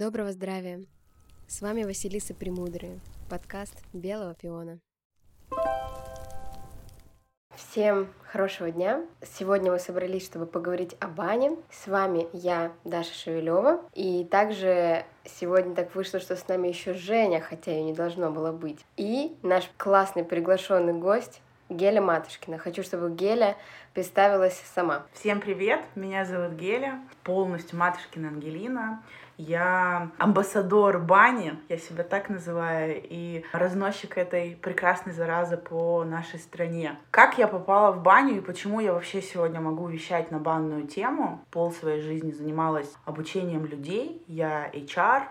Доброго 0.00 0.30
здравия! 0.30 0.84
С 1.48 1.60
вами 1.60 1.82
Василиса 1.82 2.32
Премудрая, 2.32 3.00
подкаст 3.28 3.74
Белого 3.92 4.32
пиона. 4.32 4.78
Всем 7.56 8.06
хорошего 8.22 8.70
дня! 8.70 9.04
Сегодня 9.24 9.72
мы 9.72 9.80
собрались, 9.80 10.24
чтобы 10.24 10.46
поговорить 10.46 10.94
о 11.00 11.08
бане. 11.08 11.56
С 11.72 11.88
вами 11.88 12.28
я, 12.32 12.70
Даша 12.84 13.12
Шевелева. 13.12 13.90
И 13.92 14.24
также 14.24 15.04
сегодня 15.24 15.74
так 15.74 15.92
вышло, 15.96 16.20
что 16.20 16.36
с 16.36 16.46
нами 16.46 16.68
еще 16.68 16.94
Женя, 16.94 17.40
хотя 17.40 17.72
ее 17.72 17.82
не 17.82 17.92
должно 17.92 18.30
было 18.30 18.52
быть. 18.52 18.78
И 18.96 19.36
наш 19.42 19.68
классный 19.78 20.22
приглашенный 20.22 20.92
гость 20.92 21.40
Геля 21.68 22.00
Матушкина. 22.00 22.58
Хочу, 22.58 22.84
чтобы 22.84 23.10
Геля 23.10 23.56
представилась 23.94 24.62
сама. 24.74 25.06
Всем 25.12 25.40
привет, 25.40 25.80
меня 25.96 26.24
зовут 26.24 26.52
Геля, 26.52 27.00
полностью 27.24 27.78
Матушкина 27.78 28.28
Ангелина. 28.28 29.02
Я 29.38 30.10
амбассадор 30.18 30.98
бани, 30.98 31.56
я 31.68 31.78
себя 31.78 32.02
так 32.02 32.28
называю, 32.28 33.00
и 33.02 33.44
разносчик 33.52 34.18
этой 34.18 34.56
прекрасной 34.56 35.12
заразы 35.12 35.56
по 35.56 36.02
нашей 36.02 36.40
стране. 36.40 36.98
Как 37.12 37.38
я 37.38 37.46
попала 37.46 37.92
в 37.92 38.02
баню 38.02 38.38
и 38.38 38.40
почему 38.40 38.80
я 38.80 38.92
вообще 38.92 39.22
сегодня 39.22 39.60
могу 39.60 39.86
вещать 39.86 40.32
на 40.32 40.40
банную 40.40 40.88
тему? 40.88 41.44
Пол 41.52 41.70
своей 41.70 42.00
жизни 42.00 42.32
занималась 42.32 42.92
обучением 43.04 43.64
людей, 43.64 44.24
я 44.26 44.68
HR, 44.72 45.22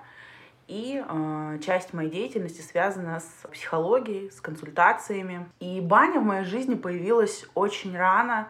и 0.69 1.03
э, 1.05 1.59
часть 1.66 1.94
моей 1.94 2.09
деятельности 2.09 2.61
связана 2.61 3.19
с 3.19 3.47
психологией, 3.52 4.31
с 4.31 4.39
консультациями. 4.39 5.49
И 5.59 5.81
баня 5.81 6.21
в 6.21 6.23
моей 6.23 6.45
жизни 6.45 6.75
появилась 6.75 7.45
очень 7.55 7.97
рано, 7.97 8.47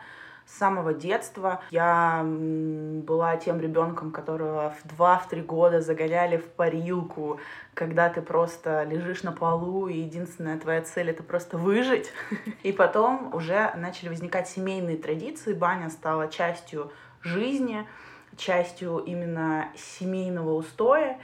с 0.48 0.58
самого 0.58 0.94
детства. 0.94 1.62
Я 1.72 2.24
была 2.26 3.36
тем 3.36 3.60
ребенком, 3.60 4.12
которого 4.12 4.74
в 4.82 5.00
2-3 5.00 5.44
года 5.44 5.82
загоняли 5.82 6.38
в 6.38 6.46
парилку, 6.46 7.40
когда 7.74 8.10
ты 8.10 8.22
просто 8.22 8.84
лежишь 8.84 9.24
на 9.24 9.34
полу, 9.34 9.88
и 9.88 10.00
единственная 10.00 10.58
твоя 10.58 10.82
цель— 10.82 11.10
это 11.12 11.22
просто 11.22 11.58
выжить. 11.58 12.12
И 12.64 12.72
потом 12.72 13.36
уже 13.36 13.74
начали 13.76 14.08
возникать 14.08 14.48
семейные 14.48 14.98
традиции, 14.98 15.54
баня 15.54 15.90
стала 15.90 16.30
частью 16.30 16.92
жизни, 17.22 17.86
частью 18.38 19.00
именно 19.00 19.68
семейного 19.76 20.54
устоя. 20.54 21.20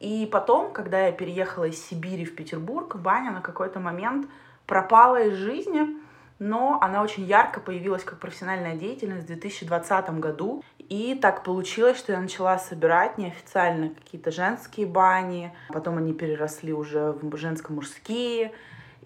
И 0.00 0.28
потом, 0.30 0.72
когда 0.72 1.06
я 1.06 1.12
переехала 1.12 1.64
из 1.64 1.82
Сибири 1.82 2.26
в 2.26 2.36
Петербург, 2.36 2.96
баня 2.96 3.30
на 3.30 3.40
какой-то 3.40 3.80
момент 3.80 4.28
пропала 4.66 5.22
из 5.22 5.34
жизни— 5.36 5.96
но 6.38 6.78
она 6.80 7.02
очень 7.02 7.24
ярко 7.24 7.60
появилась 7.60 8.04
как 8.04 8.18
профессиональная 8.18 8.76
деятельность 8.76 9.24
в 9.24 9.26
2020 9.26 10.10
году. 10.20 10.62
И 10.88 11.18
так 11.20 11.42
получилось, 11.42 11.98
что 11.98 12.12
я 12.12 12.20
начала 12.20 12.58
собирать 12.58 13.18
неофициально 13.18 13.90
какие-то 13.90 14.30
женские 14.30 14.86
бани, 14.86 15.52
потом 15.70 15.98
они 15.98 16.12
переросли 16.12 16.72
уже 16.72 17.12
в 17.12 17.36
женско-мужские, 17.36 18.52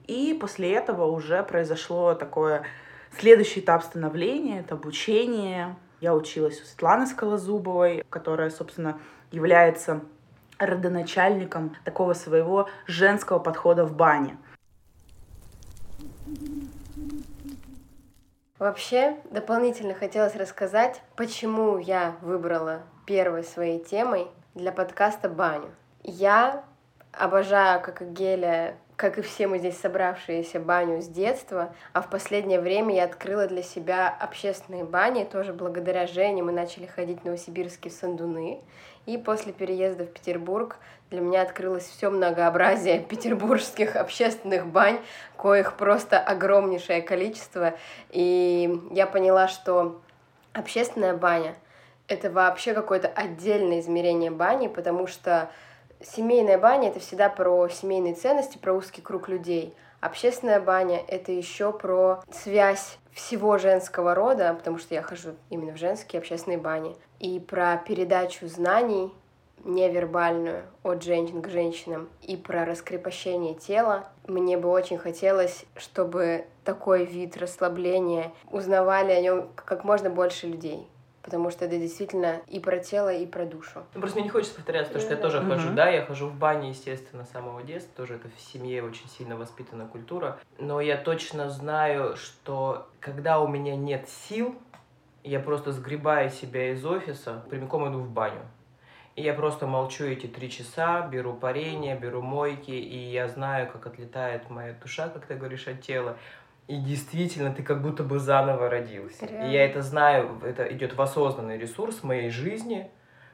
и 0.06 0.36
после 0.38 0.72
этого 0.74 1.04
уже 1.04 1.42
произошло 1.42 2.14
такое 2.14 2.64
следующий 3.18 3.60
этап 3.60 3.82
становления, 3.82 4.60
это 4.60 4.74
обучение. 4.74 5.76
Я 6.00 6.14
училась 6.14 6.60
у 6.60 6.64
Светланы 6.64 7.06
Скалозубовой, 7.06 8.04
которая, 8.10 8.50
собственно, 8.50 8.98
является 9.30 10.00
родоначальником 10.58 11.76
такого 11.84 12.12
своего 12.12 12.68
женского 12.86 13.38
подхода 13.38 13.84
в 13.84 13.94
бане. 13.94 14.36
Вообще, 18.60 19.16
дополнительно 19.30 19.94
хотелось 19.94 20.36
рассказать, 20.36 21.00
почему 21.16 21.78
я 21.78 22.16
выбрала 22.20 22.82
первой 23.06 23.42
своей 23.42 23.82
темой 23.82 24.26
для 24.54 24.70
подкаста 24.70 25.30
баню. 25.30 25.70
Я 26.02 26.62
обожаю, 27.10 27.80
как 27.80 28.02
и 28.02 28.04
Геля, 28.04 28.76
как 28.96 29.16
и 29.16 29.22
все 29.22 29.46
мы 29.46 29.60
здесь 29.60 29.80
собравшиеся, 29.80 30.60
баню 30.60 31.00
с 31.00 31.08
детства, 31.08 31.74
а 31.94 32.02
в 32.02 32.10
последнее 32.10 32.60
время 32.60 32.94
я 32.94 33.04
открыла 33.04 33.46
для 33.46 33.62
себя 33.62 34.10
общественные 34.10 34.84
бани, 34.84 35.24
тоже 35.24 35.54
благодаря 35.54 36.06
Жене 36.06 36.42
мы 36.42 36.52
начали 36.52 36.84
ходить 36.84 37.22
в 37.22 37.24
новосибирские 37.24 37.90
сандуны, 37.90 38.60
и 39.06 39.18
после 39.18 39.52
переезда 39.52 40.04
в 40.04 40.08
Петербург 40.08 40.76
для 41.10 41.20
меня 41.20 41.42
открылось 41.42 41.84
все 41.84 42.10
многообразие 42.10 43.00
петербургских 43.08 43.96
общественных 43.96 44.66
бань, 44.66 45.00
коих 45.36 45.74
просто 45.74 46.18
огромнейшее 46.20 47.02
количество. 47.02 47.74
И 48.10 48.80
я 48.92 49.06
поняла, 49.06 49.48
что 49.48 50.00
общественная 50.52 51.16
баня— 51.16 51.54
это 52.08 52.30
вообще 52.30 52.74
какое-то 52.74 53.08
отдельное 53.08 53.80
измерение 53.80 54.30
бани, 54.30 54.68
потому 54.68 55.06
что 55.08 55.50
семейная 56.00 56.58
баня— 56.58 56.88
это 56.90 57.00
всегда 57.00 57.28
про 57.28 57.68
семейные 57.68 58.14
ценности, 58.14 58.58
про 58.58 58.72
узкий 58.72 59.02
круг 59.02 59.28
людей. 59.28 59.74
Общественная 60.00 60.60
баня— 60.60 61.02
это 61.08 61.32
еще 61.32 61.72
про 61.72 62.22
связь 62.32 62.99
всего 63.12 63.58
женского 63.58 64.14
рода, 64.14 64.54
потому 64.54 64.78
что 64.78 64.94
я 64.94 65.02
хожу 65.02 65.30
именно 65.50 65.72
в 65.72 65.78
женские 65.78 66.20
общественные 66.20 66.58
бани, 66.58 66.96
и 67.18 67.40
про 67.40 67.76
передачу 67.76 68.46
знаний 68.46 69.12
невербальную 69.64 70.62
от 70.82 71.02
женщин 71.02 71.42
к 71.42 71.48
женщинам 71.48 72.08
и 72.22 72.36
про 72.36 72.64
раскрепощение 72.64 73.54
тела. 73.54 74.08
Мне 74.26 74.56
бы 74.56 74.68
очень 74.68 74.96
хотелось, 74.98 75.64
чтобы 75.76 76.46
такой 76.64 77.04
вид 77.04 77.36
расслабления 77.36 78.32
узнавали 78.50 79.12
о 79.12 79.20
нем 79.20 79.48
как 79.54 79.84
можно 79.84 80.08
больше 80.08 80.46
людей 80.46 80.88
потому 81.30 81.50
что 81.50 81.64
это 81.64 81.78
действительно 81.78 82.40
и 82.48 82.58
про 82.58 82.80
тело, 82.80 83.14
и 83.14 83.24
про 83.24 83.44
душу. 83.44 83.84
Ну, 83.94 84.00
просто 84.00 84.18
мне 84.18 84.24
не 84.24 84.30
хочется 84.30 84.56
повторяться, 84.56 84.92
потому 84.92 85.04
что 85.04 85.14
я 85.14 85.20
тоже 85.20 85.40
хожу, 85.44 85.72
да, 85.74 85.88
я 85.88 86.04
хожу 86.04 86.26
в 86.26 86.34
бане, 86.34 86.70
естественно, 86.70 87.24
с 87.24 87.30
самого 87.30 87.62
детства, 87.62 87.92
тоже 87.96 88.14
это 88.14 88.28
в 88.28 88.40
семье 88.40 88.82
очень 88.82 89.08
сильно 89.08 89.36
воспитана 89.36 89.86
культура, 89.86 90.40
но 90.58 90.80
я 90.80 90.96
точно 90.96 91.48
знаю, 91.48 92.16
что 92.16 92.88
когда 92.98 93.38
у 93.38 93.46
меня 93.46 93.76
нет 93.76 94.08
сил, 94.08 94.56
я 95.22 95.38
просто 95.38 95.70
сгребаю 95.70 96.30
себя 96.30 96.72
из 96.72 96.84
офиса, 96.84 97.44
прямиком 97.48 97.88
иду 97.88 98.00
в 98.00 98.10
баню. 98.10 98.40
И 99.16 99.22
я 99.22 99.34
просто 99.34 99.66
молчу 99.66 100.04
эти 100.04 100.26
три 100.26 100.50
часа, 100.50 101.06
беру 101.06 101.34
парение, 101.34 101.96
беру 101.96 102.22
мойки, 102.22 102.70
и 102.70 102.96
я 103.10 103.28
знаю, 103.28 103.70
как 103.70 103.86
отлетает 103.86 104.48
моя 104.50 104.72
душа, 104.72 105.08
как 105.08 105.26
ты 105.26 105.34
говоришь, 105.34 105.68
от 105.68 105.82
тела. 105.82 106.16
И 106.70 106.76
действительно, 106.76 107.52
ты 107.52 107.64
как 107.64 107.82
будто 107.82 108.04
бы 108.04 108.20
заново 108.20 108.70
родился. 108.70 109.26
Реально. 109.26 109.48
И 109.48 109.52
я 109.52 109.64
это 109.64 109.82
знаю, 109.82 110.40
это 110.44 110.72
идет 110.72 110.94
в 110.94 111.02
осознанный 111.02 111.58
ресурс 111.58 112.04
моей 112.04 112.30
жизни, 112.30 112.88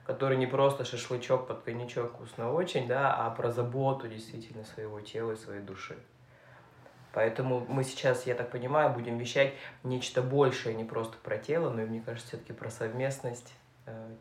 который 0.06 0.38
не 0.38 0.46
просто 0.46 0.86
шашлычок 0.86 1.46
под 1.46 1.60
коньячок 1.60 2.14
вкусно 2.14 2.50
очень, 2.50 2.88
да, 2.88 3.12
а 3.14 3.28
про 3.28 3.52
заботу 3.52 4.08
действительно 4.08 4.64
своего 4.64 5.02
тела 5.02 5.32
и 5.32 5.36
своей 5.36 5.60
души. 5.60 5.98
Поэтому 7.12 7.66
мы 7.68 7.84
сейчас, 7.84 8.26
я 8.26 8.34
так 8.34 8.50
понимаю, 8.50 8.94
будем 8.94 9.18
вещать 9.18 9.52
нечто 9.82 10.22
большее, 10.22 10.74
не 10.74 10.84
просто 10.84 11.18
про 11.22 11.36
тело, 11.36 11.68
но 11.68 11.82
и, 11.82 11.84
мне 11.84 12.00
кажется, 12.00 12.28
все-таки 12.28 12.54
про 12.54 12.70
совместность 12.70 13.52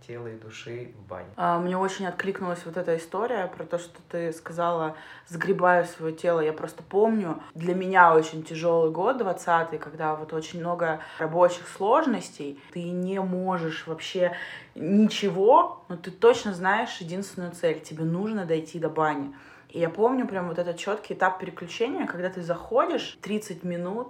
тела 0.05 0.27
и 0.27 0.37
души 0.37 0.91
в 0.95 1.07
бане. 1.07 1.27
А, 1.35 1.59
мне 1.59 1.77
очень 1.77 2.05
откликнулась 2.05 2.65
вот 2.65 2.77
эта 2.77 2.95
история 2.97 3.47
про 3.47 3.63
то, 3.63 3.77
что 3.77 3.99
ты 4.09 4.31
сказала, 4.31 4.95
сгребаю 5.27 5.85
свое 5.85 6.13
тело. 6.13 6.39
Я 6.39 6.53
просто 6.53 6.83
помню, 6.83 7.41
для 7.55 7.73
меня 7.73 8.13
очень 8.13 8.43
тяжелый 8.43 8.91
год, 8.91 9.17
20 9.17 9.79
когда 9.79 10.15
вот 10.15 10.33
очень 10.33 10.59
много 10.59 10.99
рабочих 11.17 11.67
сложностей. 11.67 12.61
Ты 12.73 12.83
не 12.83 13.19
можешь 13.19 13.87
вообще 13.87 14.35
ничего, 14.75 15.83
но 15.87 15.97
ты 15.97 16.11
точно 16.11 16.53
знаешь 16.53 16.97
единственную 16.97 17.53
цель. 17.53 17.79
Тебе 17.79 18.03
нужно 18.03 18.45
дойти 18.45 18.79
до 18.79 18.89
бани. 18.89 19.33
И 19.69 19.79
я 19.79 19.89
помню 19.89 20.27
прям 20.27 20.47
вот 20.47 20.59
этот 20.59 20.77
четкий 20.77 21.15
этап 21.15 21.39
переключения, 21.39 22.05
когда 22.05 22.29
ты 22.29 22.41
заходишь 22.41 23.17
30 23.21 23.63
минут, 23.63 24.09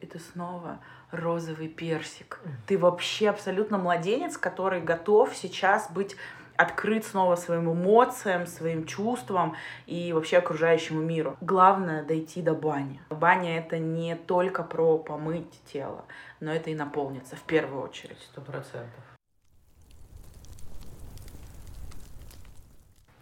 и 0.00 0.06
ты 0.06 0.18
снова 0.18 0.78
розовый 1.16 1.68
персик. 1.68 2.40
Ты 2.66 2.78
вообще 2.78 3.30
абсолютно 3.30 3.78
младенец, 3.78 4.36
который 4.36 4.80
готов 4.80 5.34
сейчас 5.34 5.90
быть 5.90 6.16
открыт 6.56 7.04
снова 7.04 7.36
своим 7.36 7.72
эмоциям, 7.72 8.46
своим 8.46 8.86
чувствам 8.86 9.56
и 9.86 10.12
вообще 10.12 10.38
окружающему 10.38 11.00
миру. 11.00 11.36
Главное 11.40 12.02
дойти 12.02 12.42
до 12.42 12.54
бани. 12.54 13.00
Баня 13.10 13.58
это 13.58 13.78
не 13.78 14.16
только 14.16 14.62
про 14.62 14.98
помыть 14.98 15.60
тело, 15.72 16.04
но 16.40 16.52
это 16.52 16.70
и 16.70 16.74
наполниться 16.74 17.36
в 17.36 17.42
первую 17.42 17.82
очередь. 17.82 18.18
Сто 18.30 18.40
процентов. 18.40 19.15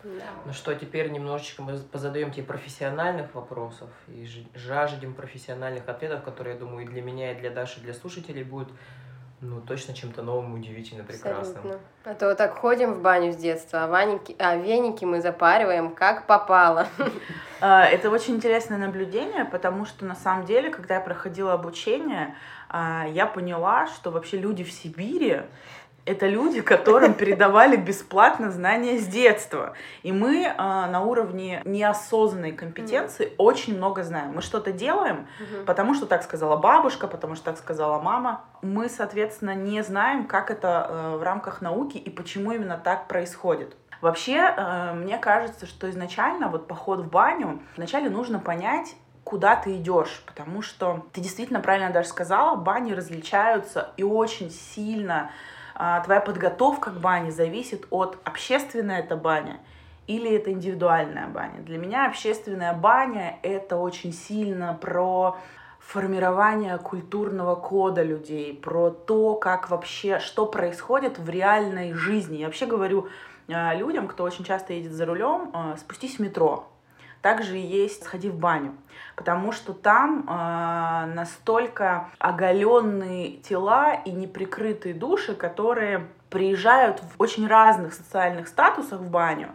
Да. 0.05 0.25
Ну 0.45 0.53
что, 0.53 0.75
теперь 0.75 1.11
немножечко 1.11 1.63
мы 1.63 1.79
позадаем 1.79 2.31
тебе 2.31 2.45
профессиональных 2.45 3.35
вопросов 3.35 3.89
и 4.09 4.29
жаждем 4.55 5.15
профессиональных 5.15 5.89
ответов, 5.89 6.23
которые, 6.23 6.55
я 6.55 6.61
думаю, 6.61 6.87
и 6.87 6.89
для 6.89 7.03
меня, 7.03 7.33
и 7.33 7.41
для 7.41 7.51
Даши, 7.51 7.81
и 7.81 7.83
для 7.83 7.95
слушателей 7.95 8.45
будут 8.45 8.69
ну, 9.41 9.61
точно 9.61 9.95
чем-то 9.95 10.23
новым, 10.23 10.55
удивительно 10.55 11.05
прекрасным. 11.05 11.57
Абсолютно. 11.57 11.81
А 12.05 12.15
то 12.15 12.29
вот 12.29 12.39
так 12.39 12.57
ходим 12.57 12.95
в 12.95 13.03
баню 13.03 13.33
с 13.33 13.37
детства, 13.37 13.85
а, 13.85 13.87
ваники, 13.87 14.35
а 14.39 14.57
веники 14.57 15.05
мы 15.05 15.21
запариваем 15.21 15.95
как 15.95 16.27
попало. 16.27 16.87
А, 17.61 17.87
это 17.87 18.11
очень 18.11 18.37
интересное 18.37 18.77
наблюдение, 18.77 19.47
потому 19.47 19.87
что 19.87 20.05
на 20.05 20.15
самом 20.15 20.45
деле, 20.45 20.69
когда 20.71 20.97
я 20.97 21.01
проходила 21.01 21.55
обучение, 21.55 22.35
а, 22.69 23.07
я 23.07 23.27
поняла, 23.27 23.87
что 23.87 24.11
вообще 24.11 24.37
люди 24.37 24.65
в 24.65 24.71
Сибири 24.71 25.43
Это 26.07 26.27
люди, 26.27 26.61
которым 26.61 27.15
передавали 27.23 27.77
бесплатно 27.77 28.51
знания 28.51 28.99
с 28.99 29.07
детства. 29.07 29.75
И 30.03 30.13
мы 30.13 30.45
э, 30.45 30.57
на 30.57 31.03
уровне 31.03 31.63
неосознанной 31.65 32.53
компетенции 32.53 33.27
mm-hmm. 33.27 33.35
очень 33.39 33.77
много 33.77 34.05
знаем. 34.05 34.35
Мы 34.35 34.43
что-то 34.43 34.73
делаем, 34.73 35.27
mm-hmm. 35.41 35.65
потому 35.65 35.95
что 35.95 36.07
так 36.07 36.23
сказала 36.23 36.57
бабушка, 36.57 37.07
потому 37.07 37.35
что 37.35 37.47
так 37.47 37.59
сказала 37.59 38.01
мама. 38.01 38.45
Мы, 38.63 38.89
соответственно, 38.89 39.55
не 39.55 39.83
знаем, 39.83 40.27
как 40.27 40.51
это 40.51 40.87
э, 40.89 41.17
в 41.17 41.23
рамках 41.23 41.61
науки 41.61 41.97
и 41.97 42.11
почему 42.11 42.53
именно 42.53 42.77
так 42.77 43.09
происходит. 43.09 43.77
Вообще, 44.01 44.55
э, 44.55 44.93
мне 44.93 45.17
кажется, 45.17 45.67
что 45.67 45.89
изначально 45.89 46.49
вот 46.49 46.69
поход 46.69 47.01
в 47.01 47.09
баню, 47.09 47.63
вначале 47.77 48.11
нужно 48.11 48.39
понять, 48.39 48.95
куда 49.25 49.57
ты 49.57 49.77
идешь, 49.77 50.23
потому 50.27 50.61
что 50.61 51.07
ты 51.13 51.23
действительно 51.23 51.61
правильно 51.61 51.91
даже 51.91 52.09
сказала, 52.09 52.57
бани 52.57 52.93
различаются 52.93 53.93
и 53.97 54.03
очень 54.03 54.51
сильно 54.51 55.31
твоя 55.75 56.21
подготовка 56.21 56.91
к 56.91 57.01
бане 57.01 57.31
зависит 57.31 57.87
от 57.91 58.19
общественная 58.25 59.01
это 59.01 59.17
баня 59.17 59.61
или 60.07 60.31
это 60.31 60.53
индивидуальная 60.53 61.29
баня. 61.29 61.61
Для 61.61 61.79
меня 61.79 62.07
общественная 62.07 62.75
баня 62.75 63.39
это 63.43 63.77
очень 63.77 64.13
сильно 64.13 64.79
про 64.81 65.39
формирование 65.79 66.79
культурного 66.79 67.57
кода 67.57 68.03
людей, 68.03 68.55
про 68.55 68.91
то, 68.91 69.35
как 69.35 69.71
вообще, 69.71 70.19
что 70.19 70.47
происходит 70.47 71.19
в 71.19 71.29
реальной 71.29 71.93
жизни. 71.93 72.39
Я 72.39 72.47
вообще 72.47 72.67
говорю 72.67 73.09
а, 73.49 73.75
людям, 73.75 74.09
кто 74.09 74.25
очень 74.25 74.45
часто 74.45 74.73
едет 74.73 74.93
за 74.93 75.05
рулем, 75.05 75.51
а, 75.53 75.77
спустись 75.77 76.17
в 76.17 76.19
метро, 76.21 76.69
также 77.25 77.57
есть 77.57 78.05
«Сходи 78.05 78.29
в 78.29 78.37
баню», 78.37 78.75
потому 79.17 79.51
что 79.51 79.73
там 79.73 80.27
э, 80.29 81.07
настолько 81.15 82.11
оголенные 82.19 83.39
тела 83.39 83.95
и 83.95 84.11
неприкрытые 84.11 84.93
души, 84.93 85.35
которые 85.35 86.07
приезжают 86.29 87.01
в 87.01 87.19
очень 87.19 87.47
разных 87.47 87.95
социальных 87.95 88.47
статусах 88.47 89.01
в 89.01 89.09
баню, 89.09 89.53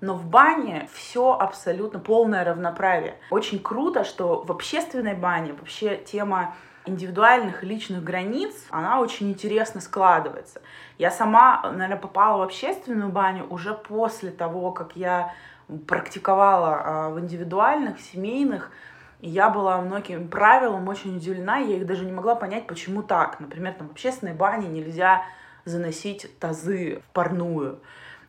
но 0.00 0.14
в 0.14 0.26
бане 0.26 0.88
все 0.92 1.38
абсолютно 1.38 2.00
полное 2.00 2.42
равноправие. 2.42 3.14
Очень 3.30 3.60
круто, 3.60 4.02
что 4.02 4.42
в 4.42 4.50
общественной 4.50 5.14
бане 5.14 5.52
вообще 5.52 5.98
тема 5.98 6.56
индивидуальных 6.86 7.62
личных 7.62 8.02
границ, 8.02 8.52
она 8.70 8.98
очень 8.98 9.30
интересно 9.30 9.80
складывается. 9.80 10.60
Я 10.98 11.12
сама, 11.12 11.62
наверное, 11.62 11.98
попала 11.98 12.38
в 12.38 12.42
общественную 12.42 13.10
баню 13.10 13.46
уже 13.48 13.74
после 13.74 14.32
того, 14.32 14.72
как 14.72 14.96
я 14.96 15.32
практиковала 15.86 16.82
а, 16.84 17.10
в 17.10 17.20
индивидуальных, 17.20 18.00
семейных, 18.00 18.70
и 19.20 19.28
я 19.28 19.48
была 19.48 19.80
многим 19.80 20.28
правилам 20.28 20.86
очень 20.88 21.16
удивлена, 21.16 21.58
я 21.58 21.76
их 21.76 21.86
даже 21.86 22.04
не 22.04 22.12
могла 22.12 22.34
понять, 22.34 22.66
почему 22.66 23.02
так. 23.02 23.40
Например, 23.40 23.72
там 23.72 23.88
в 23.88 23.92
общественной 23.92 24.34
бане 24.34 24.68
нельзя 24.68 25.22
заносить 25.64 26.38
тазы 26.38 27.00
в 27.08 27.12
парную. 27.12 27.80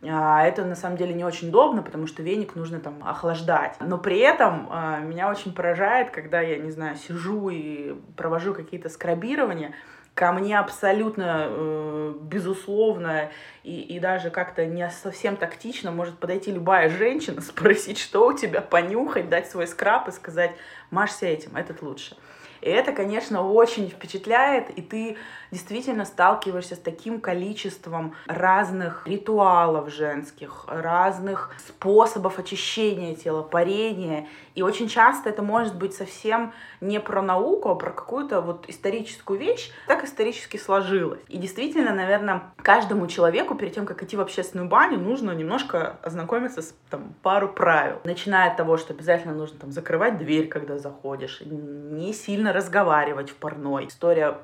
А, 0.03 0.43
это 0.43 0.63
на 0.63 0.75
самом 0.75 0.97
деле 0.97 1.13
не 1.13 1.23
очень 1.23 1.49
удобно, 1.49 1.81
потому 1.81 2.07
что 2.07 2.23
веник 2.23 2.55
нужно 2.55 2.79
там 2.79 3.03
охлаждать. 3.03 3.75
Но 3.79 3.97
при 3.97 4.19
этом 4.19 4.67
а, 4.69 4.99
меня 4.99 5.29
очень 5.29 5.53
поражает, 5.53 6.11
когда 6.11 6.41
я, 6.41 6.57
не 6.57 6.71
знаю, 6.71 6.95
сижу 6.95 7.49
и 7.49 7.95
провожу 8.15 8.53
какие-то 8.53 8.89
скрабирования, 8.89 9.73
ко 10.17 10.31
мне 10.31 10.57
абсолютно 10.57 11.45
э, 11.47 12.13
безусловно 12.21 13.29
и, 13.63 13.81
и 13.81 13.99
даже 13.99 14.31
как-то 14.31 14.65
не 14.65 14.89
совсем 14.89 15.37
тактично 15.37 15.91
может 15.91 16.17
подойти 16.17 16.51
любая 16.51 16.89
женщина, 16.89 17.39
спросить, 17.41 17.99
что 17.99 18.27
у 18.27 18.33
тебя, 18.33 18.61
понюхать, 18.61 19.29
дать 19.29 19.47
свой 19.47 19.67
скраб 19.67 20.07
и 20.07 20.11
сказать, 20.11 20.51
мажься 20.89 21.27
этим, 21.27 21.55
этот 21.55 21.83
лучше. 21.83 22.17
И 22.61 22.69
это, 22.69 22.93
конечно, 22.93 23.47
очень 23.47 23.91
впечатляет, 23.91 24.71
и 24.71 24.81
ты 24.81 25.17
действительно 25.51 26.05
сталкиваешься 26.05 26.75
с 26.75 26.79
таким 26.79 27.19
количеством 27.21 28.15
разных 28.27 29.07
ритуалов 29.07 29.93
женских, 29.93 30.65
разных 30.67 31.51
способов 31.65 32.39
очищения 32.39 33.15
тела, 33.15 33.43
парения. 33.43 34.27
И 34.55 34.61
очень 34.61 34.87
часто 34.87 35.29
это 35.29 35.41
может 35.41 35.75
быть 35.75 35.93
совсем 35.93 36.53
не 36.81 36.99
про 36.99 37.21
науку, 37.21 37.69
а 37.69 37.75
про 37.75 37.91
какую-то 37.91 38.41
вот 38.41 38.65
историческую 38.67 39.39
вещь, 39.39 39.71
так 39.87 40.03
исторически 40.03 40.57
сложилось. 40.57 41.19
И 41.27 41.37
действительно, 41.37 41.93
наверное, 41.93 42.43
каждому 42.57 43.07
человеку 43.07 43.55
перед 43.55 43.73
тем, 43.73 43.85
как 43.85 44.03
идти 44.03 44.17
в 44.17 44.21
общественную 44.21 44.67
баню, 44.67 44.99
нужно 44.99 45.31
немножко 45.31 45.97
ознакомиться 46.03 46.61
с 46.61 46.75
там, 46.89 47.13
пару 47.21 47.49
правил. 47.49 48.01
Начиная 48.03 48.51
от 48.51 48.57
того, 48.57 48.77
что 48.77 48.93
обязательно 48.93 49.33
нужно 49.33 49.59
там 49.59 49.71
закрывать 49.71 50.17
дверь, 50.17 50.47
когда 50.47 50.77
заходишь, 50.77 51.41
не 51.45 52.13
сильно 52.13 52.53
разговаривать 52.53 53.29
в 53.29 53.35
парной. 53.35 53.87
История 53.87 54.37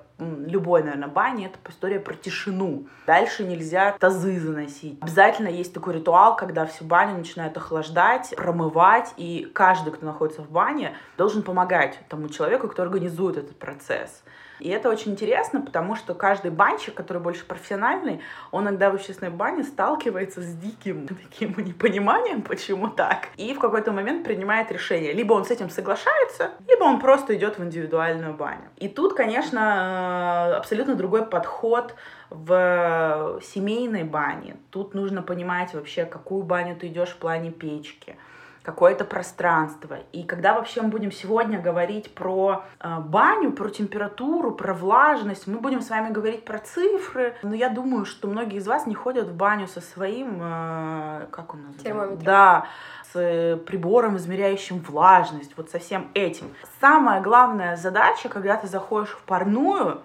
любой, 0.46 0.84
наверное, 0.84 1.08
бани, 1.08 1.46
это 1.46 1.58
история 1.70 2.00
про 2.00 2.14
тишину. 2.14 2.88
Дальше 3.06 3.44
нельзя 3.44 3.96
тазы 4.00 4.40
заносить. 4.40 4.98
Обязательно 5.02 5.48
есть 5.48 5.74
такой 5.74 5.96
ритуал, 5.96 6.36
когда 6.36 6.66
всю 6.66 6.86
баню 6.86 7.18
начинают 7.18 7.58
охлаждать, 7.58 8.34
промывать, 8.36 9.14
и 9.18 9.50
каждый, 9.54 9.94
кто 9.94 10.06
находится 10.06 10.42
в 10.42 10.50
бане, 10.50 10.96
должен 11.18 11.44
помогать 11.44 12.00
тому 12.10 12.30
человеку, 12.30 12.68
кто 12.68 12.84
организует 12.84 13.38
этот 13.38 13.58
процесс. 13.58 14.24
И 14.64 14.70
это 14.70 14.90
очень 14.90 15.12
интересно, 15.12 15.60
потому 15.60 15.94
что 15.98 16.14
каждый 16.14 16.50
банщик, 16.50 16.94
который 16.94 17.22
больше 17.22 17.46
профессиональный, 17.46 18.22
он 18.50 18.64
иногда 18.64 18.90
в 18.90 18.96
общественной 18.96 19.30
бане 19.30 19.64
сталкивается 19.64 20.42
с 20.42 20.56
диким 20.56 21.06
таким 21.30 21.54
непониманием, 21.58 22.42
почему 22.42 22.88
так, 22.88 23.28
и 23.36 23.54
в 23.54 23.60
какой-то 23.60 23.92
момент 23.92 24.24
принимает 24.24 24.72
решение. 24.72 25.12
Либо 25.12 25.34
он 25.34 25.44
с 25.44 25.52
этим 25.52 25.70
соглашается, 25.70 26.52
либо 26.66 26.86
он 26.86 27.02
просто 27.02 27.36
идет 27.36 27.60
в 27.60 27.64
индивидуальную 27.64 28.36
баню. 28.36 28.70
И 28.78 28.88
тут, 28.88 29.16
конечно, 29.16 30.54
э, 30.54 30.56
абсолютно 30.56 30.96
другой 30.96 31.26
подход 31.26 31.96
в 32.30 33.42
семейной 33.44 34.04
бане. 34.04 34.56
Тут 34.70 34.94
нужно 34.94 35.22
понимать 35.22 35.74
вообще, 35.74 36.06
какую 36.06 36.44
баню 36.44 36.78
ты 36.78 36.88
идешь 36.88 37.10
в 37.10 37.18
плане 37.18 37.52
печки, 37.52 38.16
какое-то 38.64 39.04
пространство. 39.04 40.00
И 40.14 40.24
когда 40.24 40.54
вообще 40.54 40.82
мы 40.82 40.88
будем 40.88 41.12
сегодня 41.12 41.60
говорить 41.60 42.16
про 42.16 42.64
э, 42.80 43.00
баню, 43.00 43.52
про 43.52 43.70
температуру, 43.70 44.52
про 44.52 44.74
влажность, 44.74 45.48
мы 45.48 45.60
будем 45.60 45.82
с 45.82 45.90
вами 45.90 46.12
говорить 46.12 46.46
про 46.46 46.60
цифры. 46.60 47.36
Но 47.44 47.54
я 47.54 47.70
думаю, 47.70 48.06
что 48.06 48.28
многие 48.30 48.58
из 48.58 48.68
вас 48.68 48.88
не 48.88 48.96
ходят 48.96 49.28
в 49.28 49.36
баню 49.36 49.68
со 49.68 49.82
своим, 49.82 50.40
э, 50.42 51.28
как 51.30 51.54
он 51.54 51.62
называется? 51.62 51.84
Термометром. 51.84 52.24
Да, 52.24 52.66
с 53.12 53.20
э, 53.20 53.58
прибором, 53.58 54.16
измеряющим 54.16 54.80
влажность, 54.80 55.52
вот 55.58 55.70
со 55.70 55.80
всем 55.80 56.10
этим. 56.14 56.56
Самая 56.80 57.22
главная 57.22 57.76
задача, 57.76 58.30
когда 58.30 58.56
ты 58.56 58.68
заходишь 58.68 59.10
в 59.10 59.24
парную, 59.24 60.02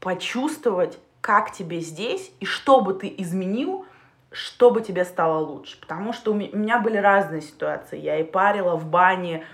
почувствовать, 0.00 0.98
как 1.20 1.52
тебе 1.52 1.80
здесь 1.80 2.32
и 2.40 2.44
что 2.44 2.80
бы 2.80 2.92
ты 2.92 3.14
изменил, 3.18 3.86
чтобы 4.34 4.82
тебе 4.82 5.04
стало 5.04 5.38
лучше. 5.38 5.80
Потому 5.80 6.12
что 6.12 6.32
у 6.32 6.34
меня 6.34 6.80
были 6.80 6.96
разные 6.96 7.40
ситуации. 7.40 7.98
Я 7.98 8.18
и 8.18 8.24
парила 8.24 8.76
в 8.76 8.86
бане 8.86 9.44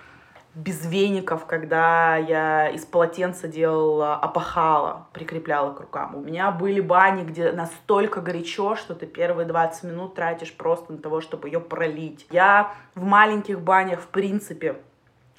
без 0.55 0.85
веников, 0.85 1.47
когда 1.47 2.17
я 2.17 2.69
из 2.71 2.85
полотенца 2.85 3.47
делала 3.47 4.17
опахала, 4.17 5.07
прикрепляла 5.13 5.73
к 5.73 5.81
рукам. 5.81 6.17
У 6.17 6.21
меня 6.21 6.51
были 6.51 6.81
бани, 6.81 7.23
где 7.23 7.53
настолько 7.53 8.21
горячо, 8.21 8.75
что 8.75 8.95
ты 8.95 9.07
первые 9.07 9.47
20 9.47 9.85
минут 9.85 10.15
тратишь 10.15 10.53
просто 10.53 10.93
на 10.93 10.99
того, 10.99 11.21
чтобы 11.21 11.49
ее 11.49 11.61
пролить. 11.61 12.27
Я 12.31 12.75
в 12.95 13.05
маленьких 13.05 13.61
банях, 13.61 14.01
в 14.01 14.09
принципе, 14.09 14.77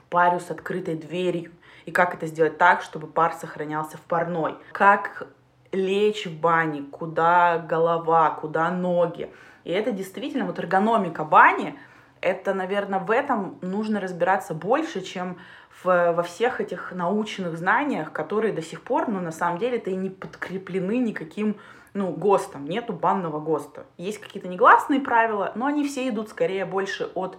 парю 0.10 0.40
с 0.40 0.50
открытой 0.50 0.96
дверью. 0.96 1.52
И 1.86 1.92
как 1.92 2.14
это 2.14 2.28
сделать 2.28 2.58
так, 2.58 2.82
чтобы 2.82 3.08
пар 3.08 3.34
сохранялся 3.34 3.98
в 3.98 4.02
парной. 4.02 4.56
Как 4.72 5.28
лечь 5.72 6.26
в 6.26 6.40
бане, 6.40 6.84
куда 6.84 7.58
голова, 7.58 8.32
куда 8.32 8.72
ноги. 8.72 9.32
И 9.64 9.72
это 9.72 9.92
действительно, 9.92 10.46
вот 10.46 10.60
эргономика 10.60 11.24
бани, 11.24 11.78
это, 12.20 12.54
наверное, 12.54 13.00
в 13.00 13.10
этом 13.10 13.58
нужно 13.62 14.00
разбираться 14.00 14.54
больше, 14.54 15.02
чем 15.02 15.38
в, 15.84 16.14
во 16.14 16.24
всех 16.24 16.62
этих 16.62 16.92
научных 16.92 17.58
знаниях, 17.58 18.12
которые 18.12 18.54
до 18.54 18.62
сих 18.62 18.82
пор, 18.82 19.08
ну, 19.08 19.20
на 19.20 19.32
самом 19.32 19.58
деле-то 19.58 19.90
и 19.90 19.96
не 19.96 20.10
подкреплены 20.10 20.98
никаким, 20.98 21.58
ну, 21.94 22.12
ГОСТом. 22.12 22.66
Нету 22.66 22.94
банного 22.94 23.40
ГОСТа. 23.40 23.86
Есть 23.98 24.20
какие-то 24.20 24.48
негласные 24.48 25.00
правила, 25.00 25.52
но 25.56 25.66
они 25.66 25.88
все 25.88 26.08
идут 26.10 26.30
скорее 26.30 26.66
больше 26.66 27.10
от 27.16 27.38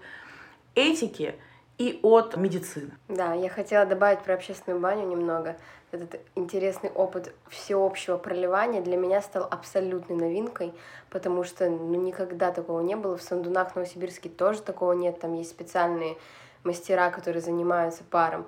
этики 0.75 1.37
и 1.79 1.99
от 2.03 2.37
медицины. 2.37 2.93
Да, 3.09 3.35
я 3.35 3.49
хотела 3.49 3.87
добавить 3.87 4.21
про 4.21 4.35
общественную 4.35 4.81
баню 4.81 5.07
немного 5.07 5.57
этот 5.93 6.21
интересный 6.35 6.91
опыт 6.91 7.35
всеобщего 7.49 8.17
проливания 8.17 8.81
для 8.81 8.97
меня 8.97 9.21
стал 9.21 9.47
абсолютной 9.51 10.17
новинкой, 10.17 10.73
потому 11.11 11.45
что 11.45 11.69
ну, 11.69 11.95
никогда 12.01 12.51
такого 12.51 12.81
не 12.81 12.97
было. 12.97 13.19
В 13.19 13.23
Сандунах 13.23 13.77
Новосибирске 13.77 14.31
тоже 14.31 14.63
такого 14.63 14.95
нет. 14.95 15.21
Там 15.21 15.35
есть 15.35 15.51
специальные 15.51 16.17
мастера, 16.65 17.11
которые 17.11 17.43
занимаются 17.43 18.05
паром. 18.05 18.47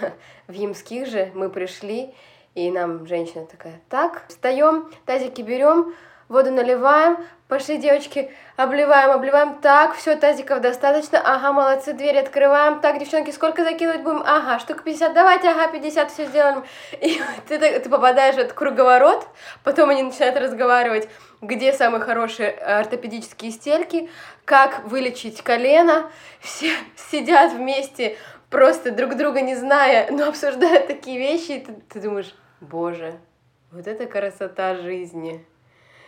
В 0.46 0.52
Ямских 0.52 1.06
же 1.06 1.30
мы 1.34 1.48
пришли, 1.48 2.14
и 2.54 2.70
нам 2.70 3.06
женщина 3.06 3.46
такая, 3.46 3.80
так, 3.88 4.26
встаем, 4.28 4.90
тазики 5.06 5.40
берем, 5.40 5.94
воду 6.32 6.50
наливаем, 6.50 7.18
пошли, 7.46 7.76
девочки, 7.76 8.30
обливаем, 8.56 9.10
обливаем, 9.10 9.60
так, 9.60 9.94
все, 9.94 10.16
тазиков 10.16 10.62
достаточно, 10.62 11.20
ага, 11.20 11.52
молодцы, 11.52 11.92
дверь 11.92 12.18
открываем, 12.18 12.80
так, 12.80 12.98
девчонки, 12.98 13.30
сколько 13.30 13.62
закидывать 13.62 14.00
будем, 14.00 14.22
ага, 14.24 14.58
штук 14.58 14.82
50, 14.82 15.12
давайте, 15.12 15.50
ага, 15.50 15.68
50, 15.68 16.10
все 16.10 16.24
сделаем, 16.24 16.64
и 17.00 17.20
ты, 17.48 17.58
ты 17.58 17.88
попадаешь 17.90 18.36
в 18.36 18.38
этот 18.38 18.54
круговорот, 18.54 19.28
потом 19.62 19.90
они 19.90 20.02
начинают 20.02 20.36
разговаривать, 20.38 21.08
где 21.42 21.72
самые 21.74 22.00
хорошие 22.00 22.50
ортопедические 22.50 23.50
стельки, 23.50 24.08
как 24.46 24.84
вылечить 24.84 25.42
колено, 25.42 26.10
все 26.40 26.72
сидят 27.10 27.52
вместе, 27.52 28.16
просто 28.48 28.90
друг 28.90 29.16
друга 29.16 29.42
не 29.42 29.54
зная, 29.54 30.10
но 30.10 30.28
обсуждают 30.28 30.86
такие 30.86 31.18
вещи, 31.18 31.52
и 31.52 31.60
ты, 31.60 31.74
ты 31.90 32.00
думаешь, 32.00 32.34
боже, 32.60 33.18
вот 33.70 33.86
это 33.86 34.06
красота 34.06 34.76
жизни. 34.76 35.44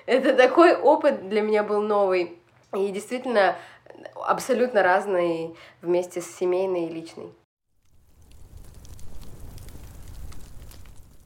Это 0.06 0.34
такой 0.34 0.76
опыт 0.76 1.28
для 1.28 1.40
меня 1.40 1.62
был 1.62 1.80
новый. 1.80 2.38
И 2.74 2.90
действительно 2.90 3.56
абсолютно 4.14 4.82
разный 4.82 5.54
вместе 5.80 6.20
с 6.20 6.26
семейной 6.36 6.86
и 6.86 6.90
личной. 6.90 7.32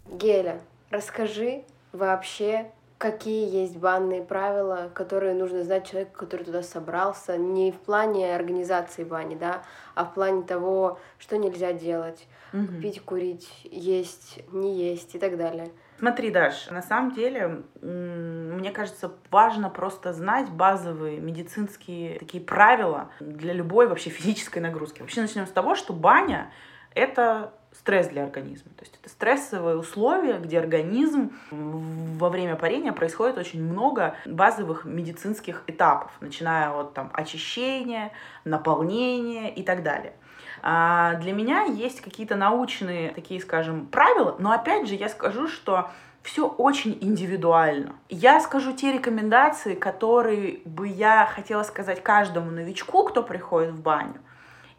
Геля, 0.07 0.61
расскажи 0.91 1.65
вообще, 1.93 2.71
какие 2.99 3.49
есть 3.49 3.77
банные 3.77 4.23
правила, 4.23 4.91
которые 4.95 5.35
нужно 5.35 5.63
знать 5.63 5.89
человеку, 5.89 6.19
который 6.19 6.45
туда 6.45 6.63
собрался, 6.63 7.37
не 7.37 7.73
в 7.73 7.79
плане 7.79 8.35
организации 8.35 9.05
бани, 9.05 9.37
да, 9.37 9.63
а 9.95 10.05
в 10.05 10.15
плане 10.15 10.43
того, 10.43 10.99
что 11.19 11.37
нельзя 11.37 11.73
делать, 11.73 12.27
угу. 12.53 12.81
пить, 12.83 13.03
курить, 13.03 13.49
есть, 13.65 14.41
не 14.53 14.77
есть 14.77 15.15
и 15.15 15.19
так 15.19 15.37
далее. 15.37 15.71
Смотри, 15.99 16.31
Даш, 16.31 16.71
на 16.71 16.81
самом 16.81 17.13
деле, 17.13 17.63
мне 17.83 18.71
кажется, 18.71 19.13
важно 19.31 19.69
просто 19.69 20.13
знать 20.13 20.49
базовые 20.49 21.19
медицинские 21.19 22.21
такие 22.21 22.43
правила 22.43 23.11
для 23.19 23.53
любой 23.53 23.89
вообще 23.89 24.11
физической 24.11 24.61
нагрузки. 24.61 25.01
Вообще 25.01 25.23
начнем 25.23 25.47
с 25.47 25.51
того, 25.51 25.75
что 25.75 25.93
баня— 25.93 26.53
это 26.95 27.53
стресс 27.73 28.09
для 28.09 28.25
организма. 28.25 28.71
То 28.77 28.83
есть 28.83 28.99
это 29.01 29.09
стрессовые 29.11 29.77
условия, 29.77 30.39
где 30.39 30.59
организм 30.59 31.33
во 31.51 32.29
время 32.29 32.55
парения 32.55 32.93
происходит 32.93 33.37
очень 33.37 33.63
много 33.63 34.15
базовых 34.25 34.85
медицинских 34.85 35.65
этапов, 35.67 36.13
начиная 36.21 36.71
от 36.71 36.95
там, 36.95 37.11
очищения, 37.13 38.13
наполнения 38.45 39.53
и 39.53 39.63
так 39.63 39.83
далее. 39.83 40.15
А 40.63 41.15
для 41.15 41.33
меня 41.33 41.65
есть 41.65 42.01
какие-то 42.01 42.37
научные 42.37 43.11
такие, 43.11 43.41
скажем, 43.41 43.87
правила, 43.87 44.37
но 44.39 44.53
опять 44.53 44.89
же 44.89 44.95
я 44.95 45.09
скажу, 45.09 45.49
что 45.49 45.91
все 46.23 46.47
очень 46.47 46.99
индивидуально. 47.01 47.95
Я 48.09 48.41
скажу 48.41 48.73
те 48.73 48.93
рекомендации, 48.93 49.75
которые 49.75 50.61
бы 50.65 50.89
я 50.89 51.27
хотела 51.27 51.63
сказать 51.63 52.03
каждому 52.03 52.51
новичку, 52.51 53.05
кто 53.05 53.23
приходит 53.23 53.71
в 53.71 53.81
баню. 53.81 54.21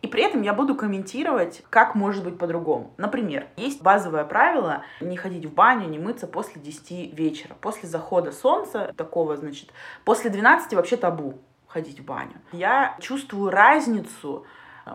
И 0.02 0.08
при 0.08 0.24
этом 0.24 0.44
я 0.44 0.54
буду 0.54 0.76
комментировать, 0.76 1.64
как 1.70 1.94
может 1.94 2.24
быть 2.24 2.38
по-другому. 2.38 2.94
Например, 2.98 3.48
есть 3.58 3.82
базовое 3.82 4.24
правило 4.24 4.84
не 5.02 5.18
ходить 5.18 5.46
в 5.46 5.54
баню, 5.54 5.90
не 5.90 6.00
мыться 6.00 6.26
после 6.26 6.62
10 6.62 7.14
вечера. 7.18 7.56
После 7.60 7.90
захода 7.90 8.32
солнца, 8.32 8.94
такого, 8.96 9.36
значит, 9.36 9.72
после 10.06 10.30
12 10.30 10.74
вообще 10.74 10.96
табу 10.96 11.40
ходить 11.68 12.00
в 12.00 12.06
баню. 12.06 12.36
Я 12.54 12.96
чувствую 13.02 13.52
разницу 13.52 14.46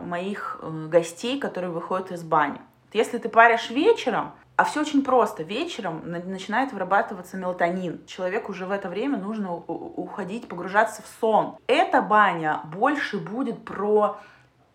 моих 0.01 0.59
э, 0.61 0.87
гостей, 0.87 1.39
которые 1.39 1.71
выходят 1.71 2.11
из 2.11 2.23
бани. 2.23 2.59
Если 2.93 3.17
ты 3.17 3.29
паришь 3.29 3.69
вечером, 3.69 4.31
а 4.55 4.63
все 4.63 4.81
очень 4.81 5.03
просто. 5.03 5.43
Вечером 5.43 6.01
начинает 6.05 6.71
вырабатываться 6.71 7.35
мелатонин. 7.35 8.05
Человеку 8.05 8.53
уже 8.53 8.65
в 8.65 8.71
это 8.71 8.87
время 8.87 9.17
нужно 9.17 9.53
уходить, 9.53 10.47
погружаться 10.47 11.01
в 11.01 11.07
сон. 11.19 11.57
Эта 11.67 12.01
баня 12.01 12.61
больше 12.63 13.17
будет 13.17 13.65
про 13.65 14.17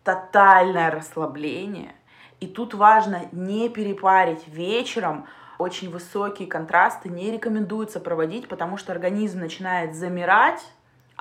тотальное 0.05 0.91
расслабление. 0.91 1.95
И 2.41 2.47
тут 2.47 2.75
важно 2.75 3.23
не 3.33 3.69
перепарить 3.69 4.47
вечером. 4.49 5.27
Очень 5.59 5.91
высокие 5.91 6.49
контрасты 6.49 7.09
не 7.09 7.31
рекомендуется 7.31 8.00
проводить, 8.00 8.49
потому 8.49 8.77
что 8.77 8.93
организм 8.93 9.41
начинает 9.41 9.95
замирать, 9.95 10.62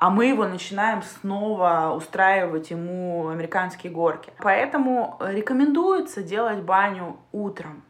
а 0.00 0.08
мы 0.08 0.24
его 0.24 0.46
начинаем 0.46 1.02
снова 1.02 1.92
устраивать 1.94 2.70
ему 2.70 3.28
американские 3.28 3.92
горки. 3.92 4.32
Поэтому 4.38 5.18
рекомендуется 5.20 6.22
делать 6.22 6.62
баню 6.62 7.18
утром. 7.32 7.82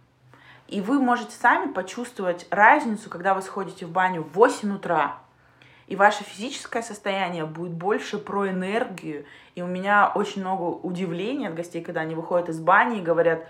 И 0.66 0.80
вы 0.80 1.00
можете 1.00 1.36
сами 1.36 1.70
почувствовать 1.70 2.48
разницу, 2.50 3.08
когда 3.08 3.32
вы 3.32 3.42
сходите 3.42 3.86
в 3.86 3.92
баню 3.92 4.24
в 4.24 4.32
8 4.34 4.74
утра, 4.74 5.18
и 5.86 5.94
ваше 5.94 6.24
физическое 6.24 6.82
состояние 6.82 7.46
будет 7.46 7.74
больше 7.74 8.18
про 8.18 8.48
энергию. 8.48 9.24
И 9.54 9.62
у 9.62 9.68
меня 9.68 10.10
очень 10.12 10.40
много 10.40 10.62
удивления 10.64 11.46
от 11.46 11.54
гостей, 11.54 11.80
когда 11.80 12.00
они 12.00 12.16
выходят 12.16 12.48
из 12.48 12.58
бани 12.58 12.98
и 12.98 13.02
говорят, 13.02 13.46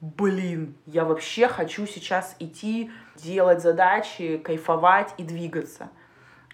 блин, 0.00 0.74
я 0.84 1.04
вообще 1.04 1.46
хочу 1.46 1.86
сейчас 1.86 2.34
идти, 2.40 2.90
делать 3.14 3.62
задачи, 3.62 4.36
кайфовать 4.38 5.14
и 5.16 5.22
двигаться. 5.22 5.90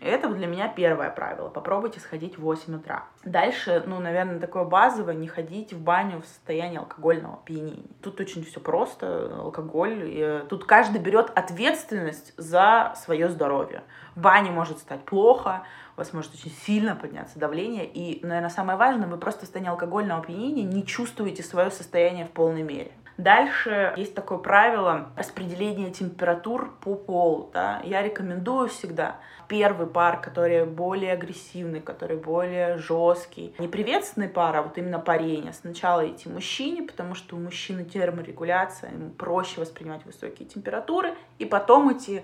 Это 0.01 0.29
для 0.29 0.47
меня 0.47 0.69
первое 0.69 1.11
правило. 1.11 1.49
Попробуйте 1.49 2.01
сходить 2.01 2.37
в 2.37 2.43
8 2.43 2.77
утра. 2.77 3.05
Дальше, 3.25 3.83
ну, 3.87 3.99
наверное, 3.99 4.39
такое 4.39 4.65
базовое, 4.65 5.15
не 5.15 5.27
ходить 5.27 5.73
в 5.73 5.81
баню 5.81 6.21
в 6.21 6.27
состоянии 6.27 6.79
алкогольного 6.79 7.37
опьянения. 7.37 7.89
Тут 8.03 8.21
очень 8.21 8.45
все 8.45 8.61
просто, 8.61 9.35
алкоголь. 9.37 10.03
И 10.05 10.19
э, 10.21 10.45
тут 10.51 10.65
каждый 10.67 11.01
берет 11.01 11.31
ответственность 11.35 12.35
за 12.37 12.93
свое 12.97 13.31
здоровье. 13.31 13.85
В 14.15 14.21
бане 14.21 14.51
может 14.51 14.79
стать 14.79 15.03
плохо, 15.05 15.63
у 15.97 16.01
вас 16.01 16.13
может 16.13 16.35
очень 16.35 16.51
сильно 16.51 16.95
подняться 16.95 17.39
давление. 17.39 17.87
И, 17.87 18.25
наверное, 18.25 18.51
самое 18.51 18.79
важное, 18.79 19.09
вы 19.09 19.17
просто 19.17 19.41
в 19.41 19.45
состоянии 19.45 19.71
алкогольного 19.71 20.21
опьянения 20.21 20.65
не 20.65 20.85
чувствуете 20.85 21.43
свое 21.43 21.71
состояние 21.71 22.27
в 22.27 22.31
полной 22.31 22.63
мере. 22.63 22.93
Дальше 23.19 23.95
есть 23.97 24.15
такое 24.15 24.39
правило 24.39 25.11
распределения 25.17 25.91
температур 25.91 26.77
по 26.81 26.95
полу. 26.95 27.51
Да? 27.53 27.81
Я 27.85 28.03
рекомендую 28.03 28.69
всегда 28.69 29.17
первый 29.49 29.87
пар, 29.87 30.21
который 30.21 30.65
более 30.67 31.13
агрессивный, 31.13 31.81
который 31.81 32.17
более 32.17 32.79
жесткий. 32.79 33.55
Не 33.59 33.69
приветственный 33.69 34.29
пар, 34.29 34.57
а 34.57 34.63
вот 34.63 34.77
именно 34.77 34.99
парение. 34.99 35.53
Сначала 35.53 36.07
идти 36.09 36.29
мужчине, 36.29 36.83
потому 36.83 37.15
что 37.15 37.37
у 37.37 37.39
мужчины 37.39 37.85
терморегуляция, 37.85 38.93
ему 38.93 39.11
проще 39.11 39.61
воспринимать 39.61 40.05
высокие 40.05 40.49
температуры, 40.49 41.15
и 41.39 41.45
потом 41.45 41.93
идти 41.93 42.23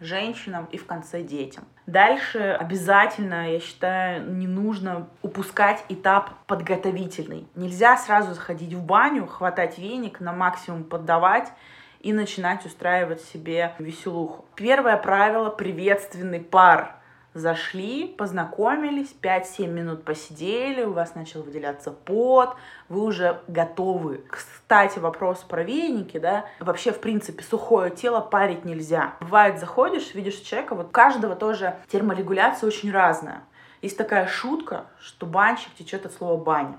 женщинам 0.00 0.66
и 0.72 0.78
в 0.78 0.86
конце 0.86 1.22
детям. 1.22 1.64
Дальше 1.86 2.56
обязательно, 2.58 3.52
я 3.52 3.60
считаю, 3.60 4.32
не 4.32 4.46
нужно 4.46 5.08
упускать 5.22 5.84
этап 5.88 6.30
подготовительный. 6.46 7.46
Нельзя 7.54 7.96
сразу 7.96 8.34
заходить 8.34 8.72
в 8.72 8.82
баню, 8.82 9.26
хватать 9.26 9.78
веник, 9.78 10.20
на 10.20 10.32
максимум 10.32 10.84
поддавать 10.84 11.52
и 12.00 12.12
начинать 12.12 12.64
устраивать 12.64 13.20
себе 13.22 13.74
веселуху. 13.78 14.46
Первое 14.54 14.96
правило— 14.96 15.50
приветственный 15.50 16.40
пар 16.40 16.99
зашли, 17.34 18.06
познакомились, 18.06 19.14
5-7 19.22 19.66
минут 19.68 20.04
посидели, 20.04 20.82
у 20.84 20.92
вас 20.92 21.14
начал 21.14 21.42
выделяться 21.42 21.90
пот, 21.90 22.56
вы 22.88 23.02
уже 23.02 23.40
готовы. 23.46 24.24
Кстати, 24.28 24.98
вопрос 24.98 25.38
про 25.38 25.62
веники, 25.62 26.18
да, 26.18 26.46
вообще, 26.58 26.92
в 26.92 27.00
принципе, 27.00 27.42
сухое 27.42 27.90
тело 27.90 28.20
парить 28.20 28.64
нельзя. 28.64 29.14
Бывает, 29.20 29.60
заходишь, 29.60 30.14
видишь 30.14 30.36
человека, 30.36 30.74
вот 30.74 30.90
каждого 30.90 31.36
тоже 31.36 31.76
терморегуляция 31.88 32.66
очень 32.66 32.90
разная. 32.90 33.42
Есть 33.82 33.96
такая 33.96 34.26
шутка, 34.26 34.86
что 35.00 35.26
банщик 35.26 35.74
течет 35.74 36.04
от 36.04 36.12
слова 36.12 36.36
баня. 36.42 36.78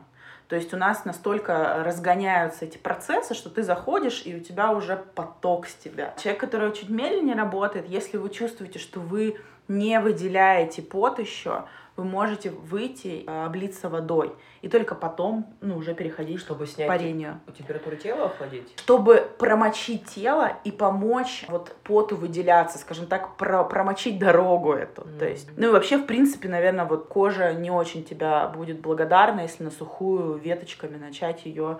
То 0.51 0.57
есть 0.57 0.73
у 0.73 0.77
нас 0.77 1.05
настолько 1.05 1.81
разгоняются 1.81 2.65
эти 2.65 2.77
процессы, 2.77 3.33
что 3.33 3.49
ты 3.49 3.63
заходишь, 3.63 4.23
и 4.25 4.35
у 4.35 4.41
тебя 4.41 4.71
уже 4.71 4.97
поток 5.15 5.65
с 5.65 5.73
тебя. 5.73 6.13
Человек, 6.21 6.41
который 6.41 6.73
чуть 6.73 6.89
медленнее 6.89 7.37
работает, 7.37 7.87
если 7.87 8.17
вы 8.17 8.29
чувствуете, 8.29 8.77
что 8.77 8.99
вы 8.99 9.37
не 9.77 9.99
выделяете 9.99 10.81
пот 10.81 11.19
еще, 11.19 11.63
вы 11.97 12.05
можете 12.05 12.49
выйти, 12.49 13.23
э, 13.27 13.45
облиться 13.45 13.89
водой. 13.89 14.33
И 14.61 14.69
только 14.69 14.95
потом, 14.95 15.53
ну, 15.61 15.77
уже 15.77 15.93
переходить 15.93 16.39
Чтобы 16.39 16.65
снять 16.65 16.87
парению. 16.87 17.39
температуру 17.57 17.95
тела 17.95 18.25
охладить? 18.25 18.73
Чтобы 18.77 19.27
промочить 19.37 20.05
тело 20.05 20.53
и 20.63 20.71
помочь 20.71 21.45
вот 21.47 21.75
поту 21.83 22.15
выделяться, 22.15 22.77
скажем 22.77 23.07
так, 23.07 23.35
про 23.37 23.63
промочить 23.63 24.19
дорогу 24.19 24.73
эту. 24.73 25.01
Mm-hmm. 25.01 25.19
То 25.19 25.27
есть, 25.27 25.49
ну 25.57 25.67
и 25.67 25.71
вообще, 25.71 25.97
в 25.97 26.05
принципе, 26.05 26.47
наверное, 26.47 26.85
вот 26.85 27.07
кожа 27.07 27.53
не 27.53 27.71
очень 27.71 28.03
тебя 28.03 28.47
будет 28.47 28.79
благодарна, 28.79 29.41
если 29.41 29.63
на 29.63 29.71
сухую 29.71 30.35
веточками 30.35 30.97
начать 30.97 31.45
ее 31.45 31.79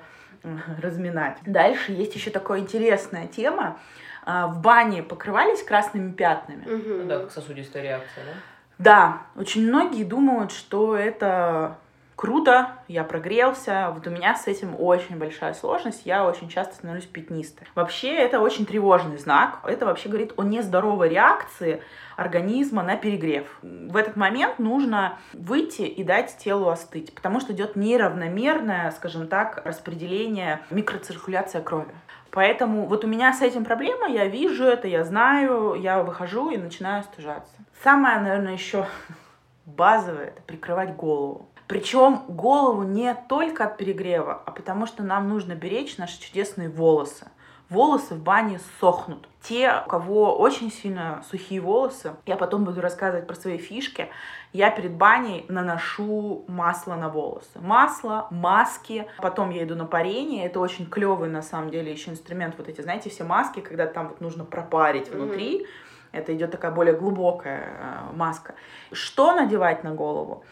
разминать. 0.82 1.38
Дальше 1.46 1.92
есть 1.92 2.16
еще 2.16 2.32
такая 2.32 2.60
интересная 2.60 3.28
тема. 3.28 3.78
А, 4.24 4.48
в 4.48 4.62
бане 4.62 5.04
покрывались 5.04 5.64
красными 5.64 6.12
пятнами. 6.12 6.64
Угу. 6.64 6.94
Ну 7.02 7.06
да, 7.06 7.20
как 7.20 7.32
сосудистая 7.32 7.84
реакция, 7.84 8.26
да? 8.26 8.32
Да, 8.78 9.22
очень 9.36 9.68
многие 9.68 10.04
думают, 10.04 10.52
что 10.52 10.96
это 10.96 11.78
круто, 12.16 12.70
я 12.88 13.04
прогрелся. 13.04 13.92
Вот 13.94 14.06
у 14.06 14.12
меня 14.12 14.36
с 14.36 14.48
этим 14.48 14.76
очень 14.80 15.18
большая 15.18 15.56
сложность. 15.56 16.06
Я 16.06 16.26
очень 16.26 16.50
часто 16.50 16.76
становлюсь 16.76 17.06
пятнистой. 17.06 17.68
Вообще, 17.74 18.14
это 18.14 18.40
очень 18.40 18.66
тревожный 18.66 19.18
знак. 19.18 19.60
Это 19.64 19.86
вообще 19.86 20.08
говорит 20.08 20.34
о 20.38 20.44
нездоровой 20.44 21.10
реакции 21.10 21.82
организма 22.16 22.84
на 22.84 22.96
перегрев. 22.96 23.48
В 23.64 23.98
этот 23.98 24.16
момент 24.16 24.60
нужно 24.60 25.18
выйти 25.34 25.82
и 25.82 26.04
дать 26.04 26.38
телу 26.38 26.70
остыть, 26.70 27.14
потому 27.16 27.40
что 27.40 27.54
идет 27.54 27.76
неравномерное, 27.76 28.92
скажем 28.92 29.28
так, 29.28 29.62
распределение, 29.66 30.62
микроциркуляция 30.70 31.62
крови. 31.64 31.94
Поэтому 32.32 32.86
вот 32.86 33.04
у 33.04 33.08
меня 33.08 33.34
с 33.34 33.42
этим 33.42 33.66
проблема, 33.66 34.08
я 34.08 34.28
вижу 34.28 34.64
это, 34.64 34.88
я 34.88 35.04
знаю, 35.04 35.74
я 35.76 36.02
выхожу 36.02 36.50
и 36.50 36.58
начинаю 36.58 37.04
стужаться. 37.04 37.54
Самое, 37.84 38.20
наверное, 38.20 38.54
еще 38.54 38.88
базовое— 39.66 40.28
это 40.28 40.42
прикрывать 40.44 40.96
голову. 40.96 41.48
Причем 41.68 42.24
голову 42.28 42.84
не 42.84 43.14
только 43.30 43.66
от 43.66 43.78
перегрева, 43.78 44.42
а 44.46 44.52
потому 44.52 44.86
что 44.86 45.04
нам 45.04 45.30
нужно 45.30 45.56
беречь 45.56 45.98
наши 45.98 46.20
чудесные 46.20 46.70
волосы. 46.70 47.28
Волосы 47.72 48.16
в 48.16 48.22
бане 48.22 48.60
сохнут. 48.82 49.30
Те, 49.42 49.82
у 49.86 49.90
кого 49.90 50.38
очень 50.38 50.70
сильно 50.70 51.24
сухие 51.32 51.62
волосы, 51.62 52.14
я 52.26 52.36
потом 52.36 52.66
буду 52.66 52.82
рассказывать 52.82 53.28
про 53.28 53.34
свои 53.34 53.58
фишки, 53.58 54.10
я 54.52 54.70
перед 54.72 54.92
баней 54.92 55.46
наношу 55.48 56.44
масло 56.50 56.96
на 56.96 57.08
волосы. 57.08 57.60
Масло, 57.62 58.28
маски, 58.30 59.08
потом 59.20 59.52
я 59.52 59.64
иду 59.64 59.76
на 59.76 59.86
парение, 59.86 60.46
это 60.46 60.60
очень 60.60 60.86
клевый 60.86 61.30
на 61.30 61.42
самом 61.42 61.70
деле 61.70 61.94
еще 61.94 62.12
инструмент, 62.12 62.56
вот 62.58 62.68
эти, 62.68 62.82
знаете, 62.82 63.10
все 63.10 63.24
маски, 63.24 63.62
когда 63.62 63.88
там 63.88 64.10
вот 64.10 64.20
нужно 64.20 64.44
пропарить 64.44 65.10
внутри, 65.10 65.62
mm-hmm. 65.62 65.68
это 66.12 66.36
идет 66.36 66.52
такая 66.52 66.72
более 66.72 66.94
глубокая 66.94 68.10
э, 68.12 68.16
маска. 68.18 68.54
Что 68.92 69.32
надевать 69.32 69.86
на 69.86 69.92
голову? 69.94 70.44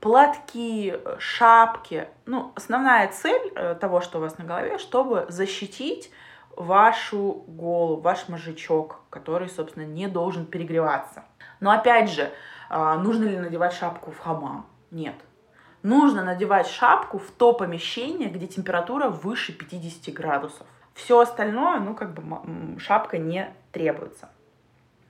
платки, 0.00 0.94
шапки. 1.18 2.06
Ну, 2.24 2.52
основная 2.54 3.08
цель 3.08 3.52
э, 3.54 3.74
того, 3.80 4.00
что 4.00 4.18
у 4.18 4.20
вас 4.20 4.38
на 4.38 4.44
голове, 4.44 4.78
чтобы 4.78 5.26
защитить 5.28 6.12
вашу 6.58 7.44
голову, 7.46 8.00
ваш 8.00 8.28
мозжечок, 8.28 9.00
который, 9.10 9.48
собственно, 9.48 9.84
не 9.84 10.08
должен 10.08 10.44
перегреваться. 10.44 11.24
Но 11.60 11.70
опять 11.70 12.10
же, 12.10 12.32
а, 12.68 12.98
нужно 12.98 13.24
ли 13.24 13.38
надевать 13.38 13.72
шапку 13.72 14.10
в 14.10 14.18
хамам? 14.18 14.66
Нет. 14.90 15.14
Нужно 15.82 16.24
надевать 16.24 16.66
шапку 16.66 17.18
в 17.18 17.30
то 17.30 17.52
помещение, 17.52 18.28
где 18.28 18.48
температура 18.48 19.08
выше 19.08 19.52
50 19.52 20.12
градусов. 20.12 20.66
Все 20.94 21.20
остальное, 21.20 21.78
ну, 21.78 21.94
как 21.94 22.12
бы 22.12 22.78
шапка 22.80 23.18
не 23.18 23.54
требуется. 23.70 24.28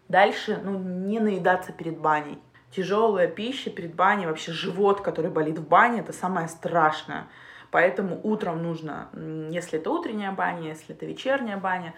Дальше, 0.09 0.61
ну, 0.63 0.79
не 0.79 1.19
наедаться 1.19 1.73
перед 1.73 1.99
баней. 1.99 2.39
Тяжелая 2.71 3.27
пища 3.29 3.71
перед 3.71 3.95
баней, 3.95 4.27
вообще 4.27 4.53
живот, 4.53 5.01
который 5.01 5.31
болит 5.31 5.59
в 5.59 5.67
бане, 5.67 6.01
это 6.01 6.13
самое 6.13 6.49
страшное. 6.49 7.27
Поэтому 7.71 8.21
утром 8.23 8.63
нужно, 8.63 9.09
если 9.51 9.79
это 9.79 9.91
утренняя 9.91 10.33
баня, 10.33 10.69
если 10.69 10.95
это 10.95 11.07
вечерняя 11.07 11.57
баня, 11.57 11.95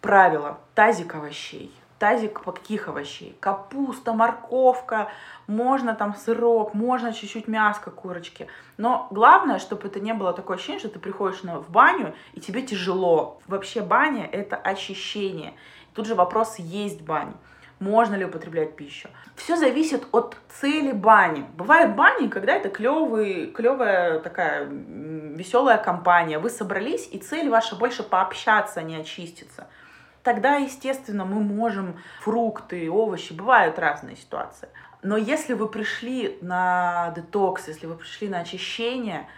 правило, 0.00 0.60
тазик 0.74 1.14
овощей– 1.14 1.74
тазик 2.04 2.42
каких 2.42 2.88
овощей? 2.88 3.34
Капуста, 3.40 4.12
морковка, 4.12 5.10
можно 5.46 5.94
там 5.94 6.14
сырок, 6.14 6.74
можно 6.74 7.14
чуть-чуть 7.14 7.48
мяско 7.48 7.90
курочки. 7.90 8.46
Но 8.76 9.08
главное, 9.10 9.58
чтобы 9.58 9.88
это 9.88 10.00
не 10.00 10.12
было 10.12 10.34
такое 10.34 10.56
ощущение, 10.56 10.80
что 10.80 10.90
ты 10.90 10.98
приходишь 10.98 11.42
в 11.42 11.70
баню 11.70 12.14
и 12.34 12.40
тебе 12.40 12.60
тяжело. 12.60 13.40
Вообще 13.46 13.80
баня— 13.80 14.26
это 14.32 14.56
очищение. 14.56 15.54
Тут 15.94 16.06
же 16.06 16.14
вопрос, 16.14 16.58
есть 16.58 17.00
баня. 17.00 17.34
Можно 17.84 18.14
ли 18.14 18.24
употреблять 18.24 18.76
пищу? 18.76 19.10
Все 19.36 19.56
зависит 19.56 20.06
от 20.12 20.38
цели 20.48 20.92
бани. 20.92 21.44
Бывают 21.54 21.94
бани, 21.94 22.28
когда 22.28 22.54
это 22.54 22.70
клевый, 22.70 23.48
клевая 23.48 24.20
такая 24.20 24.64
веселая 24.64 25.76
компания. 25.76 26.38
Вы 26.38 26.48
собрались, 26.48 27.06
и 27.12 27.18
цель 27.18 27.50
ваша 27.50 27.76
больше 27.76 28.02
пообщаться, 28.02 28.80
а 28.80 28.82
не 28.82 28.96
очиститься 28.96 29.66
тогда, 30.22 30.56
естественно, 30.56 31.24
мы 31.24 31.40
можем 31.40 32.00
фрукты, 32.22 32.90
овощи, 32.90 33.32
бывают 33.34 33.78
разные 33.78 34.16
ситуации. 34.16 34.68
Но 35.02 35.18
если 35.18 35.52
вы 35.52 35.68
пришли 35.68 36.38
на 36.40 37.12
детокс, 37.14 37.68
если 37.68 37.86
вы 37.86 37.94
пришли 37.96 38.28
на 38.28 38.38
очищение, 38.38 39.28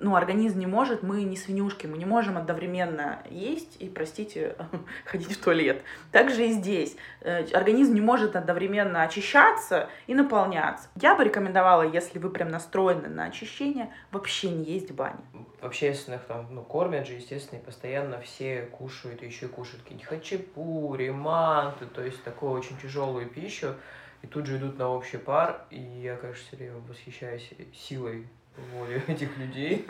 ну, 0.00 0.16
организм 0.16 0.58
не 0.58 0.66
может, 0.66 1.02
мы 1.02 1.22
не 1.22 1.36
свинюшки, 1.36 1.86
мы 1.86 1.96
не 1.96 2.04
можем 2.04 2.36
одновременно 2.36 3.22
есть 3.30 3.80
и, 3.80 3.88
простите, 3.88 4.56
ходить 5.04 5.32
в 5.32 5.42
туалет. 5.42 5.82
Также 6.10 6.46
и 6.46 6.52
здесь. 6.52 6.96
Э, 7.20 7.44
организм 7.52 7.94
не 7.94 8.00
может 8.00 8.36
одновременно 8.36 9.02
очищаться 9.02 9.88
и 10.06 10.14
наполняться. 10.14 10.88
Я 10.96 11.14
бы 11.14 11.24
рекомендовала, 11.24 11.82
если 11.82 12.18
вы 12.18 12.30
прям 12.30 12.48
настроены 12.48 13.08
на 13.08 13.24
очищение, 13.24 13.92
вообще 14.10 14.50
не 14.50 14.64
есть 14.64 14.90
в 14.90 14.94
бане. 14.94 15.20
В 15.60 15.64
общественных 15.64 16.24
там, 16.24 16.48
ну, 16.50 16.62
кормят 16.62 17.06
же, 17.06 17.14
естественно, 17.14 17.60
и 17.60 17.62
постоянно 17.62 18.20
все 18.20 18.62
кушают, 18.62 19.22
и 19.22 19.26
еще 19.26 19.48
кушают 19.48 19.82
какие-нибудь 19.82 20.08
хачапури, 20.08 21.10
манты, 21.10 21.86
то 21.86 22.02
есть 22.02 22.22
такую 22.24 22.52
очень 22.52 22.76
тяжелую 22.78 23.28
пищу, 23.28 23.74
и 24.22 24.26
тут 24.26 24.46
же 24.46 24.56
идут 24.56 24.78
на 24.78 24.88
общий 24.88 25.18
пар, 25.18 25.66
и 25.70 25.80
я, 25.80 26.16
конечно, 26.16 26.44
все 26.46 26.56
время 26.56 26.78
восхищаюсь 26.88 27.50
силой 27.72 28.26
воли 28.72 29.02
этих 29.08 29.36
людей. 29.38 29.86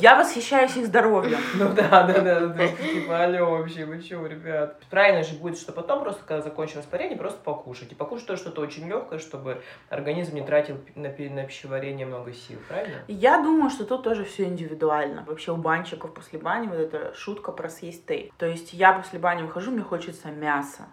Я 0.00 0.16
восхищаюсь 0.16 0.76
их 0.76 0.86
здоровьем. 0.86 1.38
Ну 1.54 1.72
да, 1.74 2.04
да, 2.04 2.20
да, 2.20 2.46
да. 2.46 2.68
Типа, 2.68 3.24
алло, 3.24 3.58
вообще, 3.58 3.84
вы 3.84 4.00
чего, 4.02 4.26
ребят? 4.26 4.80
Правильно 4.90 5.24
же 5.24 5.34
будет, 5.34 5.58
что 5.58 5.72
потом 5.72 6.00
просто, 6.00 6.22
когда 6.24 6.42
закончилось 6.42 6.86
парение, 6.86 7.18
просто 7.18 7.40
покушать. 7.40 7.92
И 7.92 7.94
покушать 7.94 8.26
то 8.26 8.36
что-то 8.36 8.60
очень 8.60 8.88
легкое, 8.88 9.18
чтобы 9.18 9.62
организм 9.88 10.34
не 10.34 10.42
тратил 10.42 10.78
на, 10.94 11.08
на 11.08 11.44
пищеварение 11.44 12.06
много 12.06 12.32
сил, 12.32 12.58
правильно? 12.68 12.98
Я 13.08 13.42
думаю, 13.42 13.70
что 13.70 13.84
тут 13.84 14.04
тоже 14.04 14.24
все 14.24 14.44
индивидуально. 14.44 15.24
Вообще 15.26 15.52
у 15.52 15.56
банчиков 15.56 16.14
после 16.14 16.38
бани 16.38 16.68
вот 16.68 16.78
эта 16.78 17.14
шутка 17.14 17.50
про 17.52 17.68
съесть 17.68 18.06
тей. 18.06 18.32
То 18.38 18.46
есть 18.46 18.72
я 18.72 18.92
после 18.92 19.18
бани 19.18 19.42
выхожу, 19.42 19.70
мне 19.70 19.82
хочется 19.82 20.30
мяса 20.30 20.86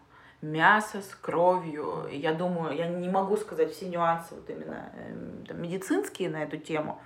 мясо 0.46 1.02
с 1.02 1.16
кровью. 1.16 2.08
Я 2.12 2.34
думаю, 2.34 2.76
я 2.76 2.88
не 2.88 3.10
могу 3.10 3.38
сказать 3.38 3.72
все 3.72 3.88
нюансы 3.88 4.36
вот 4.36 4.50
именно 4.50 4.92
э, 4.94 5.46
там, 5.48 5.62
медицинские 5.62 6.30
на 6.30 6.44
эту 6.44 6.58
тему, 6.58 7.02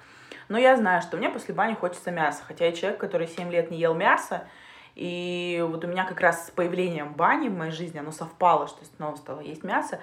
но 0.50 0.58
я 0.58 0.76
знаю, 0.76 1.02
что 1.02 1.18
мне 1.18 1.30
после 1.30 1.54
бани 1.54 1.74
хочется 1.76 2.12
мяса. 2.12 2.44
Хотя 2.46 2.66
я 2.66 2.72
человек, 2.72 3.00
который 3.00 3.28
7 3.28 3.50
лет 3.52 3.72
не 3.72 3.78
ел 3.78 3.94
мясо, 3.94 4.48
и 4.96 5.66
вот 5.70 5.84
у 5.86 5.88
меня 5.88 6.06
как 6.06 6.20
раз 6.20 6.48
с 6.48 6.52
появлением 6.52 7.14
бани 7.14 7.48
в 7.50 7.58
моей 7.58 7.72
жизни 7.72 8.00
оно 8.00 8.12
совпало, 8.12 8.68
что 8.68 8.84
снова 8.86 9.16
стало 9.16 9.40
есть 9.40 9.64
мясо, 9.64 10.00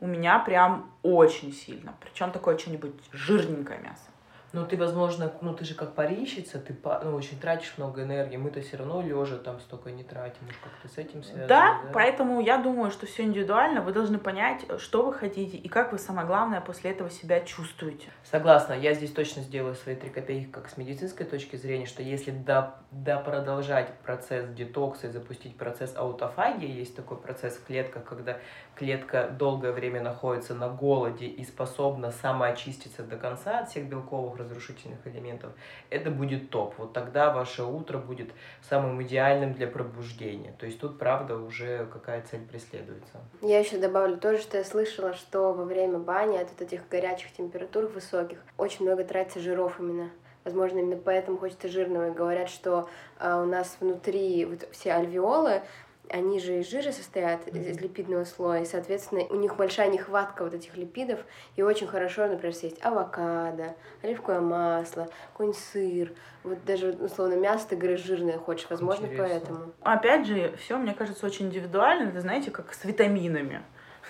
у 0.00 0.06
меня 0.06 0.38
прям 0.38 0.90
очень 1.02 1.52
сильно. 1.52 1.94
Причем 2.00 2.30
такое 2.30 2.56
что-нибудь 2.56 2.94
жирненькое 3.12 3.80
мясо. 3.80 4.04
Ну, 4.52 4.64
ты, 4.64 4.78
возможно, 4.78 5.30
ну, 5.42 5.54
ты 5.54 5.64
же 5.64 5.74
как 5.74 5.94
парильщица, 5.94 6.58
ты 6.58 6.74
ну, 7.04 7.14
очень 7.14 7.38
тратишь 7.38 7.74
много 7.76 8.02
энергии. 8.02 8.38
Мы-то 8.38 8.62
все 8.62 8.78
равно 8.78 9.02
лежа 9.02 9.36
там 9.36 9.60
столько 9.60 9.90
не 9.90 10.04
тратим. 10.04 10.38
Может, 10.46 10.60
как-то 10.62 10.88
с 10.88 10.96
этим 10.96 11.22
связано? 11.22 11.46
Да, 11.46 11.80
да, 11.82 11.90
поэтому 11.92 12.40
я 12.40 12.56
думаю, 12.56 12.90
что 12.90 13.06
все 13.06 13.24
индивидуально. 13.24 13.82
Вы 13.82 13.92
должны 13.92 14.18
понять, 14.18 14.64
что 14.78 15.04
вы 15.04 15.12
хотите 15.12 15.58
и 15.58 15.68
как 15.68 15.92
вы, 15.92 15.98
самое 15.98 16.26
главное, 16.26 16.62
после 16.62 16.92
этого 16.92 17.10
себя 17.10 17.40
чувствуете. 17.40 18.08
Согласна. 18.24 18.72
Я 18.72 18.94
здесь 18.94 19.12
точно 19.12 19.42
сделаю 19.42 19.74
свои 19.74 19.96
три 19.96 20.08
копейки 20.08 20.50
как 20.50 20.70
с 20.70 20.78
медицинской 20.78 21.26
точки 21.26 21.56
зрения, 21.56 21.86
что 21.86 22.02
если 22.02 22.30
до, 22.30 22.74
до 22.90 23.18
продолжать 23.18 23.92
процесс 23.98 24.48
детокса 24.48 25.08
и 25.08 25.10
запустить 25.10 25.58
процесс 25.58 25.94
аутофагии, 25.94 26.70
есть 26.70 26.96
такой 26.96 27.18
процесс 27.18 27.56
в 27.56 27.66
клетках, 27.66 28.04
когда 28.04 28.38
клетка 28.76 29.28
долгое 29.28 29.72
время 29.72 30.00
находится 30.00 30.54
на 30.54 30.68
голоде 30.68 31.26
и 31.26 31.44
способна 31.44 32.10
самоочиститься 32.12 33.02
до 33.02 33.16
конца 33.16 33.58
от 33.58 33.68
всех 33.68 33.88
белковых 33.88 34.37
разрушительных 34.38 35.06
элементов, 35.06 35.52
это 35.90 36.10
будет 36.10 36.50
топ. 36.50 36.74
Вот 36.78 36.92
тогда 36.92 37.32
ваше 37.32 37.64
утро 37.64 37.98
будет 37.98 38.30
самым 38.62 39.02
идеальным 39.02 39.54
для 39.54 39.66
пробуждения. 39.66 40.54
То 40.58 40.66
есть 40.66 40.80
тут, 40.80 40.98
правда, 40.98 41.36
уже 41.36 41.86
какая 41.86 42.22
цель 42.22 42.46
преследуется. 42.46 43.20
Я 43.42 43.58
еще 43.58 43.78
добавлю 43.78 44.16
тоже, 44.16 44.40
что 44.40 44.56
я 44.56 44.64
слышала, 44.64 45.14
что 45.14 45.52
во 45.52 45.64
время 45.64 45.98
бани 45.98 46.36
от 46.36 46.48
вот 46.50 46.62
этих 46.62 46.88
горячих 46.88 47.32
температур 47.32 47.86
высоких 47.86 48.38
очень 48.56 48.84
много 48.84 49.04
тратится 49.04 49.40
жиров 49.40 49.78
именно. 49.80 50.10
Возможно, 50.44 50.78
именно 50.78 50.96
поэтому 50.96 51.36
хочется 51.36 51.68
жирного. 51.68 52.08
И 52.08 52.14
говорят, 52.14 52.48
что 52.48 52.88
э, 53.18 53.34
у 53.34 53.44
нас 53.44 53.76
внутри 53.80 54.46
вот 54.46 54.66
все 54.72 54.92
альвеолы, 54.92 55.62
они 56.10 56.40
же 56.40 56.60
из 56.60 56.70
жира 56.70 56.92
состоят, 56.92 57.46
mm-hmm. 57.46 57.70
из 57.70 57.80
липидного 57.80 58.24
слоя, 58.24 58.62
и, 58.62 58.64
соответственно, 58.64 59.22
у 59.24 59.36
них 59.36 59.56
большая 59.56 59.88
нехватка 59.88 60.44
вот 60.44 60.54
этих 60.54 60.76
липидов, 60.76 61.20
и 61.56 61.62
очень 61.62 61.86
хорошо, 61.86 62.26
например, 62.26 62.54
съесть 62.54 62.82
авокадо, 62.82 63.74
оливковое 64.02 64.40
масло, 64.40 65.08
какой-нибудь 65.32 65.60
сыр, 65.60 66.12
вот 66.44 66.64
даже, 66.64 66.90
условно, 66.92 67.34
мясо 67.34 67.68
ты 67.68 67.76
говоришь 67.76 68.02
жирное 68.02 68.38
хочешь, 68.38 68.66
возможно, 68.70 69.06
Интересно. 69.06 69.28
поэтому. 69.28 69.72
Опять 69.82 70.26
же, 70.26 70.56
все, 70.56 70.78
мне 70.78 70.94
кажется, 70.94 71.26
очень 71.26 71.46
индивидуально, 71.46 72.08
это, 72.08 72.20
знаете, 72.20 72.50
как 72.50 72.72
с 72.72 72.84
витаминами. 72.84 73.62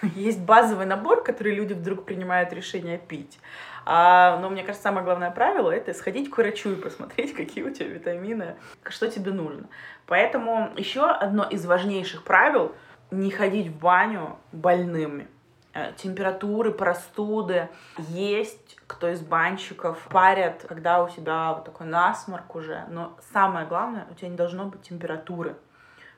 Есть 0.15 0.41
базовый 0.41 0.87
набор, 0.87 1.23
который 1.23 1.55
люди 1.55 1.73
вдруг 1.73 2.05
принимают 2.05 2.53
решение 2.53 2.99
пить. 2.99 3.39
А, 3.85 4.39
но 4.41 4.51
мне 4.51 4.63
кажется, 4.63 4.83
самое 4.83 5.05
главное 5.05 5.31
правило 5.31 5.71
это 5.71 5.95
сходить 5.95 6.31
к 6.31 6.37
врачу 6.37 6.73
и 6.73 6.77
посмотреть, 6.77 7.35
какие 7.37 7.65
у 7.65 7.71
тебя 7.73 7.89
витамины, 7.89 8.57
что 8.89 9.11
тебе 9.11 9.33
нужно. 9.33 9.67
Поэтому 10.07 10.73
еще 10.77 11.07
одно 11.07 11.45
из 11.45 11.65
важнейших 11.65 12.23
правил 12.23 12.75
не 13.11 13.31
ходить 13.31 13.69
в 13.69 13.79
баню 13.79 14.39
больными. 14.53 15.29
э, 15.75 15.93
температуры, 15.97 16.73
простуды. 16.73 17.69
Есть 18.09 18.77
кто 18.87 19.09
из 19.09 19.21
банщиков 19.21 20.09
парят, 20.11 20.65
когда 20.69 21.03
у 21.03 21.09
тебя 21.09 21.53
вот 21.53 21.65
такой 21.65 21.87
насморк 21.87 22.55
уже. 22.55 22.85
Но 22.89 23.17
самое 23.33 23.67
главное, 23.67 24.07
у 24.11 24.15
тебя 24.15 24.29
не 24.29 24.37
должно 24.37 24.67
быть 24.67 24.83
температуры. 24.83 25.57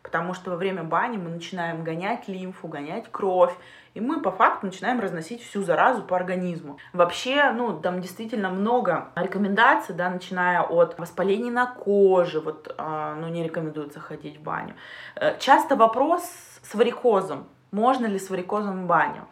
Потому 0.03 0.35
что 0.35 0.51
во 0.51 0.57
время 0.57 0.83
бани 0.83 1.19
мы 1.19 1.29
начинаем 1.29 1.85
гонять 1.85 2.27
лимфу, 2.27 2.69
гонять 2.69 3.07
кровь, 3.11 3.55
и 3.95 4.01
мы 4.01 4.21
по 4.21 4.31
факту 4.31 4.67
начинаем 4.67 5.01
разносить 5.01 5.43
всю 5.43 5.63
заразу 5.63 6.03
по 6.03 6.17
организму. 6.17 6.79
Вообще, 6.93 7.51
ну, 7.51 7.79
там 7.79 8.01
действительно 8.01 8.49
много 8.49 9.09
рекомендаций, 9.15 9.95
да, 9.95 10.09
начиная 10.09 10.63
от 10.63 10.99
воспалений 10.99 11.51
на 11.51 11.67
коже, 11.67 12.41
вот, 12.41 12.75
э, 12.77 13.17
ну, 13.21 13.29
не 13.29 13.43
рекомендуется 13.43 14.01
ходить 14.01 14.39
в 14.39 14.43
баню. 14.43 14.75
Э, 15.17 15.37
часто 15.39 15.77
вопрос 15.77 16.23
с 16.63 16.75
варикозом. 16.75 17.49
Можно 17.73 18.07
ли 18.07 18.19
с 18.19 18.31
варикозом 18.31 18.85
в 18.85 18.87
баню? 18.87 19.27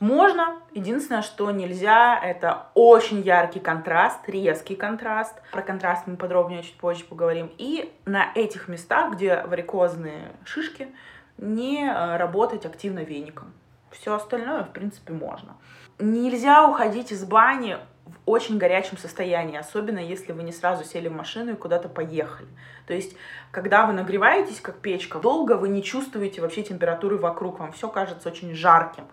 Можно. 0.00 0.56
Единственное, 0.74 1.22
что 1.22 1.50
нельзя, 1.50 2.18
это 2.22 2.68
очень 2.74 3.20
яркий 3.20 3.58
контраст, 3.58 4.20
резкий 4.28 4.76
контраст. 4.76 5.34
Про 5.50 5.62
контраст 5.62 6.06
мы 6.06 6.16
подробнее 6.16 6.62
чуть 6.62 6.76
позже 6.78 7.04
поговорим. 7.04 7.50
И 7.58 7.92
на 8.04 8.30
этих 8.34 8.68
местах, 8.68 9.14
где 9.14 9.42
варикозные 9.42 10.32
шишки, 10.44 10.88
не 11.36 11.84
э, 11.84 12.16
работать 12.16 12.64
активно 12.64 13.00
веником. 13.00 13.52
Все 13.90 14.14
остальное, 14.14 14.64
в 14.64 14.70
принципе, 14.70 15.12
можно. 15.12 15.56
Нельзя 15.98 16.68
уходить 16.68 17.10
из 17.10 17.24
бани 17.24 17.78
в 18.06 18.30
очень 18.30 18.58
горячем 18.58 18.98
состоянии, 18.98 19.58
особенно 19.58 19.98
если 19.98 20.32
вы 20.32 20.42
не 20.42 20.52
сразу 20.52 20.84
сели 20.84 21.08
в 21.08 21.16
машину 21.16 21.52
и 21.52 21.56
куда-то 21.56 21.88
поехали. 21.88 22.48
То 22.86 22.94
есть, 22.94 23.16
когда 23.50 23.86
вы 23.86 23.92
нагреваетесь, 23.92 24.60
как 24.60 24.78
печка, 24.78 25.18
долго 25.18 25.56
вы 25.56 25.68
не 25.68 25.82
чувствуете 25.82 26.40
вообще 26.40 26.62
температуры 26.62 27.16
вокруг, 27.16 27.58
вам 27.58 27.72
все 27.72 27.88
кажется 27.88 28.28
очень 28.28 28.54
жарким. 28.54 29.04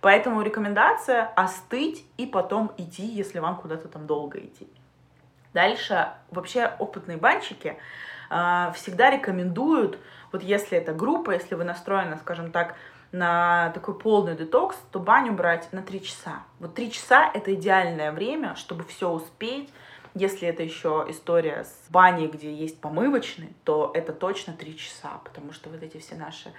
Поэтому 0.00 0.42
рекомендация 0.42 1.24
остыть 1.36 2.04
и 2.16 2.26
потом 2.26 2.72
идти, 2.78 3.04
если 3.04 3.38
вам 3.38 3.56
куда-то 3.56 3.88
там 3.88 4.06
долго 4.06 4.38
идти. 4.38 4.68
Дальше 5.52 6.08
вообще 6.30 6.72
опытные 6.78 7.18
банщики 7.18 7.76
э, 8.30 8.72
всегда 8.74 9.10
рекомендуют, 9.10 9.98
вот 10.32 10.42
если 10.42 10.78
это 10.78 10.92
группа, 10.92 11.32
если 11.32 11.54
вы 11.54 11.64
настроены, 11.64 12.16
скажем 12.18 12.52
так, 12.52 12.76
на 13.12 13.70
такой 13.70 13.98
полный 13.98 14.36
детокс, 14.36 14.76
то 14.92 15.00
баню 15.00 15.32
брать 15.32 15.72
на 15.72 15.82
3 15.82 16.02
часа. 16.02 16.44
Вот 16.60 16.74
3 16.74 16.92
часа 16.92 17.30
это 17.34 17.52
идеальное 17.54 18.12
время, 18.12 18.54
чтобы 18.54 18.84
все 18.84 19.10
успеть. 19.10 19.70
Если 20.14 20.46
это 20.48 20.62
еще 20.62 21.06
история 21.08 21.64
с 21.64 21.90
баней, 21.90 22.28
где 22.28 22.52
есть 22.52 22.80
помывочный, 22.80 23.54
то 23.64 23.90
это 23.94 24.12
точно 24.12 24.52
3 24.52 24.76
часа, 24.76 25.20
потому 25.24 25.52
что 25.52 25.70
вот 25.70 25.82
эти 25.82 25.98
все 25.98 26.14
наши 26.14 26.52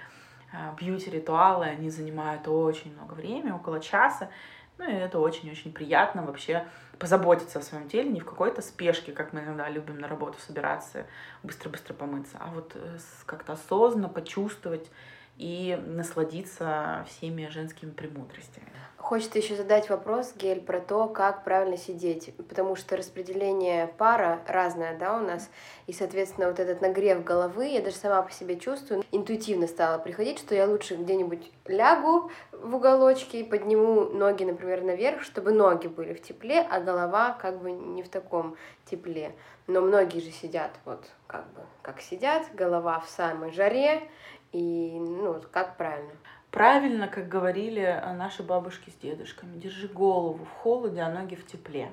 бьюти-ритуалы, 0.78 1.66
они 1.66 1.90
занимают 1.90 2.46
очень 2.48 2.94
много 2.94 3.14
времени, 3.14 3.50
около 3.50 3.80
часа. 3.80 4.30
Ну 4.78 4.88
и 4.88 4.92
это 4.92 5.18
очень-очень 5.18 5.72
приятно 5.72 6.24
вообще 6.24 6.66
позаботиться 6.98 7.58
о 7.58 7.62
своем 7.62 7.88
теле, 7.88 8.08
не 8.10 8.20
в 8.20 8.24
какой-то 8.24 8.62
спешке, 8.62 9.12
как 9.12 9.32
мы 9.32 9.40
иногда 9.40 9.68
любим 9.68 9.98
на 9.98 10.08
работу 10.08 10.38
собираться, 10.40 11.06
быстро-быстро 11.42 11.94
помыться, 11.94 12.36
а 12.40 12.48
вот 12.48 12.72
э, 12.74 12.98
как-то 13.26 13.54
осознанно 13.54 14.08
почувствовать 14.08 14.88
и 15.36 15.78
насладиться 15.86 17.04
всеми 17.08 17.48
женскими 17.48 17.90
премудростями. 17.90 18.66
Хочется 19.02 19.40
еще 19.40 19.56
задать 19.56 19.90
вопрос, 19.90 20.32
Гель, 20.36 20.60
про 20.60 20.80
то, 20.80 21.08
как 21.08 21.42
правильно 21.42 21.76
сидеть, 21.76 22.32
потому 22.36 22.76
что 22.76 22.96
распределение 22.96 23.88
пара 23.98 24.40
разное, 24.46 24.96
да, 24.96 25.16
у 25.16 25.20
нас, 25.20 25.50
и, 25.88 25.92
соответственно, 25.92 26.46
вот 26.46 26.60
этот 26.60 26.80
нагрев 26.80 27.24
головы, 27.24 27.66
я 27.66 27.82
даже 27.82 27.96
сама 27.96 28.22
по 28.22 28.30
себе 28.30 28.56
чувствую, 28.60 29.02
интуитивно 29.10 29.66
стала 29.66 29.98
приходить, 29.98 30.38
что 30.38 30.54
я 30.54 30.68
лучше 30.68 30.94
где-нибудь 30.94 31.50
лягу 31.66 32.30
в 32.52 32.76
уголочке 32.76 33.40
и 33.40 33.44
подниму 33.44 34.04
ноги, 34.04 34.44
например, 34.44 34.82
наверх, 34.82 35.22
чтобы 35.22 35.50
ноги 35.50 35.88
были 35.88 36.14
в 36.14 36.22
тепле, 36.22 36.60
а 36.60 36.78
голова 36.78 37.32
как 37.32 37.60
бы 37.60 37.72
не 37.72 38.04
в 38.04 38.08
таком 38.08 38.56
тепле. 38.84 39.34
Но 39.66 39.80
многие 39.80 40.20
же 40.20 40.30
сидят 40.30 40.70
вот 40.84 41.04
как 41.26 41.52
бы, 41.54 41.62
как 41.82 42.00
сидят, 42.00 42.46
голова 42.54 43.00
в 43.00 43.08
самой 43.08 43.50
жаре, 43.50 44.08
и, 44.52 44.98
ну, 44.98 45.40
как 45.50 45.76
правильно? 45.76 46.12
Правильно, 46.50 47.08
как 47.08 47.28
говорили 47.28 47.82
э, 47.82 48.12
наши 48.12 48.42
бабушки 48.42 48.90
с 48.90 48.94
дедушками, 48.94 49.56
держи 49.58 49.88
голову 49.88 50.44
в 50.44 50.50
холоде, 50.50 51.00
а 51.00 51.10
ноги 51.10 51.34
в 51.34 51.46
тепле. 51.46 51.90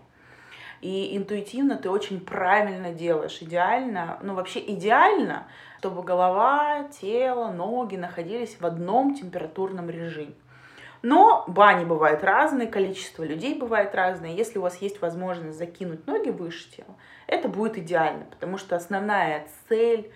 И 0.81 1.15
интуитивно 1.17 1.77
ты 1.77 1.89
очень 1.89 2.19
правильно 2.19 2.91
делаешь. 2.91 3.41
Идеально, 3.41 4.19
ну 4.21 4.33
вообще 4.33 4.59
идеально, 4.59 5.47
чтобы 5.79 6.03
голова, 6.03 6.89
тело, 6.89 7.51
ноги 7.51 7.95
находились 7.95 8.59
в 8.59 8.65
одном 8.65 9.15
температурном 9.15 9.89
режиме. 9.89 10.33
Но 11.01 11.45
бани 11.47 11.85
бывают 11.85 12.23
разные, 12.23 12.67
количество 12.67 13.23
людей 13.23 13.57
бывает 13.57 13.95
разное. 13.95 14.31
Если 14.31 14.59
у 14.59 14.61
вас 14.61 14.81
есть 14.81 15.01
возможность 15.01 15.57
закинуть 15.57 16.05
ноги 16.05 16.29
выше 16.29 16.69
тела, 16.69 16.95
это 17.27 17.47
будет 17.47 17.77
идеально, 17.77 18.25
потому 18.25 18.57
что 18.57 18.75
основная 18.75 19.47
цель 19.69 20.11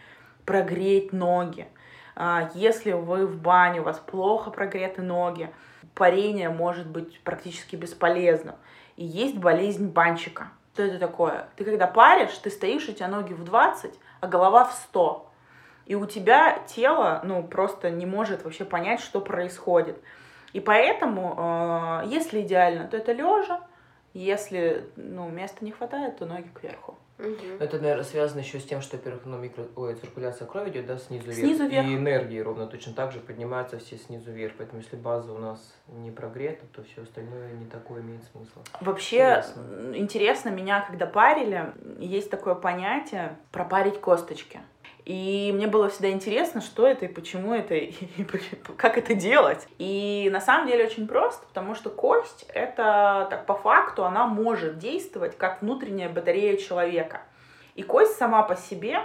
прогреть 0.46 1.14
ноги. 1.14 1.68
А, 2.16 2.50
если 2.54 2.92
вы 2.92 3.26
в 3.26 3.42
бане, 3.42 3.82
у 3.82 3.84
вас 3.84 4.00
плохо 4.00 4.52
прогреты 4.52 5.02
ноги, 5.02 5.50
парение 5.96 6.50
может 6.50 6.88
быть 6.88 7.20
практически 7.22 7.76
бесполезным. 7.76 8.56
И 8.96 9.06
есть 9.06 9.38
болезнь 9.38 9.88
банчика. 9.88 10.50
Что 10.74 10.84
это 10.84 11.00
такое? 11.00 11.48
Ты 11.56 11.66
когда 11.66 11.88
паришь, 11.88 12.36
ты 12.38 12.50
стоишь, 12.50 12.90
у 12.90 12.94
тебя 12.94 13.08
ноги 13.08 13.34
в 13.34 13.44
20, 13.44 13.94
а 14.22 14.28
голова 14.28 14.66
в 14.66 14.74
100. 14.74 15.30
И 15.86 15.96
у 15.96 16.06
тебя 16.06 16.60
тело, 16.68 17.22
ну, 17.24 17.44
просто 17.44 17.90
не 17.90 18.06
может 18.06 18.44
вообще 18.44 18.66
понять, 18.66 19.02
что 19.02 19.22
происходит. 19.22 19.98
И 20.54 20.60
поэтому, 20.60 22.02
э, 22.04 22.08
если 22.08 22.42
идеально, 22.42 22.88
то 22.88 22.98
это 22.98 23.12
лежа. 23.12 23.62
Если, 24.14 24.90
ну, 24.96 25.30
места 25.30 25.66
не 25.66 25.72
хватает, 25.72 26.18
то 26.18 26.26
ноги 26.26 26.48
кверху. 26.54 26.96
Угу. 27.24 27.64
Это, 27.64 27.80
наверное, 27.80 28.04
связано 28.04 28.40
еще 28.42 28.60
с 28.60 28.66
тем, 28.66 28.82
что, 28.82 28.98
во-первых, 28.98 29.26
ну, 29.26 29.38
микро... 29.38 29.66
Ой, 29.76 29.96
циркуляция 29.96 30.46
крови 30.46 30.70
идет, 30.70 30.86
да, 30.86 30.98
снизу 30.98 31.26
вверх. 31.26 31.38
Снизу 31.38 31.68
вверх. 31.68 31.88
И 31.88 31.96
энергии 31.96 32.40
ровно 32.40 32.68
точно 32.68 32.94
так 32.94 33.12
же 33.14 33.20
поднимаются 33.20 33.80
все 33.80 33.98
снизу 33.98 34.32
вверх. 34.32 34.54
Поэтому 34.58 34.82
если 34.82 34.98
база 34.98 35.32
у 35.32 35.38
нас 35.38 35.60
не 35.88 36.12
прогрета, 36.12 36.66
то 36.74 36.84
все 36.84 37.04
остальное 37.04 37.54
не 37.54 37.66
такое 37.66 38.02
имеет 38.02 38.24
смысла. 38.26 38.62
Вообще, 38.82 39.18
интересно. 39.18 39.96
интересно, 39.96 40.50
меня 40.50 40.82
когда 40.82 41.06
парили, 41.06 41.74
есть 42.00 42.30
такое 42.30 42.56
понятие 42.56 43.38
пропарить 43.52 44.00
косточки. 44.00 44.60
И 45.06 45.52
мне 45.54 45.68
было 45.68 45.90
всегда 45.90 46.12
интересно, 46.12 46.62
что 46.62 46.88
это 46.88 47.06
и 47.06 47.10
почему 47.10 47.54
это, 47.54 47.76
и 47.76 47.94
как 48.78 48.98
это 48.98 49.14
делать. 49.14 49.68
И 49.78 50.30
на 50.32 50.40
самом 50.40 50.68
деле 50.68 50.86
очень 50.86 51.08
просто, 51.08 51.46
потому 51.48 51.76
что 51.76 51.90
кость, 51.90 52.46
это 52.50 53.28
так 53.30 53.46
по 53.46 53.56
факту, 53.56 54.06
она 54.06 54.26
может 54.26 54.78
действовать 54.78 55.38
как 55.38 55.62
внутренняя 55.62 56.10
батарея 56.10 56.58
человека. 56.58 57.22
И 57.76 57.84
кость 57.84 58.16
сама 58.18 58.44
по 58.44 58.56
себе, 58.56 59.00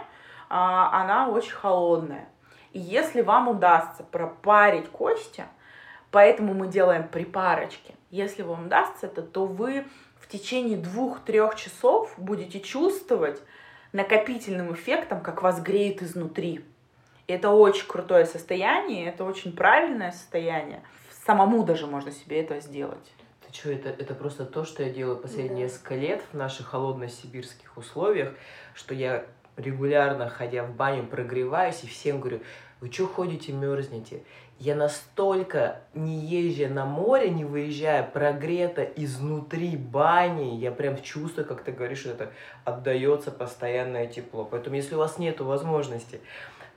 а, 0.49 1.03
она 1.03 1.29
очень 1.29 1.53
холодная. 1.53 2.29
И 2.73 2.79
если 2.79 3.23
вам 3.23 3.49
удастся 3.49 4.05
пропарить 4.05 4.89
кости, 4.89 5.45
поэтому 6.11 6.55
мы 6.55 6.69
делаем 6.69 7.09
припарочки, 7.09 7.95
если 8.11 8.43
вам 8.43 8.67
удастся 8.67 9.07
это, 9.07 9.23
то 9.23 9.47
вы 9.47 9.85
в 10.21 10.29
течение 10.29 10.79
двух-трех 10.79 11.57
часов 11.57 12.15
будете 12.17 12.61
чувствовать, 12.61 13.43
накопительным 13.93 14.73
эффектом, 14.73 15.21
как 15.21 15.43
вас 15.43 15.61
греет 15.61 16.03
изнутри. 16.03 16.65
И 17.27 17.33
это 17.33 17.51
очень 17.51 17.87
крутое 17.87 18.25
состояние, 18.25 19.09
это 19.09 19.25
очень 19.25 19.55
правильное 19.55 20.13
состояние. 20.13 20.83
Самому 21.27 21.63
даже 21.65 21.87
можно 21.87 22.11
себе 22.11 22.41
это 22.43 22.61
сделать. 22.61 23.13
Ты 23.47 23.55
что, 23.55 23.71
это, 23.71 23.91
это 23.91 24.15
просто 24.15 24.45
то, 24.45 24.65
что 24.65 24.83
я 24.83 24.91
делаю 24.91 25.19
последние 25.19 25.67
да. 25.67 25.73
несколько 25.73 25.95
лет 25.95 26.23
в 26.33 26.37
наших 26.37 26.69
холодно-сибирских 26.69 27.77
условиях, 27.77 28.35
что 28.75 28.95
я 28.95 29.25
регулярно, 29.57 30.29
ходя 30.29 30.65
в 30.65 30.75
баню, 30.75 31.07
прогреваюсь 31.07 31.83
и 31.83 31.87
всем 31.87 32.21
говорю, 32.21 32.41
вы 32.81 32.93
что 32.93 33.07
ходите, 33.07 33.53
мерзнете? 33.53 34.23
Я 34.59 34.75
настолько, 34.75 35.83
не 35.95 36.19
езжая 36.19 36.69
на 36.69 36.85
море, 36.85 37.31
не 37.31 37.45
выезжая, 37.45 38.03
прогрета 38.03 38.83
изнутри 38.83 39.77
бани, 39.77 40.57
я 40.57 40.73
прям 40.73 41.01
чувствую, 41.01 41.47
как 41.47 41.63
ты 41.63 41.71
говоришь, 41.71 42.01
что 42.01 42.11
это 42.11 42.33
отдается 42.65 43.31
постоянное 43.31 44.09
тепло. 44.09 44.45
Поэтому, 44.45 44.75
если 44.75 44.97
у 44.97 44.99
вас 44.99 45.19
нет 45.19 45.41
возможности 45.41 46.21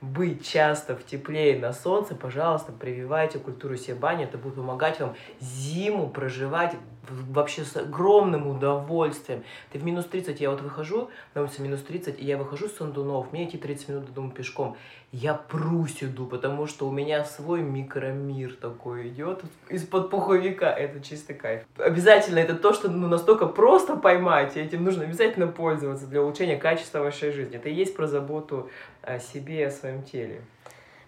быть 0.00 0.46
часто 0.46 0.96
в 0.96 1.04
тепле 1.04 1.54
и 1.56 1.58
на 1.58 1.72
солнце, 1.72 2.14
пожалуйста, 2.14 2.72
прививайте 2.72 3.38
культуру 3.38 3.76
себе 3.76 3.94
бани. 3.94 4.24
Это 4.24 4.38
будет 4.38 4.56
помогать 4.56 5.00
вам 5.00 5.14
зиму 5.40 6.08
проживать 6.08 6.74
вообще 7.08 7.64
с 7.64 7.76
огромным 7.76 8.46
удовольствием. 8.46 9.42
Ты 9.72 9.78
в 9.78 9.84
минус 9.84 10.06
30, 10.06 10.40
я 10.40 10.50
вот 10.50 10.60
выхожу, 10.60 11.10
на 11.34 11.42
улице 11.42 11.62
минус 11.62 11.82
30, 11.82 12.20
и 12.20 12.24
я 12.24 12.38
выхожу 12.38 12.68
с 12.68 12.76
Сандунов, 12.76 13.32
мне 13.32 13.44
идти 13.44 13.58
30 13.58 13.88
минут 13.88 14.06
до 14.06 14.12
дома 14.12 14.30
пешком. 14.30 14.76
Я 15.10 15.34
прусь 15.34 16.02
иду, 16.02 16.26
потому 16.26 16.66
что 16.66 16.88
у 16.88 16.92
меня 16.92 17.24
свой 17.24 17.60
микромир 17.60 18.54
такой 18.54 19.08
идет 19.08 19.42
из-под 19.68 20.08
пуховика. 20.08 20.70
Это 20.72 21.00
чистый 21.00 21.34
кайф. 21.34 21.64
Обязательно 21.76 22.38
это 22.38 22.54
то, 22.54 22.72
что 22.72 22.90
ну, 22.90 23.08
настолько 23.08 23.46
просто 23.46 23.96
поймать, 23.96 24.56
и 24.56 24.60
этим 24.60 24.84
нужно 24.84 25.04
обязательно 25.04 25.48
пользоваться 25.48 26.06
для 26.06 26.22
улучшения 26.22 26.56
качества 26.56 27.00
вашей 27.00 27.30
жизни. 27.32 27.56
Это 27.56 27.68
и 27.68 27.74
есть 27.74 27.94
про 27.94 28.06
заботу 28.06 28.70
о 29.02 29.18
себе 29.18 29.60
и 29.60 29.64
о 29.64 29.70
своем 29.70 30.02
теле. 30.02 30.40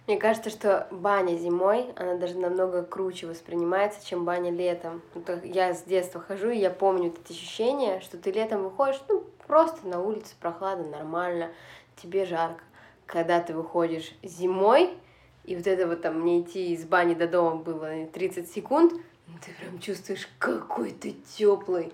Мне 0.07 0.17
кажется, 0.17 0.51
что 0.51 0.87
баня 0.91 1.35
зимой, 1.35 1.87
она 1.95 2.15
даже 2.15 2.37
намного 2.37 2.83
круче 2.83 3.25
воспринимается, 3.25 4.05
чем 4.05 4.23
баня 4.23 4.51
летом. 4.51 5.01
Я 5.43 5.73
с 5.73 5.81
детства 5.81 6.21
хожу, 6.21 6.51
и 6.51 6.57
я 6.59 6.69
помню 6.69 7.07
это 7.07 7.33
ощущение, 7.33 8.01
что 8.01 8.17
ты 8.17 8.31
летом 8.31 8.63
выходишь, 8.63 9.01
ну, 9.09 9.23
просто 9.47 9.87
на 9.87 9.99
улице 9.99 10.35
прохладно, 10.39 10.87
нормально, 10.89 11.49
тебе 11.95 12.25
жарко. 12.25 12.63
Когда 13.07 13.39
ты 13.39 13.55
выходишь 13.55 14.13
зимой, 14.21 14.95
и 15.43 15.55
вот 15.55 15.65
это 15.65 15.87
вот 15.87 16.01
там 16.03 16.21
мне 16.21 16.41
идти 16.41 16.73
из 16.73 16.85
бани 16.85 17.15
до 17.15 17.27
дома 17.27 17.55
было 17.55 18.05
30 18.05 18.51
секунд, 18.51 18.93
ну, 19.27 19.33
ты 19.43 19.51
прям 19.59 19.79
чувствуешь, 19.79 20.29
какой 20.37 20.91
ты 20.91 21.15
теплый, 21.35 21.91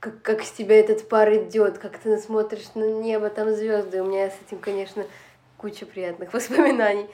как, 0.00 0.20
как 0.22 0.42
с 0.42 0.50
тебя 0.50 0.80
этот 0.80 1.08
пар 1.08 1.32
идет, 1.34 1.78
как 1.78 1.98
ты 1.98 2.18
смотришь 2.18 2.74
на 2.74 2.90
небо, 2.92 3.30
там 3.30 3.54
звезды. 3.54 4.02
У 4.02 4.06
меня 4.06 4.30
с 4.30 4.34
этим, 4.46 4.58
конечно, 4.58 5.06
куча 5.56 5.86
приятных 5.86 6.32
воспоминаний. 6.32 7.06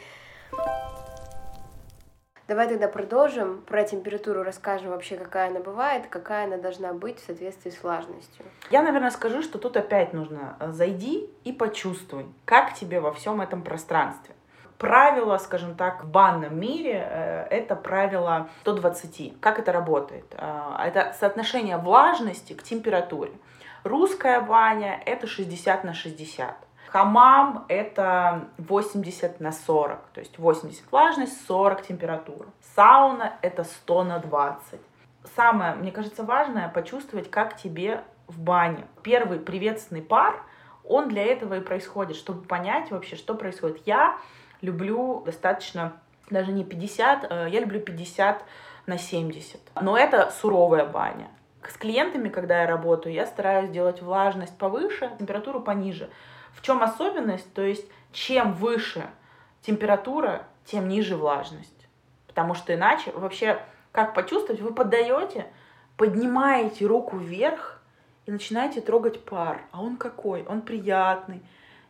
Давай 2.53 2.69
тогда 2.69 2.89
продолжим. 2.89 3.63
Про 3.63 3.83
температуру 3.85 4.43
расскажем 4.43 4.91
вообще, 4.91 5.17
какая 5.17 5.49
она 5.49 5.61
бывает, 5.61 6.09
какая 6.11 6.45
она 6.45 6.59
должна 6.59 6.93
быть 6.93 7.19
в 7.19 7.25
соответствии 7.25 7.71
с 7.71 7.83
влажностью. 7.83 8.45
Я, 8.71 8.83
наверное, 8.83 9.11
скажу, 9.11 9.41
что 9.41 9.59
тут 9.59 9.77
опять 9.79 10.13
нужно 10.13 10.57
э, 10.61 10.71
зайди 10.73 11.31
и 11.45 11.53
почувствуй, 11.53 12.27
как 12.45 12.75
тебе 12.75 13.01
во 13.01 13.13
всем 13.15 13.41
этом 13.41 13.63
пространстве. 13.63 14.35
Правило, 14.77 15.39
скажем 15.39 15.77
так, 15.77 16.05
в 16.05 16.11
банном 16.11 16.61
мире 16.61 17.07
э, 17.09 17.47
это 17.49 17.75
правило 17.75 18.51
120. 18.61 19.41
Как 19.41 19.59
это 19.59 19.73
работает? 19.73 20.27
Э, 20.33 20.75
это 20.85 21.15
соотношение 21.19 21.79
влажности 21.79 22.53
к 22.53 22.63
температуре. 22.63 23.33
Русская 23.83 24.41
баня 24.43 25.01
это 25.07 25.27
60 25.27 25.85
на 25.85 25.95
60. 25.95 26.55
Хамам 26.93 27.65
это 27.69 28.49
80 28.59 29.41
на 29.41 29.51
40, 29.51 29.99
то 30.13 30.21
есть 30.21 30.39
80 30.39 30.93
влажность, 30.93 31.47
40 31.47 31.87
температура. 31.87 32.47
Сауна 32.77 33.33
это 33.41 33.65
100 33.65 34.05
на 34.05 34.19
20. 34.19 34.79
Самое, 35.35 35.75
мне 35.75 35.91
кажется, 35.91 36.23
важное 36.23 36.69
почувствовать, 36.69 37.31
как 37.31 37.57
тебе 37.57 38.05
в 38.27 38.39
бане. 38.39 38.85
Первый 39.03 39.39
приветственный 39.39 40.03
пар, 40.03 40.43
он 40.85 41.09
для 41.09 41.25
этого 41.25 41.55
и 41.55 41.61
происходит, 41.61 42.15
чтобы 42.15 42.43
понять 42.43 42.91
вообще, 42.91 43.17
что 43.17 43.35
происходит. 43.35 43.81
Я 43.87 44.19
люблю 44.61 45.23
достаточно, 45.25 45.95
даже 46.29 46.53
не 46.53 46.63
50, 46.63 47.27
э, 47.31 47.47
я 47.49 47.61
люблю 47.61 47.81
50 47.81 48.45
на 48.85 48.99
70. 48.99 49.61
Но 49.81 49.97
это 49.97 50.31
суровая 50.43 50.85
баня. 50.85 51.31
С 51.67 51.79
клиентами, 51.79 52.29
когда 52.29 52.61
я 52.61 52.67
работаю, 52.67 53.15
я 53.15 53.25
стараюсь 53.25 53.71
делать 53.71 54.03
влажность 54.03 54.59
повыше, 54.59 55.11
температуру 55.19 55.61
пониже. 55.61 56.11
В 56.55 56.63
чем 56.63 56.83
особенность? 56.83 57.53
То 57.55 57.63
есть 57.63 57.87
чем 58.13 58.53
выше 58.53 59.07
температура, 59.63 60.47
тем 60.65 60.89
ниже 60.89 61.17
влажность. 61.17 61.89
Потому 62.27 62.55
что 62.55 62.75
иначе 62.75 63.11
вообще, 63.13 63.61
как 63.91 64.15
почувствовать, 64.15 64.61
вы 64.61 64.73
поддаете, 64.73 65.47
поднимаете 65.97 66.87
руку 66.87 67.17
вверх 67.17 67.83
и 68.27 68.31
начинаете 68.31 68.81
трогать 68.81 69.25
пар. 69.25 69.63
А 69.71 69.83
он 69.83 69.97
какой? 69.97 70.45
Он 70.45 70.63
приятный. 70.63 71.43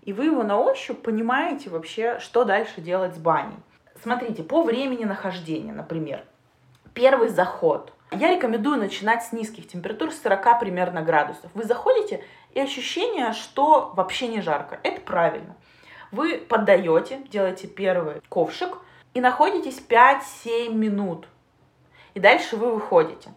И 0.03 0.13
вы 0.13 0.27
его 0.27 0.43
на 0.43 0.59
ощупь 0.59 1.03
понимаете 1.03 1.71
вообще, 1.71 2.19
что 2.19 2.45
дальше 2.45 2.81
делать 2.81 3.15
с 3.15 3.19
баней. 3.19 3.57
Смотрите, 4.03 4.43
по 4.43 4.63
времени 4.63 5.05
нахождения, 5.05 5.73
например, 5.73 6.25
первый 6.93 7.29
заход. 7.29 7.93
Я 8.11 8.35
рекомендую 8.35 8.79
начинать 8.79 9.23
с 9.23 9.33
низких 9.33 9.69
температур, 9.69 10.11
с 10.11 10.21
40 10.21 10.59
примерно 10.61 11.03
градусов. 11.03 11.51
Вы 11.55 11.65
заходите, 11.65 12.25
и 12.55 12.61
ощущение, 12.61 13.33
что 13.33 13.93
вообще 13.95 14.29
не 14.29 14.41
жарко. 14.41 14.79
Это 14.83 15.01
правильно. 15.01 15.57
Вы 16.11 16.39
поддаете, 16.39 17.23
делаете 17.29 17.67
первый 17.67 18.21
ковшик 18.29 18.79
и 19.15 19.21
находитесь 19.21 19.83
5-7 19.87 20.75
минут. 20.75 21.27
И 22.15 22.21
дальше 22.21 22.57
вы 22.57 22.75
выходите. 22.75 23.33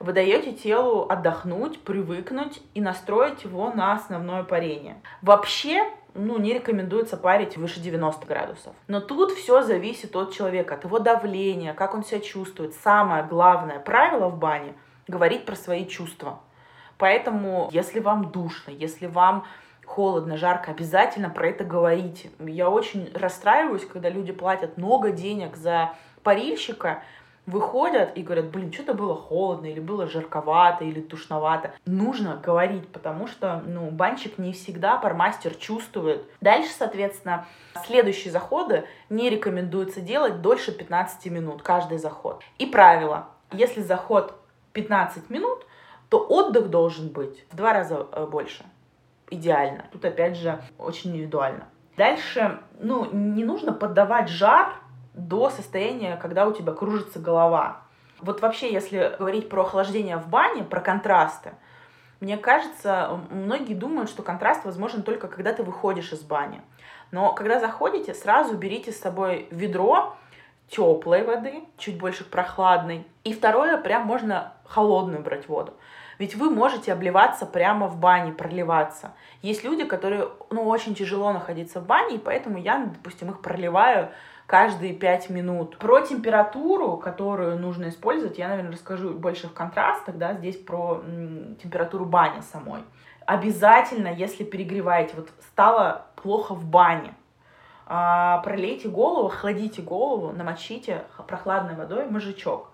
Вы 0.00 0.12
даете 0.12 0.52
телу 0.52 1.06
отдохнуть, 1.08 1.80
привыкнуть 1.80 2.60
и 2.74 2.80
настроить 2.80 3.44
его 3.44 3.70
на 3.70 3.94
основное 3.94 4.42
парение. 4.42 5.00
Вообще, 5.22 5.88
ну, 6.12 6.38
не 6.38 6.52
рекомендуется 6.52 7.16
парить 7.16 7.56
выше 7.56 7.80
90 7.80 8.26
градусов. 8.26 8.74
Но 8.86 9.00
тут 9.00 9.32
все 9.32 9.62
зависит 9.62 10.14
от 10.16 10.34
человека, 10.34 10.74
от 10.74 10.84
его 10.84 10.98
давления, 10.98 11.72
как 11.72 11.94
он 11.94 12.04
себя 12.04 12.20
чувствует. 12.20 12.74
Самое 12.74 13.24
главное 13.24 13.78
правило 13.78 14.28
в 14.28 14.38
бане— 14.38 14.74
говорить 15.08 15.46
про 15.46 15.56
свои 15.56 15.86
чувства. 15.86 16.40
Поэтому, 16.98 17.68
если 17.72 18.00
вам 18.00 18.30
душно, 18.30 18.70
если 18.70 19.06
вам 19.06 19.44
холодно, 19.84 20.36
жарко, 20.36 20.70
обязательно 20.70 21.30
про 21.30 21.48
это 21.48 21.64
говорите. 21.64 22.30
Я 22.38 22.70
очень 22.70 23.10
расстраиваюсь, 23.14 23.86
когда 23.86 24.08
люди 24.08 24.32
платят 24.32 24.76
много 24.78 25.10
денег 25.10 25.56
за 25.56 25.90
парильщика, 26.22 27.02
выходят 27.46 28.16
и 28.16 28.22
говорят, 28.22 28.46
блин, 28.46 28.72
что-то 28.72 28.94
было 28.94 29.14
холодно, 29.14 29.66
или 29.66 29.80
было 29.80 30.06
жарковато, 30.06 30.84
или 30.84 31.00
душновато. 31.00 31.72
Нужно 31.84 32.40
говорить, 32.42 32.88
потому 32.88 33.26
что, 33.26 33.62
ну, 33.66 33.90
банщик 33.90 34.38
не 34.38 34.52
всегда 34.52 34.96
пармастер 34.96 35.54
чувствует. 35.54 36.24
Дальше, 36.40 36.70
соответственно, 36.76 37.46
следующие 37.86 38.32
заходы 38.32 38.84
не 39.10 39.28
рекомендуется 39.28 40.00
делать 40.00 40.40
дольше 40.40 40.72
15 40.72 41.26
минут, 41.26 41.62
каждый 41.62 41.98
заход. 41.98 42.42
И 42.58 42.66
правило, 42.66 43.26
если 43.52 43.82
заход 43.82 44.34
15 44.72 45.28
минут, 45.28 45.63
то 46.14 46.20
отдых 46.28 46.70
должен 46.70 47.08
быть 47.08 47.44
в 47.50 47.56
два 47.56 47.72
раза 47.72 48.06
э, 48.12 48.24
больше. 48.24 48.64
Идеально. 49.30 49.86
Тут, 49.90 50.04
опять 50.04 50.36
же, 50.36 50.62
очень 50.78 51.10
индивидуально. 51.10 51.66
Дальше, 51.96 52.60
ну, 52.78 53.10
не 53.10 53.42
нужно 53.42 53.72
поддавать 53.72 54.28
жар 54.28 54.74
до 55.12 55.50
состояния, 55.50 56.16
когда 56.16 56.46
у 56.46 56.52
тебя 56.52 56.72
кружится 56.72 57.18
голова. 57.18 57.80
Вот 58.20 58.42
вообще, 58.42 58.72
если 58.72 59.16
говорить 59.18 59.48
про 59.48 59.62
охлаждение 59.62 60.18
в 60.18 60.28
бане, 60.28 60.62
про 60.62 60.80
контрасты, 60.80 61.54
мне 62.20 62.36
кажется, 62.36 63.18
многие 63.30 63.74
думают, 63.74 64.08
что 64.08 64.22
контраст 64.22 64.64
возможен 64.64 65.02
только 65.02 65.26
когда 65.26 65.52
ты 65.52 65.64
выходишь 65.64 66.12
из 66.12 66.22
бани. 66.22 66.62
Но 67.10 67.32
когда 67.32 67.58
заходите, 67.58 68.14
сразу 68.14 68.56
берите 68.56 68.92
с 68.92 69.00
собой 69.00 69.48
ведро 69.50 70.14
теплой 70.68 71.24
воды, 71.24 71.64
чуть 71.76 71.98
больше 71.98 72.24
прохладной. 72.24 73.04
И 73.24 73.32
второе, 73.32 73.78
прям 73.78 74.06
можно 74.06 74.52
холодную 74.64 75.24
брать 75.24 75.48
воду. 75.48 75.74
Ведь 76.18 76.36
вы 76.36 76.50
можете 76.50 76.92
обливаться 76.92 77.46
прямо 77.46 77.88
в 77.88 77.98
бане, 77.98 78.32
проливаться. 78.32 79.12
Есть 79.42 79.64
люди, 79.64 79.84
которые, 79.84 80.28
ну, 80.50 80.66
очень 80.66 80.94
тяжело 80.94 81.32
находиться 81.32 81.80
в 81.80 81.86
бане, 81.86 82.16
и 82.16 82.18
поэтому 82.18 82.58
я, 82.58 82.78
допустим, 82.86 83.30
их 83.30 83.40
проливаю 83.40 84.10
каждые 84.46 84.92
5 84.92 85.30
минут. 85.30 85.78
Про 85.78 86.00
температуру, 86.00 86.96
которую 86.96 87.58
нужно 87.58 87.88
использовать, 87.88 88.38
я, 88.38 88.48
наверное, 88.48 88.72
расскажу 88.72 89.14
больше 89.14 89.48
в 89.48 89.54
контрастах, 89.54 90.16
да, 90.16 90.34
здесь 90.34 90.56
про 90.56 91.02
м, 91.04 91.56
температуру 91.56 92.04
бани 92.04 92.40
самой. 92.40 92.82
Обязательно, 93.26 94.08
если 94.08 94.44
перегреваете, 94.44 95.14
вот 95.16 95.30
стало 95.40 96.06
плохо 96.16 96.54
в 96.54 96.64
бане, 96.64 97.14
а, 97.86 98.38
пролейте 98.38 98.88
голову, 98.88 99.28
охладите 99.28 99.82
голову, 99.82 100.32
намочите 100.32 101.04
прохладной 101.26 101.74
водой 101.74 102.06
мозжечок. 102.06 102.70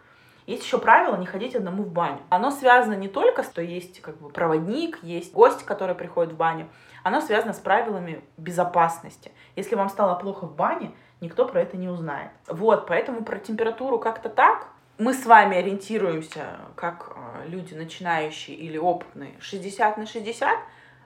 Есть 0.46 0.64
еще 0.64 0.78
правило 0.78 1.16
не 1.16 1.26
ходить 1.26 1.54
одному 1.54 1.84
в 1.84 1.92
баню. 1.92 2.18
Оно 2.30 2.50
связано 2.50 2.94
не 2.94 3.08
только 3.08 3.42
с 3.42 3.50
что 3.50 3.62
есть 3.62 4.00
как 4.00 4.16
бы 4.18 4.30
проводник, 4.30 4.98
есть 5.02 5.34
гость, 5.34 5.64
который 5.64 5.94
приходит 5.94 6.32
в 6.32 6.36
баню. 6.36 6.68
Оно 7.02 7.20
связано 7.20 7.52
с 7.52 7.58
правилами 7.58 8.22
безопасности. 8.36 9.32
Если 9.56 9.74
вам 9.74 9.88
стало 9.90 10.14
плохо 10.18 10.46
в 10.46 10.54
бане, 10.54 10.92
никто 11.20 11.46
про 11.46 11.60
это 11.60 11.76
не 11.76 11.88
узнает. 11.88 12.30
Вот, 12.46 12.86
поэтому 12.86 13.24
про 13.24 13.38
температуру 13.38 13.98
как-то 13.98 14.28
так. 14.28 14.68
Мы 14.98 15.14
с 15.14 15.26
вами 15.26 15.56
ориентируемся, 15.56 16.58
как 16.74 17.16
э, 17.16 17.48
люди 17.48 17.72
начинающие 17.74 18.56
или 18.56 18.76
опытные, 18.76 19.34
60 19.40 19.96
на 19.96 20.06
60, 20.06 20.58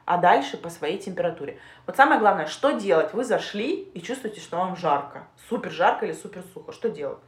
а 0.04 0.18
дальше 0.18 0.56
по 0.56 0.68
своей 0.68 0.98
температуре. 0.98 1.58
Вот 1.86 1.96
самое 1.96 2.18
главное, 2.18 2.46
что 2.46 2.72
делать? 2.72 3.14
Вы 3.14 3.24
зашли 3.24 3.74
и 3.74 4.02
чувствуете, 4.02 4.40
что 4.40 4.58
вам 4.58 4.76
жарко. 4.76 5.28
Супер 5.48 5.70
жарко 5.70 6.06
или 6.06 6.12
супер 6.12 6.42
сухо. 6.52 6.72
Что 6.72 6.90
делать? 6.90 7.20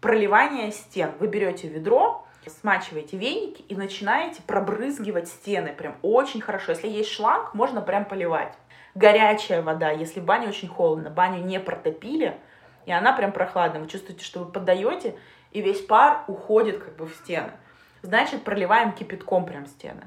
Проливание 0.00 0.72
стен. 0.72 1.12
Вы 1.18 1.28
берете 1.28 1.68
ведро, 1.68 2.26
смачиваете 2.46 3.16
веники 3.16 3.62
и 3.62 3.74
начинаете 3.74 4.42
пробрызгивать 4.42 5.28
стены. 5.28 5.72
Прям 5.72 5.96
очень 6.02 6.40
хорошо. 6.40 6.72
Если 6.72 6.88
есть 6.88 7.10
шланг, 7.10 7.54
можно 7.54 7.80
прям 7.80 8.04
поливать. 8.04 8.54
Горячая 8.94 9.62
вода, 9.62 9.90
если 9.90 10.20
в 10.20 10.24
бане 10.24 10.48
очень 10.48 10.68
холодно, 10.68 11.10
баню 11.10 11.44
не 11.44 11.60
протопили, 11.60 12.36
и 12.86 12.92
она 12.92 13.12
прям 13.12 13.30
прохладная. 13.30 13.80
Вы 13.80 13.88
чувствуете, 13.88 14.24
что 14.24 14.40
вы 14.40 14.50
поддаете, 14.50 15.16
и 15.52 15.60
весь 15.60 15.80
пар 15.80 16.24
уходит 16.26 16.82
как 16.82 16.96
бы 16.96 17.06
в 17.06 17.14
стены. 17.14 17.52
Значит, 18.02 18.42
проливаем 18.42 18.92
кипятком 18.92 19.44
прям 19.44 19.66
стены. 19.66 20.06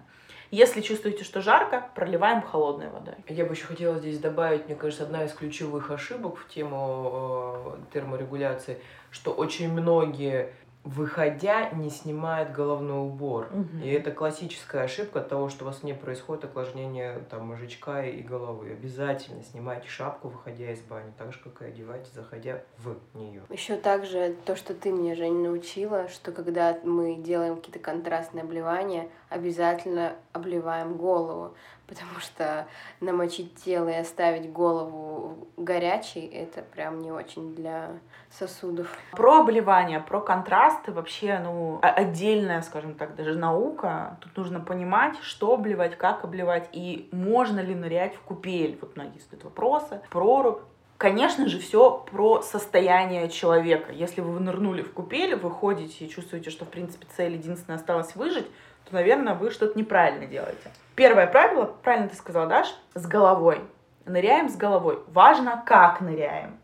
Если 0.54 0.82
чувствуете, 0.82 1.24
что 1.24 1.42
жарко, 1.42 1.90
проливаем 1.96 2.44
холодной 2.44 2.88
водой. 2.88 3.16
Я 3.28 3.44
бы 3.44 3.56
еще 3.56 3.66
хотела 3.66 3.98
здесь 3.98 4.20
добавить, 4.20 4.68
мне 4.68 4.76
кажется, 4.76 5.04
одна 5.04 5.26
из 5.26 5.34
ключевых 5.34 5.90
ошибок 5.90 6.38
в 6.38 6.48
тему 6.48 7.76
э, 7.90 7.92
терморегуляции, 7.92 8.78
что 9.10 9.32
очень 9.32 9.74
многие 9.74 10.54
выходя, 10.84 11.70
не 11.72 11.90
снимает 11.90 12.52
головной 12.52 13.08
убор. 13.08 13.48
Мгм. 13.52 13.82
И 13.82 13.90
это 13.90 14.12
классическая 14.12 14.84
ошибка 14.84 15.22
того, 15.22 15.50
что 15.50 15.64
у 15.64 15.68
вас 15.68 15.84
не 15.84 15.94
происходит 15.94 16.46
охлаждение 16.46 17.20
там, 17.30 17.48
мозжечка 17.48 18.04
и 18.06 18.22
головы. 18.22 18.72
Обязательно 18.72 19.44
снимайте 19.44 19.88
шапку, 19.88 20.28
выходя 20.28 20.72
из 20.72 20.82
бани, 20.82 21.12
так 21.18 21.32
же, 21.32 21.40
как 21.40 21.62
и 21.62 21.66
одевайте, 21.66 22.10
заходя 22.14 22.62
в 22.78 22.98
нее. 23.14 23.44
Еще 23.50 23.78
также 23.78 24.36
то, 24.46 24.56
что 24.56 24.74
ты 24.74 24.92
меня, 24.92 25.16
Жень, 25.16 25.42
научила, 25.42 26.10
что 26.10 26.32
когда 26.32 26.78
мы 26.84 27.16
делаем 27.16 27.56
какие-то 27.56 27.80
контрастные 27.80 28.44
обливания, 28.44 29.10
обязательно 29.30 30.16
обливаем 30.34 30.98
голову, 30.98 31.56
потому 31.94 32.20
что 32.20 32.68
намочить 33.00 33.56
тело 33.64 33.90
и 33.90 33.96
оставить 33.96 34.52
голову 34.52 35.48
горячей, 35.58 36.26
это 36.26 36.62
прям 36.62 37.00
не 37.00 37.12
очень 37.12 37.56
для 37.56 37.92
сосудов. 38.32 38.88
Про 39.12 39.42
обливание, 39.42 40.00
про 40.00 40.20
контрасты 40.20 40.92
вообще, 40.92 41.40
ну, 41.44 41.80
отдельная, 41.82 42.62
скажем 42.62 42.96
так, 42.96 43.16
даже 43.16 43.36
наука. 43.36 44.18
Тут 44.22 44.36
нужно 44.38 44.60
понимать, 44.60 45.18
что 45.22 45.54
обливать, 45.54 45.98
как 45.98 46.24
обливать, 46.24 46.70
и 46.72 47.10
можно 47.12 47.60
ли 47.60 47.76
нырять 47.76 48.16
в 48.16 48.22
купель. 48.22 48.78
Вот 48.82 48.96
многие 48.96 49.20
задают 49.20 49.44
вопросы. 49.44 50.02
Прорубь. 50.10 50.62
Конечно 50.98 51.50
же, 51.50 51.60
все 51.60 52.06
про 52.12 52.42
состояние 52.42 53.30
человека. 53.30 53.92
Если 53.92 54.22
вы 54.22 54.40
нырнули 54.40 54.84
в 54.84 54.94
купель, 54.94 55.36
вы 55.36 55.52
ходите 55.52 56.06
и 56.06 56.10
чувствуете, 56.10 56.50
что, 56.50 56.66
в 56.66 56.70
принципе, 56.70 57.06
цель 57.16 57.34
единственная 57.34 57.78
осталась 57.78 58.16
выжить, 58.16 58.48
то, 58.86 58.94
наверное, 58.94 59.34
вы 59.34 59.52
что-то 59.52 59.78
неправильно 59.78 60.26
делаете. 60.26 60.72
Первое 60.96 61.28
правило, 61.28 61.66
правильно 61.66 62.10
ты 62.10 62.16
сказала, 62.16 62.48
Даш, 62.48 62.74
с 62.94 63.06
головой. 63.06 63.62
Ныряем 64.06 64.50
с 64.50 64.56
головой. 64.56 65.00
Важно, 65.08 65.64
как 65.66 66.02
ныряем. 66.02 66.58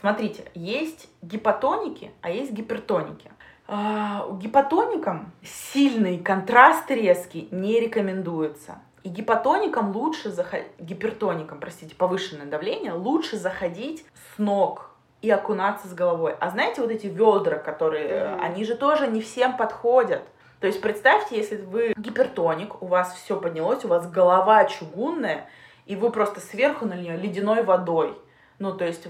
Смотрите, 0.00 0.44
есть 0.54 1.08
гипотоники, 1.20 2.10
а 2.22 2.30
есть 2.30 2.52
гипертоники. 2.52 3.30
А, 3.72 4.26
у 4.28 4.36
Гипотоникам 4.36 5.30
сильный 5.44 6.18
контраст 6.18 6.90
резкий 6.90 7.46
не 7.52 7.78
рекомендуется. 7.78 8.80
И 9.04 9.08
гипотоникам 9.08 9.94
лучше 9.94 10.30
заходить, 10.30 10.68
гипертоникам, 10.78 11.60
простите, 11.60 11.94
повышенное 11.94 12.46
давление, 12.46 12.92
лучше 12.92 13.36
заходить 13.36 14.04
с 14.14 14.38
ног 14.38 14.90
и 15.22 15.30
окунаться 15.30 15.86
с 15.86 15.94
головой. 15.94 16.34
А 16.40 16.50
знаете, 16.50 16.80
вот 16.80 16.90
эти 16.90 17.06
ведра, 17.06 17.58
которые, 17.58 18.34
они 18.40 18.64
же 18.64 18.74
тоже 18.74 19.06
не 19.06 19.20
всем 19.20 19.56
подходят. 19.56 20.22
То 20.60 20.66
есть 20.66 20.80
представьте, 20.82 21.38
если 21.38 21.56
вы 21.56 21.94
гипертоник, 21.96 22.82
у 22.82 22.86
вас 22.86 23.14
все 23.14 23.40
поднялось, 23.40 23.84
у 23.84 23.88
вас 23.88 24.08
голова 24.10 24.64
чугунная, 24.66 25.48
и 25.86 25.96
вы 25.96 26.10
просто 26.10 26.40
сверху 26.40 26.84
на 26.84 26.94
нее 26.94 27.16
ледяной 27.16 27.62
водой. 27.62 28.16
Ну, 28.58 28.76
то 28.76 28.84
есть 28.84 29.08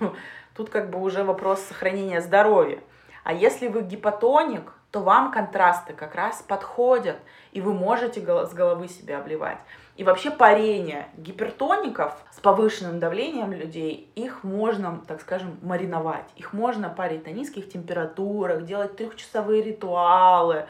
тут 0.56 0.70
как 0.70 0.90
бы 0.90 1.00
уже 1.00 1.24
вопрос 1.24 1.60
сохранения 1.60 2.20
здоровья. 2.20 2.78
А 3.24 3.32
если 3.32 3.66
вы 3.66 3.82
гипотоник, 3.82 4.72
то 4.92 5.00
вам 5.00 5.32
контрасты 5.32 5.92
как 5.92 6.14
раз 6.14 6.42
подходят, 6.42 7.16
и 7.50 7.60
вы 7.60 7.72
можете 7.72 8.20
с 8.20 8.52
головы 8.52 8.88
себя 8.88 9.18
обливать. 9.18 9.58
И 9.96 10.04
вообще 10.04 10.30
парение 10.30 11.08
гипертоников 11.18 12.16
с 12.30 12.40
повышенным 12.40 12.98
давлением 12.98 13.52
людей, 13.52 14.10
их 14.14 14.42
можно, 14.42 15.02
так 15.06 15.20
скажем, 15.20 15.58
мариновать. 15.62 16.24
Их 16.36 16.54
можно 16.54 16.88
парить 16.88 17.26
на 17.26 17.30
низких 17.30 17.70
температурах, 17.70 18.64
делать 18.64 18.96
трехчасовые 18.96 19.62
ритуалы, 19.62 20.66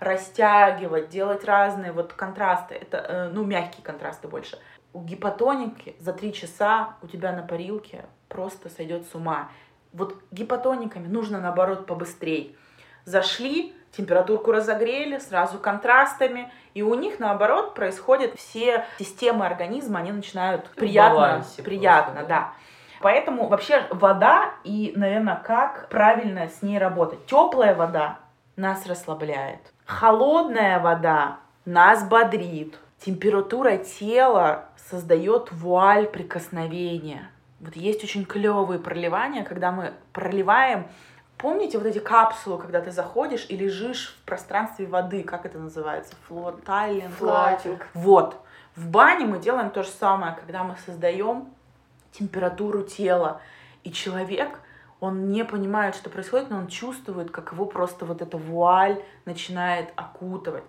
растягивать, 0.00 1.08
делать 1.08 1.44
разные 1.44 1.92
вот 1.92 2.14
контрасты. 2.14 2.74
Это, 2.74 2.96
э, 2.96 3.28
ну, 3.32 3.44
мягкие 3.44 3.84
контрасты 3.84 4.26
больше. 4.26 4.58
У 4.92 5.02
гипотоники 5.02 5.94
за 6.00 6.12
три 6.12 6.32
часа 6.32 6.96
у 7.00 7.06
тебя 7.06 7.32
на 7.32 7.42
парилке 7.42 8.04
просто 8.28 8.68
сойдет 8.68 9.06
с 9.06 9.14
ума. 9.14 9.50
Вот 9.92 10.16
гипотониками 10.32 11.06
нужно, 11.06 11.40
наоборот, 11.40 11.86
побыстрей. 11.86 12.56
Зашли, 13.04 13.72
температурку 13.96 14.52
разогрели, 14.52 15.18
сразу 15.18 15.58
контрастами, 15.58 16.50
и 16.74 16.82
у 16.82 16.94
них, 16.94 17.18
наоборот, 17.18 17.74
происходят 17.74 18.38
все 18.38 18.84
системы 18.98 19.46
организма, 19.46 20.00
они 20.00 20.12
начинают 20.12 20.68
приятно, 20.70 21.44
приятно, 21.62 22.12
просто, 22.12 22.28
да. 22.28 22.52
Поэтому 23.00 23.48
вообще 23.48 23.86
вода 23.90 24.52
и, 24.64 24.92
наверное, 24.96 25.36
как 25.36 25.88
правильно 25.90 26.48
с 26.48 26.62
ней 26.62 26.78
работать. 26.78 27.26
Теплая 27.26 27.74
вода 27.74 28.18
нас 28.56 28.86
расслабляет. 28.86 29.60
Холодная 29.84 30.78
вода 30.80 31.38
нас 31.64 32.08
бодрит. 32.08 32.78
Температура 32.98 33.76
тела 33.76 34.66
создает 34.76 35.52
вуаль 35.52 36.06
прикосновения. 36.06 37.30
Вот 37.60 37.76
есть 37.76 38.02
очень 38.04 38.24
клевые 38.24 38.78
проливания, 38.78 39.44
когда 39.44 39.70
мы 39.70 39.92
проливаем 40.12 40.86
Помните 41.38 41.78
вот 41.78 41.86
эти 41.86 41.98
капсулы, 41.98 42.58
когда 42.58 42.80
ты 42.80 42.90
заходишь 42.90 43.46
и 43.48 43.56
лежишь 43.56 44.16
в 44.20 44.24
пространстве 44.24 44.86
воды, 44.86 45.22
как 45.22 45.46
это 45.46 45.58
называется? 45.58 46.14
Флотайлинг. 46.28 47.14
Флатинг. 47.14 47.86
Вот. 47.92 48.40
В 48.76 48.88
бане 48.88 49.26
мы 49.26 49.38
делаем 49.38 49.70
то 49.70 49.82
же 49.82 49.88
самое, 49.88 50.34
когда 50.34 50.64
мы 50.64 50.76
создаем 50.86 51.48
температуру 52.12 52.82
тела. 52.82 53.40
И 53.82 53.92
человек, 53.92 54.60
он 55.00 55.30
не 55.30 55.44
понимает, 55.44 55.94
что 55.94 56.08
происходит, 56.08 56.50
но 56.50 56.58
он 56.58 56.68
чувствует, 56.68 57.30
как 57.30 57.52
его 57.52 57.66
просто 57.66 58.04
вот 58.04 58.22
эта 58.22 58.36
вуаль 58.36 59.02
начинает 59.24 59.92
окутывать. 59.96 60.64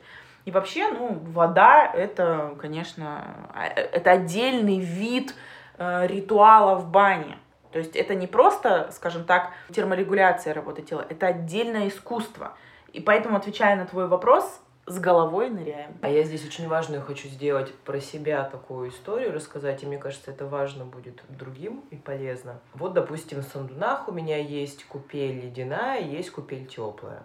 И 0.45 0.51
вообще, 0.51 0.91
ну, 0.91 1.19
вода 1.31 1.85
это, 1.85 2.55
конечно, 2.59 3.23
а, 3.53 3.65
это 3.65 4.11
отдельный 4.11 4.79
вид 4.79 5.33
э, 5.77 6.05
ритуала 6.05 6.75
в 6.75 6.89
бане. 6.89 7.37
То 7.75 7.79
есть 7.79 7.97
это 7.97 8.15
не 8.15 8.25
просто, 8.25 8.89
скажем 8.93 9.25
так, 9.25 9.51
терморегуляция 9.69 10.53
работы 10.53 10.81
тела, 10.81 11.05
это 11.09 11.27
отдельное 11.27 11.89
искусство. 11.89 12.53
И 12.93 13.01
поэтому, 13.01 13.35
отвечая 13.35 13.75
на 13.75 13.85
твой 13.85 14.07
вопрос, 14.07 14.61
с 14.85 14.97
головой 14.97 15.49
ныряем. 15.49 15.91
А 16.01 16.07
я 16.07 16.23
здесь 16.23 16.45
очень 16.45 16.69
важную 16.69 17.01
хочу 17.01 17.27
сделать 17.27 17.75
про 17.79 17.99
себя 17.99 18.45
такую 18.45 18.91
историю, 18.91 19.33
рассказать, 19.33 19.83
и 19.83 19.87
мне 19.87 19.97
кажется, 19.97 20.31
это 20.31 20.45
важно 20.45 20.85
будет 20.85 21.21
другим 21.27 21.83
и 21.91 21.97
полезно. 21.97 22.61
Вот, 22.75 22.93
допустим, 22.93 23.41
в 23.41 23.43
Сандунах 23.43 24.07
у 24.07 24.13
меня 24.13 24.37
есть 24.37 24.85
купель 24.85 25.41
ледяная, 25.41 25.99
есть 25.99 26.31
купель 26.31 26.65
теплая. 26.67 27.23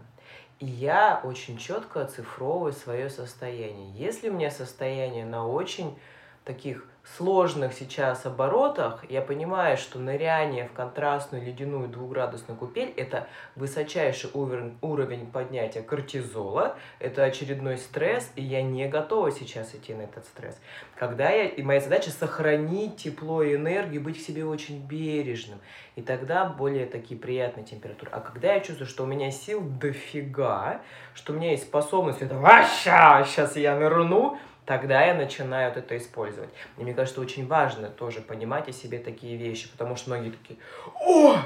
И 0.59 0.67
я 0.67 1.21
очень 1.23 1.59
четко 1.59 2.03
оцифровываю 2.03 2.73
свое 2.73 3.09
состояние. 3.09 3.93
Если 3.95 4.31
у 4.31 4.33
меня 4.33 4.51
состояние 4.51 5.25
на 5.25 5.47
очень 5.47 5.97
таких 6.45 6.90
сложных 7.05 7.73
сейчас 7.73 8.27
оборотах, 8.27 9.05
я 9.09 9.23
понимаю, 9.23 9.77
что 9.77 9.99
ныряние 9.99 10.69
в 10.69 10.73
контрастную 10.73 11.45
ледяную 11.45 11.89
двухградусную 11.89 12.59
купель– 12.59 12.93
это 12.97 13.27
высочайший 13.57 14.31
уровень, 14.35 15.27
поднятия 15.27 15.83
кортизола, 15.83 16.77
это 16.99 17.25
очередной 17.25 17.79
стресс, 17.79 18.31
и 18.37 18.43
я 18.43 18.63
не 18.63 18.87
готова 18.87 19.31
сейчас 19.31 19.75
идти 19.75 19.95
на 19.95 20.03
этот 20.03 20.25
стресс. 20.27 20.59
Когда 20.97 21.31
я, 21.31 21.45
и 21.45 21.63
моя 21.63 21.81
задача 21.81 22.11
сохранить 22.11 22.97
тепло 22.97 23.43
и 23.43 23.57
энергию, 23.57 24.03
быть 24.03 24.19
к 24.19 24.27
себе 24.27 24.45
очень 24.45 24.87
бережным, 24.87 25.59
и 25.97 26.03
тогда 26.03 26.45
более 26.45 26.87
такие 26.87 27.19
приятные 27.19 27.65
температуры. 27.65 28.11
А 28.13 28.21
когда 28.21 28.55
я 28.55 28.61
чувствую, 28.61 28.89
что 28.89 29.05
у 29.05 29.07
меня 29.07 29.31
сил 29.31 29.61
дофига, 29.61 30.81
что 31.15 31.33
у 31.33 31.37
меня 31.37 31.51
есть 31.53 31.65
способность, 31.65 32.23
это 32.23 32.41
«Аща! 32.43 33.25
сейчас 33.25 33.57
я 33.57 33.77
нырну, 33.77 34.39
тогда 34.71 35.03
я 35.05 35.15
начинаю 35.15 35.71
вот 35.71 35.79
это 35.79 35.97
использовать. 35.97 36.49
И 36.79 36.83
мне 36.85 36.95
кажется, 36.95 37.21
очень 37.21 37.45
важно 37.45 37.89
тоже 37.89 38.21
понимать 38.21 38.69
о 38.69 38.73
себе 38.73 39.01
такие 39.01 39.37
вещи, 39.37 39.69
потому 39.69 39.97
что 39.97 40.11
многие 40.11 40.31
такие, 40.31 40.61
о, 40.95 41.39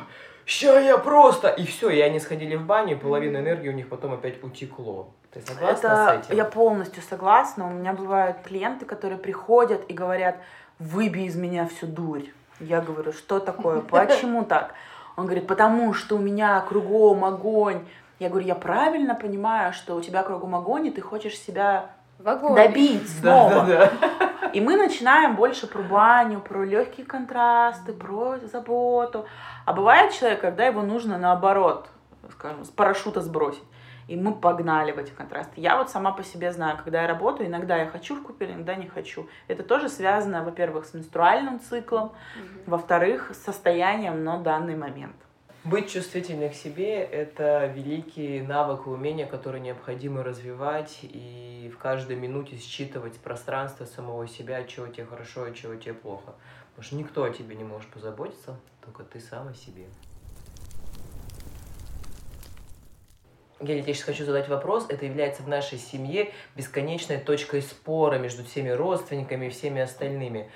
ща 0.45 0.79
я 0.79 0.99
просто... 0.99 1.49
И 1.49 1.65
все, 1.65 1.89
и 1.89 2.01
они 2.01 2.21
сходили 2.21 2.55
в 2.55 2.67
баню, 2.67 2.97
и 2.97 2.99
половина 2.99 3.39
энергии 3.39 3.71
у 3.71 3.73
них 3.73 3.89
потом 3.89 4.13
опять 4.13 4.45
утекло. 4.45 5.09
Ты 5.31 5.41
согласна 5.41 5.87
Это 5.87 6.23
с 6.23 6.27
этим? 6.27 6.37
я 6.37 6.45
полностью 6.45 7.03
согласна. 7.03 7.67
У 7.67 7.71
меня 7.71 7.95
бывают 7.95 8.37
клиенты, 8.45 8.85
которые 8.85 9.17
приходят 9.17 9.81
и 9.89 9.95
говорят, 9.95 10.37
выбей 10.79 11.25
из 11.25 11.37
меня 11.37 11.67
всю 11.67 11.87
дурь. 11.87 12.27
Я 12.61 12.83
говорю, 12.83 13.15
что 13.15 13.41
такое, 13.41 13.81
почему 13.91 14.45
так? 14.45 14.75
Он 15.17 15.25
говорит, 15.25 15.47
потому 15.47 15.95
что 15.95 16.17
у 16.17 16.19
меня 16.19 16.61
кругом 16.61 17.25
огонь. 17.25 17.87
Я 18.19 18.29
говорю, 18.29 18.47
я 18.47 18.55
правильно 18.55 19.15
понимаю, 19.15 19.73
что 19.73 19.97
у 19.97 20.03
тебя 20.03 20.23
кругом 20.25 20.55
огонь, 20.55 20.89
и 20.89 20.91
ты 20.91 21.01
хочешь 21.01 21.39
себя 21.39 21.91
В 22.25 22.29
огонь. 22.29 22.55
добить 22.55 23.23
Да, 23.23 23.49
снова. 23.49 23.67
да, 23.67 23.93
да. 24.01 24.51
И 24.55 24.61
мы 24.61 24.77
начинаем 24.77 25.37
больше 25.37 25.67
про 25.67 25.83
баню, 25.83 26.41
про 26.41 26.65
легкие 26.65 27.05
контрасты, 27.05 27.93
про 27.93 28.39
заботу. 28.51 29.27
А 29.67 29.75
бывает 29.75 30.13
человек, 30.13 30.41
когда 30.41 30.65
его 30.65 30.81
нужно 30.81 31.19
наоборот, 31.19 31.87
скажем, 32.31 32.65
с 32.65 32.71
парашюта 32.71 33.21
сбросить. 33.21 33.63
И 34.09 34.17
мы 34.17 34.35
погнали 34.35 34.93
в 34.93 34.99
эти 34.99 35.11
контрасты. 35.11 35.61
Я 35.61 35.77
вот 35.77 35.91
сама 35.91 36.13
по 36.13 36.23
себе 36.23 36.51
знаю, 36.51 36.79
когда 36.83 37.03
я 37.03 37.09
работаю, 37.09 37.49
иногда 37.49 37.77
я 37.77 37.87
хочу 37.87 38.17
в 38.17 38.23
купель, 38.23 38.53
иногда 38.53 38.75
не 38.75 38.87
хочу. 38.89 39.29
Это 39.47 39.63
тоже 39.63 39.91
связано, 39.91 40.43
во-первых, 40.45 40.87
с 40.87 40.95
менструальным 40.95 41.61
циклом, 41.61 42.13
во-вторых, 42.65 43.33
с 43.35 43.45
состоянием 43.45 44.25
на 44.25 44.39
данный 44.39 44.77
момент. 44.77 45.17
Быть 45.65 45.91
чувствительным 45.91 46.51
к 46.51 46.55
себе– 46.55 47.03
это 47.03 47.65
великий 47.75 48.43
навык 48.43 48.87
и 48.87 48.91
умение, 48.91 49.25
который 49.25 49.63
необходимо 49.63 50.23
развивать 50.23 50.99
и 51.01 51.73
в 51.75 51.79
каждой 51.79 52.17
минуте 52.17 52.59
считывать 52.59 53.15
пространство 53.15 53.87
самого 53.87 54.29
себя, 54.29 54.63
чего 54.65 54.89
тебе 54.89 55.07
хорошо 55.07 55.47
и 55.47 55.55
чего 55.55 55.75
тебе 55.77 55.95
плохо. 55.95 56.35
Потому 56.69 56.85
что 56.87 56.97
никто 56.97 57.25
о 57.25 57.31
тебе 57.31 57.57
не 57.57 57.65
может 57.65 57.89
позаботиться, 57.89 58.61
только 58.85 59.05
ты 59.05 59.21
сам 59.21 59.49
о 59.49 59.55
себе. 59.55 59.87
Я 63.61 63.83
сейчас 63.83 64.03
хочу 64.03 64.27
задать 64.27 64.51
вопрос. 64.51 64.85
Это 64.91 65.07
является 65.07 65.43
в 65.43 65.49
нашей 65.49 65.79
семье 65.79 66.31
бесконечной 66.57 67.17
точкой 67.17 67.63
спора 67.63 68.19
между 68.19 68.45
всеми 68.45 68.69
родственниками 68.69 69.47
и 69.47 69.49
всеми 69.49 69.81
остальными 69.81 70.51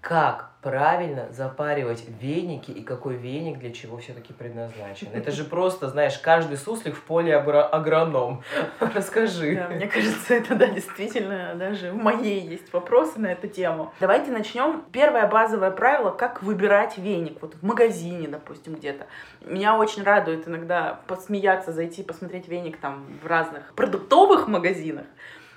как 0.00 0.50
правильно 0.62 1.28
запаривать 1.30 2.04
веники 2.20 2.70
и 2.70 2.82
какой 2.82 3.16
веник 3.16 3.58
для 3.58 3.72
чего 3.72 3.96
все-таки 3.96 4.32
предназначен. 4.32 5.08
Это 5.12 5.30
же 5.30 5.44
просто, 5.44 5.88
знаешь, 5.88 6.18
каждый 6.18 6.58
суслик 6.58 6.96
в 6.96 7.02
поле 7.02 7.34
агроном. 7.34 8.42
Расскажи. 8.94 9.56
Да, 9.56 9.74
мне 9.74 9.86
кажется, 9.86 10.34
это 10.34 10.54
да, 10.54 10.66
действительно, 10.66 11.54
даже 11.54 11.92
в 11.92 11.96
моей 11.96 12.40
есть 12.40 12.72
вопросы 12.72 13.18
на 13.18 13.28
эту 13.28 13.48
тему. 13.48 13.92
Давайте 14.00 14.30
начнем. 14.30 14.84
Первое 14.92 15.26
базовое 15.26 15.70
правило, 15.70 16.10
как 16.10 16.42
выбирать 16.42 16.98
веник. 16.98 17.38
Вот 17.40 17.54
в 17.54 17.62
магазине, 17.62 18.28
допустим, 18.28 18.74
где-то. 18.74 19.06
Меня 19.40 19.78
очень 19.78 20.02
радует 20.02 20.46
иногда 20.46 21.00
посмеяться, 21.06 21.72
зайти 21.72 22.02
посмотреть 22.02 22.48
веник 22.48 22.78
там 22.78 23.06
в 23.22 23.26
разных 23.26 23.72
продуктовых 23.74 24.46
магазинах. 24.46 25.06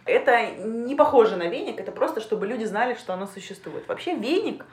Это 0.06 0.52
не 0.58 0.96
похоже 0.96 1.38
на 1.38 1.48
веник, 1.48 1.80
это 1.80 1.92
просто, 1.92 2.20
чтобы 2.20 2.46
люди 2.46 2.66
знали, 2.66 2.96
что 2.96 3.14
оно 3.14 3.26
существует. 3.26 3.88
Вообще 3.88 4.16
веник, 4.16 4.66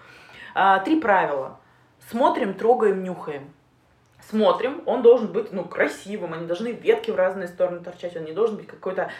а, 0.54 0.80
три 0.80 1.00
правила. 1.00 1.60
Смотрим, 2.08 2.54
трогаем, 2.54 3.04
нюхаем. 3.04 3.52
Смотрим, 4.28 4.82
он 4.86 5.02
должен 5.02 5.32
быть, 5.32 5.52
ну, 5.52 5.64
красивым, 5.64 6.34
они 6.34 6.46
должны 6.46 6.68
ветки 6.68 7.10
в 7.10 7.16
разные 7.16 7.48
стороны 7.48 7.80
торчать, 7.80 8.16
он 8.16 8.24
не 8.24 8.32
должен 8.32 8.56
быть 8.56 8.66
какой-то 8.66 9.10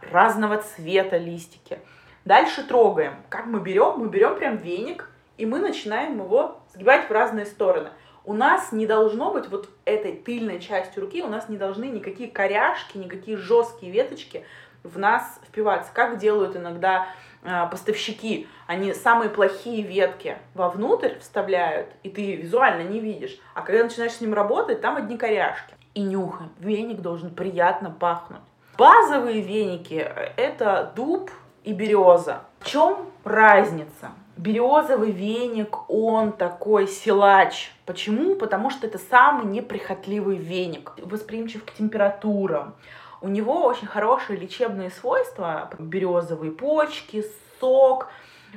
разного 0.00 0.58
цвета 0.58 1.16
листики. 1.16 1.78
Дальше 2.24 2.66
трогаем. 2.66 3.14
Как 3.28 3.46
мы 3.46 3.60
берем? 3.60 3.98
Мы 3.98 4.08
берем 4.08 4.36
прям 4.36 4.56
веник, 4.56 5.08
и 5.38 5.46
мы 5.46 5.58
начинаем 5.58 6.18
его 6.18 6.60
сгибать 6.74 7.08
в 7.08 7.12
разные 7.12 7.46
стороны. 7.46 7.90
У 8.24 8.34
нас 8.34 8.72
не 8.72 8.86
должно 8.86 9.32
быть 9.32 9.48
вот 9.48 9.70
этой 9.86 10.12
тыльной 10.12 10.60
частью 10.60 11.04
руки, 11.04 11.22
у 11.22 11.28
нас 11.28 11.48
не 11.48 11.56
должны 11.56 11.84
никакие 11.86 12.30
коряшки, 12.30 12.98
никакие 12.98 13.38
жесткие 13.38 13.90
веточки 13.90 14.44
в 14.82 14.98
нас 14.98 15.40
впиваться, 15.46 15.90
как 15.92 16.18
делают 16.18 16.56
иногда 16.56 17.08
э, 17.42 17.66
поставщики. 17.70 18.48
Они 18.66 18.94
самые 18.94 19.30
плохие 19.30 19.82
ветки 19.82 20.38
вовнутрь 20.54 21.18
вставляют, 21.18 21.88
и 22.02 22.10
ты 22.10 22.36
визуально 22.36 22.82
не 22.82 23.00
видишь. 23.00 23.38
А 23.54 23.62
когда 23.62 23.84
начинаешь 23.84 24.12
с 24.12 24.20
ним 24.20 24.34
работать, 24.34 24.80
там 24.80 24.96
одни 24.96 25.16
коряшки. 25.16 25.74
И 25.94 26.02
нюхаем. 26.02 26.52
Веник 26.58 27.00
должен 27.00 27.34
приятно 27.34 27.90
пахнуть. 27.90 28.40
Базовые 28.78 29.42
веники— 29.42 29.94
это 30.36 30.92
дуб 30.94 31.30
и 31.64 31.72
береза. 31.72 32.42
В 32.60 32.66
чем 32.66 33.10
разница? 33.24 34.12
Березовый 34.36 35.10
веник, 35.10 35.90
он 35.90 36.32
такой 36.32 36.88
силач. 36.88 37.72
Почему? 37.84 38.36
Потому 38.36 38.70
что 38.70 38.86
это 38.86 38.96
самый 38.96 39.44
неприхотливый 39.44 40.38
веник. 40.38 40.92
Восприимчив 41.02 41.62
к 41.64 41.74
температурам, 41.74 42.74
у 43.22 43.28
него 43.28 43.64
очень 43.64 43.86
хорошие 43.86 44.38
лечебные 44.38 44.90
свойства, 44.90 45.70
березовые 45.78 46.52
почки, 46.52 47.24
сок, 47.60 48.08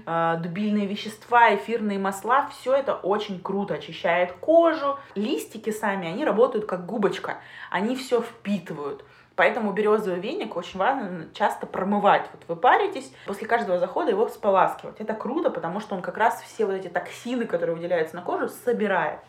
а, 0.06 0.38
дубильные 0.38 0.88
вещества, 0.88 1.54
эфирные 1.56 2.00
масла, 2.00 2.50
все 2.50 2.74
это 2.74 2.96
очень 2.96 3.42
круто 3.42 3.76
очищает 3.76 4.34
кожу. 4.34 4.98
Листики 5.16 5.72
сами, 5.72 6.08
они 6.08 6.26
работают 6.26 6.66
как 6.66 6.86
губочка, 6.86 7.38
они 7.70 7.96
все 7.96 8.22
впитывают. 8.22 9.04
Поэтому 9.36 9.74
березовый 9.74 10.20
веник 10.20 10.56
очень 10.56 10.80
важно 10.80 11.26
часто 11.34 11.66
промывать. 11.66 12.30
Вот 12.34 12.44
вы 12.48 12.56
паритесь, 12.56 13.12
после 13.26 13.48
каждого 13.48 13.80
захода 13.80 14.12
его 14.12 14.28
споласкивать. 14.28 15.00
Это 15.00 15.16
круто, 15.16 15.50
потому 15.50 15.80
что 15.80 15.96
он 15.96 16.04
как 16.04 16.18
раз 16.18 16.42
все 16.44 16.66
вот 16.66 16.74
эти 16.74 16.88
токсины, 16.88 17.46
которые 17.46 17.76
выделяются 17.76 18.16
на 18.16 18.22
кожу, 18.22 18.50
собирает. 18.50 19.20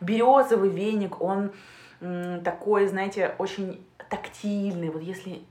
Березовый 0.00 0.70
веник, 0.70 1.20
он 1.20 1.52
такой, 2.44 2.86
знаете, 2.86 3.34
очень 3.38 3.86
тактильный, 4.10 4.90
вот 4.90 5.02
если 5.02 5.42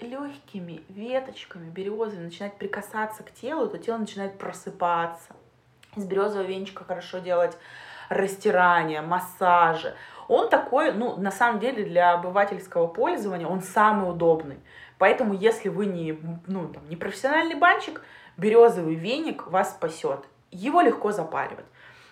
легкими 0.00 0.82
веточками 0.88 1.70
березы 1.70 2.18
начинать 2.18 2.56
прикасаться 2.56 3.22
к 3.22 3.32
телу, 3.32 3.68
то 3.68 3.78
тело 3.78 3.98
начинает 3.98 4.38
просыпаться. 4.38 5.34
Из 5.96 6.04
березового 6.04 6.46
венчика 6.46 6.84
хорошо 6.84 7.18
делать 7.18 7.56
растирание, 8.08 9.00
массажи. 9.02 9.94
Он 10.28 10.48
такой, 10.48 10.92
ну, 10.92 11.16
на 11.16 11.30
самом 11.30 11.60
деле, 11.60 11.84
для 11.84 12.14
обывательского 12.14 12.86
пользования 12.86 13.46
он 13.46 13.60
самый 13.60 14.10
удобный. 14.10 14.58
Поэтому, 14.98 15.34
если 15.34 15.68
вы 15.68 15.86
не, 15.86 16.18
ну, 16.46 16.68
там, 16.68 16.88
не 16.88 16.96
профессиональный 16.96 17.54
банщик, 17.54 18.02
березовый 18.36 18.94
веник 18.94 19.46
вас 19.48 19.70
спасет. 19.70 20.24
Его 20.50 20.80
легко 20.80 21.12
запаривать. 21.12 21.66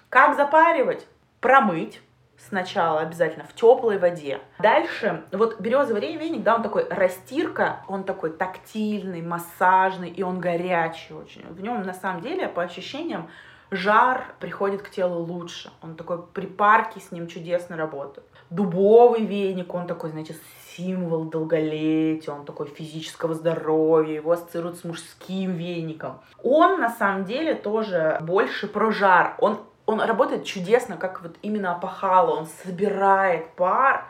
Как 0.09 0.37
запаривать? 0.37 1.07
Промыть, 1.41 2.03
сначала 2.49 3.01
обязательно 3.01 3.45
в 3.45 3.55
теплой 3.55 3.99
воде. 3.99 4.41
Дальше, 4.59 5.25
вот 5.33 5.61
березовый 5.61 6.17
веник, 6.17 6.43
да, 6.43 6.57
он 6.57 6.63
такой 6.63 6.89
растирка, 6.89 7.85
он 7.89 8.05
такой 8.05 8.31
тактильный, 8.31 9.23
массажный, 9.23 10.11
и 10.11 10.23
он 10.23 10.41
горячий 10.41 11.15
очень. 11.15 11.47
В 11.49 11.61
нем 11.61 11.83
на 11.83 11.95
самом 11.95 12.23
деле, 12.23 12.49
по 12.49 12.63
ощущениям, 12.63 13.29
жар 13.71 14.25
приходит 14.41 14.83
к 14.83 14.91
телу 14.91 15.21
лучше. 15.21 15.71
Он 15.83 15.95
такой 15.95 16.23
припарки 16.23 16.99
с 16.99 17.13
ним 17.13 17.27
чудесно 17.27 17.77
работают. 17.77 18.27
Дубовый 18.51 19.25
веник, 19.25 19.73
он 19.75 19.87
такой, 19.87 20.11
знаете, 20.11 20.35
символ 20.77 21.25
долголетия, 21.25 22.33
он 22.33 22.45
такой 22.45 22.67
физического 22.67 23.35
здоровья, 23.35 24.15
его 24.15 24.33
ассоциируют 24.33 24.79
с 24.79 24.85
мужским 24.85 25.53
веником. 25.53 26.21
Он 26.43 26.81
на 26.81 26.91
самом 26.91 27.25
деле 27.25 27.55
тоже 27.55 28.19
больше 28.23 28.67
про 28.67 28.91
жар. 28.91 29.37
Он 29.39 29.61
он 29.87 30.01
работает 30.01 30.45
чудесно, 30.45 30.97
как 30.97 31.23
вот 31.23 31.37
именно 31.43 31.73
опахало, 31.73 32.37
он 32.37 32.47
собирает 32.65 33.55
пар 33.55 34.07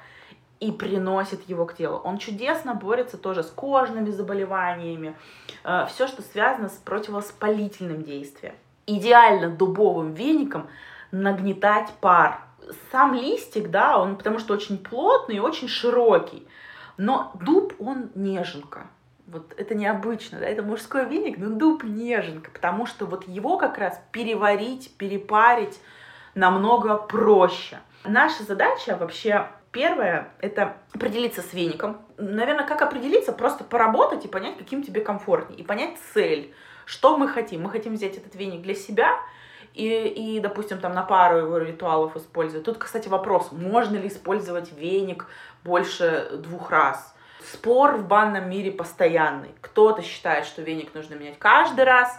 и 0.61 0.71
приносит 0.73 1.49
его 1.49 1.65
к 1.65 1.75
телу. 1.75 1.97
Он 2.05 2.19
чудесно 2.19 2.75
борется 2.75 3.17
тоже 3.17 3.43
с 3.43 3.51
кожными 3.51 4.11
заболеваниями, 4.11 5.17
э, 5.65 5.87
все, 5.89 6.07
что 6.07 6.23
связано 6.23 6.69
с 6.69 6.75
противовоспалительным 6.75 8.03
действием. 8.03 8.55
Идеально 8.87 9.49
дубовым 9.49 10.13
веником 10.13 10.69
нагнетать 11.11 11.91
пар. 12.01 12.41
Сам 12.93 13.15
листик, 13.15 13.71
да, 13.71 13.99
он 13.99 14.17
потому 14.17 14.39
что 14.39 14.55
очень 14.55 14.79
плотный 14.79 15.37
и 15.37 15.41
очень 15.41 15.69
широкий, 15.69 16.47
но 16.99 17.33
дуб, 17.41 17.75
он 17.81 18.11
неженка. 18.15 18.87
Вот 19.31 19.55
это 19.57 19.77
необычно, 19.77 20.41
да, 20.41 20.47
это 20.47 20.65
мужской 20.65 21.05
веник, 21.05 21.39
но 21.39 21.51
дуб 21.51 21.85
неженка, 21.85 22.51
потому 22.51 22.85
что 22.85 23.07
вот 23.07 23.29
его 23.29 23.59
как 23.59 23.79
раз 23.79 24.03
переварить, 24.11 24.93
перепарить 24.97 25.79
намного 26.35 26.97
проще. 26.97 27.79
Наша 28.05 28.43
задача 28.43 28.97
вообще 28.97 29.47
первое— 29.71 30.33
это 30.41 30.77
определиться 30.93 31.43
с 31.43 31.53
веником. 31.53 32.03
Наверное, 32.17 32.67
как 32.67 32.83
определиться? 32.83 33.33
Просто 33.33 33.63
поработать 33.63 34.25
и 34.25 34.29
понять, 34.29 34.59
каким 34.59 34.83
тебе 34.83 35.01
комфортнее, 35.01 35.61
и 35.61 35.63
понять 35.63 35.97
цель, 36.13 36.53
что 36.85 37.17
мы 37.17 37.29
хотим. 37.29 37.63
Мы 37.63 37.71
хотим 37.71 37.95
взять 37.95 38.17
этот 38.17 38.35
веник 38.35 38.63
для 38.63 38.75
себя, 38.75 39.17
и, 39.75 39.87
и, 40.09 40.41
допустим, 40.41 40.81
там 40.81 40.93
на 40.93 41.03
пару 41.03 41.39
его 41.39 41.59
ритуалов 41.59 42.17
использовать. 42.17 42.65
Тут, 42.65 42.79
кстати, 42.79 43.09
вопрос, 43.09 43.53
можно 43.53 43.97
ли 43.97 44.09
использовать 44.09 44.73
веник 44.73 45.27
больше 45.63 46.31
двух 46.39 46.73
раз? 46.73 47.15
Спор 47.53 47.97
в 47.97 48.07
банном 48.07 48.49
мире 48.49 48.71
постоянный. 48.71 49.51
Кто-то 49.61 50.03
считает, 50.03 50.45
что 50.45 50.63
веник 50.63 50.95
нужно 50.95 51.15
менять 51.15 51.39
каждый 51.39 51.85
раз, 51.85 52.17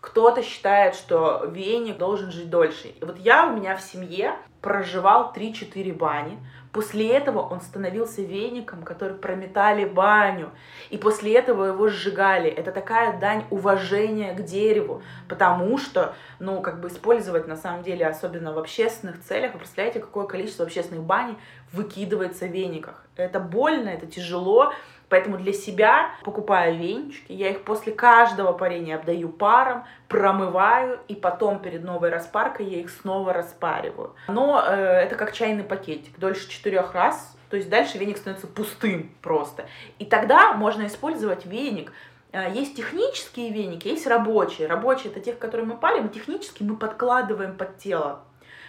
кто-то 0.00 0.42
считает, 0.42 0.94
что 0.94 1.44
веник 1.44 1.98
должен 1.98 2.30
жить 2.30 2.48
дольше. 2.48 2.88
И 2.88 3.04
вот 3.04 3.18
я 3.18 3.46
у 3.46 3.54
меня 3.54 3.76
в 3.76 3.82
семье 3.82 4.34
проживал 4.62 5.34
3-4 5.36 5.92
бани. 5.92 6.38
После 6.72 7.08
этого 7.08 7.40
он 7.40 7.60
становился 7.60 8.22
веником, 8.22 8.82
который 8.82 9.16
прометали 9.16 9.84
баню. 9.84 10.50
И 10.90 10.98
после 10.98 11.34
этого 11.34 11.64
его 11.64 11.88
сжигали. 11.88 12.48
Это 12.48 12.70
такая 12.70 13.18
дань 13.18 13.44
уважения 13.50 14.34
к 14.34 14.44
дереву. 14.44 15.02
Потому 15.28 15.78
что, 15.78 16.14
ну, 16.38 16.60
как 16.60 16.80
бы 16.80 16.88
использовать 16.88 17.48
на 17.48 17.56
самом 17.56 17.82
деле, 17.82 18.06
особенно 18.06 18.52
в 18.52 18.58
общественных 18.58 19.20
целях, 19.20 19.52
вы 19.52 19.58
представляете, 19.58 19.98
какое 19.98 20.26
количество 20.26 20.64
общественных 20.64 21.02
бань 21.02 21.36
выкидывается 21.72 22.46
в 22.46 22.52
вениках. 22.52 23.04
Это 23.16 23.40
больно, 23.40 23.88
это 23.88 24.06
тяжело. 24.06 24.72
Поэтому 25.10 25.36
для 25.36 25.52
себя 25.52 26.12
покупаю 26.22 26.78
венчики, 26.78 27.32
я 27.32 27.50
их 27.50 27.64
после 27.64 27.92
каждого 27.92 28.52
парения 28.52 28.94
обдаю 28.94 29.28
паром, 29.28 29.84
промываю, 30.08 31.00
и 31.08 31.16
потом 31.16 31.58
перед 31.58 31.82
новой 31.82 32.10
распаркой 32.10 32.66
я 32.66 32.78
их 32.78 32.90
снова 32.90 33.32
распариваю. 33.32 34.14
Но 34.28 34.64
э, 34.64 34.72
это 34.72 35.16
как 35.16 35.32
чайный 35.32 35.64
пакетик, 35.64 36.16
дольше 36.18 36.48
четырех 36.48 36.94
раз, 36.94 37.36
то 37.50 37.56
есть 37.56 37.68
дальше 37.68 37.98
веник 37.98 38.18
становится 38.18 38.46
пустым 38.46 39.10
просто. 39.20 39.66
И 39.98 40.04
тогда 40.04 40.52
можно 40.52 40.86
использовать 40.86 41.44
веник 41.44 41.92
э, 42.30 42.52
есть 42.54 42.76
технические 42.76 43.50
веники, 43.50 43.88
есть 43.88 44.06
рабочие. 44.06 44.68
Рабочие 44.68 45.10
это 45.10 45.18
тех, 45.18 45.40
которые 45.40 45.66
мы 45.66 45.76
парим, 45.76 46.06
и 46.06 46.14
технические 46.14 46.68
мы 46.68 46.76
подкладываем 46.76 47.56
под 47.56 47.78
тело. 47.78 48.20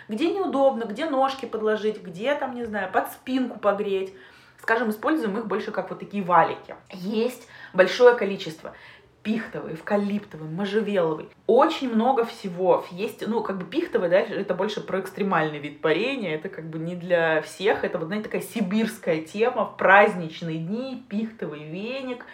Где 0.08 0.34
неудобно, 0.34 0.86
где 0.86 1.06
ножки 1.06 1.46
подложить, 1.46 2.02
где 2.02 2.34
там, 2.34 2.56
не 2.56 2.66
знаю, 2.66 2.92
под 2.92 3.12
спинку 3.12 3.60
погреть 3.60 4.12
скажем, 4.62 4.89
используем 4.89 5.38
их 5.38 5.47
больше 5.47 5.72
как 5.72 5.89
вот 5.89 5.99
такие 5.99 6.24
валики. 6.24 6.76
Есть 6.91 7.47
большое 7.74 8.16
количество. 8.16 8.74
пихтовый, 9.24 9.74
эвкалиптовый, 9.74 10.49
можжевеловый. 10.49 11.30
Очень 11.47 11.93
много 11.93 12.26
всего. 12.26 12.84
Есть, 12.91 13.28
ну, 13.28 13.43
как 13.43 13.57
бы 13.57 13.66
пихтовый, 13.66 14.09
да, 14.09 14.20
это 14.20 14.55
больше 14.55 14.82
про 14.82 14.99
экстремальный 14.99 15.59
вид 15.59 15.82
парения, 15.82 16.36
это 16.36 16.49
как 16.49 16.66
бы 16.66 16.80
не 16.80 16.95
для 16.95 17.41
всех, 17.41 17.84
это 17.84 17.97
вот, 17.99 18.07
знаете, 18.07 18.26
такая 18.26 18.41
сибирская 18.41 19.22
тема, 19.22 19.66
в 19.66 19.78
праздничные 19.78 20.57
дни, 20.57 21.05
пихтовый 21.09 21.64
веник 21.64 22.26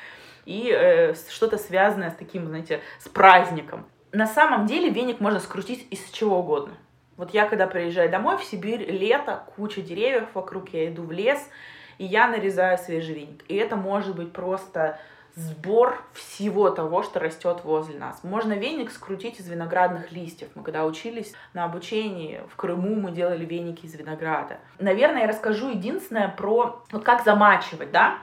и 0.45 0.71
э, 0.71 1.13
что-то 1.29 1.57
связанное 1.57 2.11
с 2.11 2.15
таким, 2.15 2.47
знаете, 2.47 2.81
с 2.99 3.09
праздником. 3.09 3.85
На 4.13 4.25
самом 4.25 4.65
деле 4.65 4.89
веник 4.89 5.19
можно 5.19 5.39
скрутить 5.39 5.85
из 5.91 6.09
чего 6.11 6.39
угодно. 6.39 6.73
Вот 7.17 7.33
я, 7.33 7.47
когда 7.47 7.67
приезжаю 7.67 8.09
домой 8.09 8.37
в 8.37 8.43
Сибирь, 8.43 8.89
лето, 8.89 9.43
куча 9.55 9.81
деревьев 9.81 10.29
вокруг, 10.33 10.69
я 10.69 10.87
иду 10.87 11.03
в 11.03 11.11
лес, 11.11 11.49
и 11.97 12.05
я 12.05 12.27
нарезаю 12.27 12.77
свежий 12.77 13.15
веник. 13.15 13.43
И 13.47 13.55
это 13.55 13.75
может 13.75 14.15
быть 14.15 14.31
просто 14.33 14.99
сбор 15.37 16.01
всего 16.13 16.71
того, 16.71 17.03
что 17.03 17.19
растет 17.19 17.61
возле 17.63 17.99
нас. 17.99 18.23
Можно 18.23 18.53
веник 18.53 18.89
скрутить 18.91 19.39
из 19.39 19.47
виноградных 19.47 20.11
листьев. 20.11 20.49
Мы 20.55 20.63
когда 20.63 20.83
учились 20.83 21.33
на 21.53 21.63
обучении 21.65 22.41
в 22.51 22.55
Крыму, 22.55 22.95
мы 22.95 23.11
делали 23.11 23.45
веники 23.45 23.85
из 23.85 23.93
винограда. 23.93 24.57
Наверное, 24.79 25.21
я 25.21 25.27
расскажу 25.27 25.69
единственное 25.69 26.27
про 26.27 26.83
вот 26.91 27.03
как 27.03 27.23
замачивать, 27.23 27.91
да? 27.91 28.17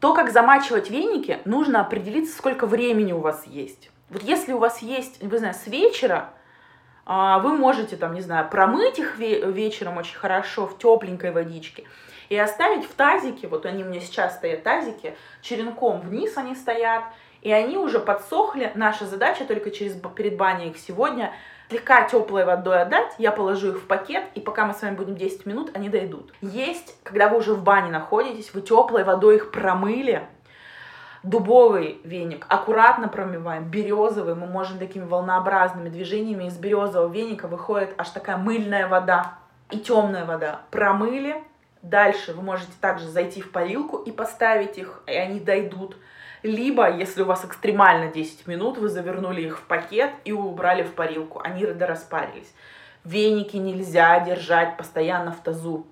То, 0.00 0.14
как 0.14 0.30
замачивать 0.30 0.90
веники, 0.90 1.38
нужно 1.46 1.80
определиться, 1.80 2.36
сколько 2.36 2.66
времени 2.66 3.12
у 3.12 3.20
вас 3.20 3.46
есть. 3.46 3.90
Вот 4.10 4.22
если 4.22 4.52
у 4.52 4.58
вас 4.58 4.82
есть, 4.82 5.22
вы 5.22 5.38
знаете, 5.38 5.60
с 5.60 5.66
вечера, 5.66 6.30
а, 7.06 7.38
вы 7.38 7.56
можете 7.56 7.96
там, 7.96 8.14
не 8.14 8.20
знаю, 8.20 8.48
промыть 8.50 8.98
их 8.98 9.16
вечером 9.18 9.96
очень 9.96 10.16
хорошо 10.16 10.66
в 10.66 10.76
тепленькой 10.78 11.32
водичке 11.32 11.84
и 12.30 12.38
оставить 12.38 12.86
в 12.86 12.94
тазике, 12.94 13.48
вот 13.48 13.66
они 13.66 13.84
у 13.84 13.88
меня 13.88 14.00
сейчас 14.00 14.36
стоят 14.36 14.62
тазики, 14.62 15.16
черенком 15.42 16.00
вниз 16.00 16.38
они 16.38 16.54
стоят, 16.54 17.04
и 17.42 17.52
они 17.52 17.76
уже 17.76 17.98
подсохли. 17.98 18.70
Наша 18.74 19.04
задача 19.04 19.44
только 19.44 19.70
через, 19.70 20.00
перед 20.14 20.36
баней 20.36 20.70
их 20.70 20.78
сегодня 20.78 21.32
слегка 21.68 22.04
теплой 22.04 22.44
водой 22.44 22.82
отдать, 22.82 23.12
я 23.18 23.32
положу 23.32 23.70
их 23.70 23.78
в 23.78 23.86
пакет, 23.86 24.24
и 24.34 24.40
пока 24.40 24.64
мы 24.64 24.74
с 24.74 24.82
вами 24.82 24.94
будем 24.94 25.16
10 25.16 25.44
минут, 25.44 25.70
они 25.74 25.88
дойдут. 25.88 26.32
Есть, 26.40 26.96
когда 27.02 27.28
вы 27.28 27.38
уже 27.38 27.54
в 27.54 27.64
бане 27.64 27.90
находитесь, 27.90 28.54
вы 28.54 28.60
теплой 28.60 29.02
водой 29.02 29.36
их 29.36 29.50
промыли, 29.50 30.22
дубовый 31.24 32.00
веник 32.04 32.46
аккуратно 32.48 33.08
промываем, 33.08 33.64
березовый, 33.64 34.36
мы 34.36 34.46
можем 34.46 34.78
такими 34.78 35.04
волнообразными 35.04 35.88
движениями 35.88 36.44
из 36.44 36.56
березового 36.56 37.12
веника 37.12 37.48
выходит 37.48 37.92
аж 37.98 38.10
такая 38.10 38.36
мыльная 38.36 38.86
вода 38.86 39.34
и 39.70 39.78
темная 39.78 40.24
вода. 40.24 40.60
Промыли, 40.70 41.42
Дальше 41.82 42.34
вы 42.34 42.42
можете 42.42 42.72
также 42.80 43.08
зайти 43.08 43.40
в 43.40 43.52
парилку 43.52 43.98
и 43.98 44.12
поставить 44.12 44.76
их, 44.76 45.02
и 45.06 45.12
они 45.12 45.40
дойдут. 45.40 45.96
Либо, 46.42 46.90
если 46.90 47.22
у 47.22 47.26
вас 47.26 47.44
экстремально 47.44 48.10
10 48.10 48.46
минут, 48.46 48.78
вы 48.78 48.88
завернули 48.88 49.42
их 49.42 49.58
в 49.58 49.62
пакет 49.62 50.10
и 50.24 50.32
убрали 50.32 50.82
в 50.82 50.94
парилку. 50.94 51.40
Они 51.42 51.64
распарились. 51.64 52.52
Веники 53.04 53.56
нельзя 53.56 54.20
держать 54.20 54.76
постоянно 54.76 55.32
в 55.32 55.42
тазу. 55.42 55.86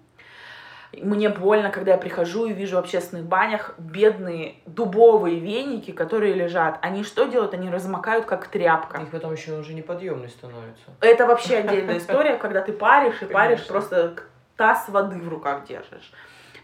Мне 0.93 1.29
больно, 1.29 1.71
когда 1.71 1.93
я 1.93 1.99
прихожу 1.99 2.47
и 2.47 2.55
вижу 2.55 2.77
в 2.77 2.79
общественных 2.79 3.27
банях 3.27 3.75
бедные 3.77 4.57
дубовые 4.65 5.39
веники, 5.39 5.91
которые 5.91 6.33
лежат. 6.33 6.79
Они 6.81 7.05
что 7.05 7.27
делают? 7.27 7.53
Они 7.53 7.69
размокают, 7.69 8.25
как 8.25 8.49
тряпка. 8.49 9.03
Их 9.03 9.11
потом 9.11 9.33
еще 9.33 9.59
уже 9.59 9.75
неподъемный 9.75 10.31
становится. 10.31 10.85
Это 11.01 11.27
вообще 11.27 11.59
отдельная 11.59 11.99
история, 11.99 12.37
когда 12.37 12.63
ты 12.63 12.73
паришь 12.73 13.21
и 13.21 13.25
паришь 13.27 13.67
просто 13.67 14.15
таз 14.59 14.89
воды 14.89 15.19
в 15.19 15.29
руках 15.29 15.65
держишь. 15.67 16.13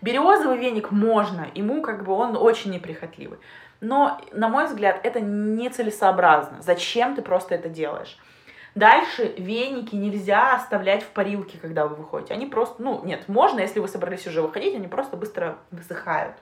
Березовый 0.02 0.58
веник 0.58 0.90
можно, 0.90 1.46
ему 1.54 1.80
как 1.80 2.04
бы 2.04 2.12
он 2.12 2.36
очень 2.36 2.72
неприхотливый. 2.72 3.38
Но, 3.80 4.20
на 4.32 4.48
мой 4.48 4.66
взгляд, 4.66 5.00
это 5.02 5.20
нецелесообразно. 5.20 6.60
Зачем 6.60 7.14
ты 7.14 7.22
просто 7.22 7.54
это 7.54 7.70
делаешь? 7.70 8.18
Дальше 8.74 9.34
веники 9.38 9.94
нельзя 9.94 10.54
оставлять 10.54 11.04
в 11.04 11.08
парилке, 11.08 11.58
когда 11.58 11.86
вы 11.86 11.94
выходите. 11.94 12.34
Они 12.34 12.46
просто, 12.46 12.82
ну, 12.82 13.02
нет, 13.04 13.28
можно, 13.28 13.60
если 13.60 13.78
вы 13.78 13.86
собрались 13.86 14.26
уже 14.26 14.42
выходить, 14.42 14.74
они 14.74 14.88
просто 14.88 15.16
быстро 15.16 15.56
высыхают. 15.70 16.34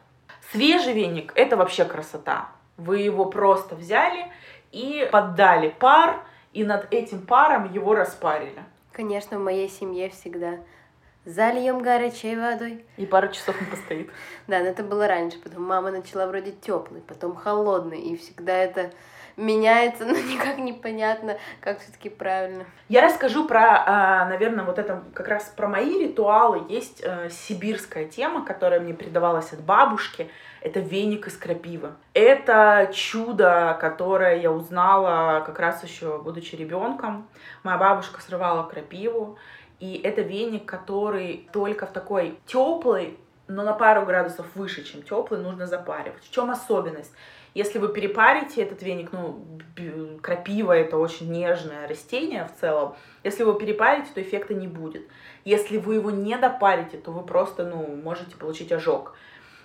Свежий 0.51 0.95
веник– 0.95 1.33
это 1.35 1.57
вообще 1.57 1.85
красота. 1.85 2.49
Вы 2.79 3.01
его 3.01 3.27
просто 3.27 3.77
взяли 3.77 4.27
и 4.71 5.07
поддали 5.13 5.69
пар, 5.69 6.25
и 6.55 6.65
над 6.65 6.93
этим 6.93 7.27
паром 7.27 7.71
его 7.71 7.95
распарили. 7.95 8.65
Конечно, 8.93 9.39
в 9.39 9.43
моей 9.43 9.69
семье 9.69 10.09
всегда 10.09 10.59
зальем 11.25 11.81
горячей 11.83 12.37
водой. 12.37 12.85
И 12.97 13.07
пару 13.07 13.29
часов 13.29 13.57
он 13.61 13.67
постоит. 13.67 14.11
Да, 14.47 14.61
но 14.61 14.67
это 14.67 14.83
было 14.83 15.07
раньше. 15.07 15.39
Потом 15.39 15.63
мама 15.63 15.91
начала 15.91 16.27
вроде 16.27 16.53
теплый, 16.53 17.01
потом 17.01 17.35
холодный. 17.37 18.01
И 18.01 18.17
всегда 18.17 18.55
это 18.55 18.91
меняется, 19.37 20.05
но 20.07 20.13
никак 20.13 20.59
непонятно, 20.59 21.37
как 21.61 21.81
все-таки 21.81 22.09
правильно. 22.09 22.65
Я 22.89 23.03
расскажу 23.03 23.47
про, 23.47 23.83
а, 23.87 24.27
наверное, 24.27 24.65
вот 24.65 24.79
это 24.79 25.03
как 25.15 25.29
раз 25.29 25.53
про 25.57 25.69
мои 25.69 25.99
ритуалы. 25.99 26.67
Есть 26.69 27.03
э, 27.03 27.31
сибирская 27.31 28.07
тема, 28.07 28.45
которая 28.45 28.81
мне 28.81 28.93
передавалась 28.93 29.53
от 29.53 29.61
бабушки. 29.61 30.31
Это 30.61 30.79
веник 30.79 31.27
из 31.27 31.37
крапивы. 31.37 31.95
Это 32.15 32.91
чудо, 32.93 33.77
которое 33.81 34.41
я 34.41 34.53
узнала 34.53 35.43
как 35.45 35.59
раз 35.59 35.83
еще 35.83 36.19
будучи 36.19 36.55
ребенком. 36.55 37.29
Моя 37.65 37.79
бабушка 37.79 38.21
срывала 38.21 38.63
крапиву, 38.63 39.39
и 39.83 40.01
это 40.05 40.21
веник, 40.23 40.65
который 40.65 41.49
только 41.53 41.87
в 41.87 41.93
такой 41.93 42.39
теплый, 42.47 43.19
но 43.49 43.65
на 43.65 43.73
пару 43.73 44.07
градусов 44.07 44.47
выше, 44.55 44.85
чем 44.85 45.03
теплый, 45.03 45.41
нужно 45.41 45.67
запаривать. 45.67 46.23
В 46.23 46.31
чем 46.31 46.53
особенность? 46.53 47.13
Если 47.53 47.81
вы 47.81 47.89
перепарите 47.89 48.63
этот 48.63 48.81
веник, 48.81 49.11
ну, 49.11 49.45
крапива 50.23 50.71
это 50.71 50.99
очень 50.99 51.33
нежное 51.33 51.89
растение 51.89 52.45
в 52.45 52.61
целом, 52.61 52.95
если 53.25 53.43
вы 53.43 53.59
перепарите, 53.59 54.09
то 54.15 54.23
эффекта 54.23 54.55
не 54.55 54.69
будет. 54.69 55.03
Если 55.45 55.79
вы 55.79 55.97
его 55.97 56.13
не 56.13 56.39
допарите, 56.39 56.97
то 56.97 57.11
вы 57.11 57.25
просто, 57.25 57.65
ну, 57.65 57.85
можете 58.05 58.37
получить 58.37 58.71
ожог. 58.71 59.17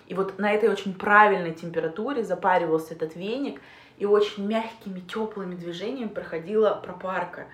И 0.08 0.16
вот 0.16 0.40
на 0.40 0.52
этой 0.52 0.70
очень 0.70 0.96
правильной 0.96 1.54
температуре 1.54 2.24
запаривался 2.24 2.96
этот 2.96 3.16
веник, 3.16 3.62
и 4.00 4.08
очень 4.08 4.48
мягкими, 4.48 5.00
теплыми 5.00 5.54
движениями 5.54 6.10
проходила 6.10 6.72
пропарка. 6.84 7.46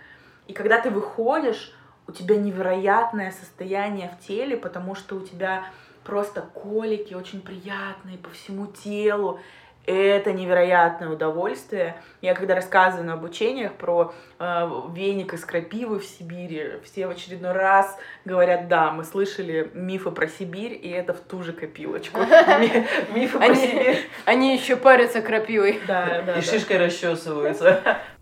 И 0.48 0.54
когда 0.54 0.80
ты 0.80 0.92
выходишь, 0.92 1.74
у 2.08 2.12
тебя 2.12 2.36
невероятное 2.38 3.32
состояние 3.32 4.16
в 4.18 4.26
теле, 4.26 4.58
потому 4.58 4.96
что 4.96 5.16
у 5.16 5.22
тебя 5.22 5.66
просто 6.04 6.42
колики 6.42 7.14
очень 7.14 7.42
приятные 7.42 8.18
по 8.18 8.30
всему 8.30 8.68
телу. 8.68 9.40
Это 9.86 10.32
невероятное 10.32 11.10
удовольствие. 11.10 12.02
Я 12.22 12.36
когда 12.36 12.56
рассказываю 12.56 13.06
на 13.06 13.14
обучениях 13.14 13.74
про 13.74 14.14
э, 14.40 14.70
веник 14.94 15.34
из 15.34 15.44
крапивы 15.44 16.00
в 16.00 16.06
Сибири, 16.06 16.80
все 16.86 17.06
в 17.06 17.10
очередной 17.10 17.52
раз 17.52 17.98
говорят, 18.24 18.70
да, 18.70 18.92
мы 18.92 19.04
слышали 19.04 19.70
мифы 19.74 20.12
про 20.12 20.30
Сибирь, 20.30 20.80
и 20.82 20.90
это 20.90 21.14
в 21.14 21.20
ту 21.20 21.44
же 21.44 21.52
копилочку. 21.52 22.18
Мифы 23.14 23.38
про 23.38 23.54
Сибирь. 23.54 24.10
Они 24.24 24.56
еще 24.56 24.78
парятся 24.78 25.22
крапивой. 25.22 25.82
Да, 25.86 26.22
да. 26.26 26.38
И 26.38 26.42
шишкой 26.42 26.78
расчесываются. 26.78 27.84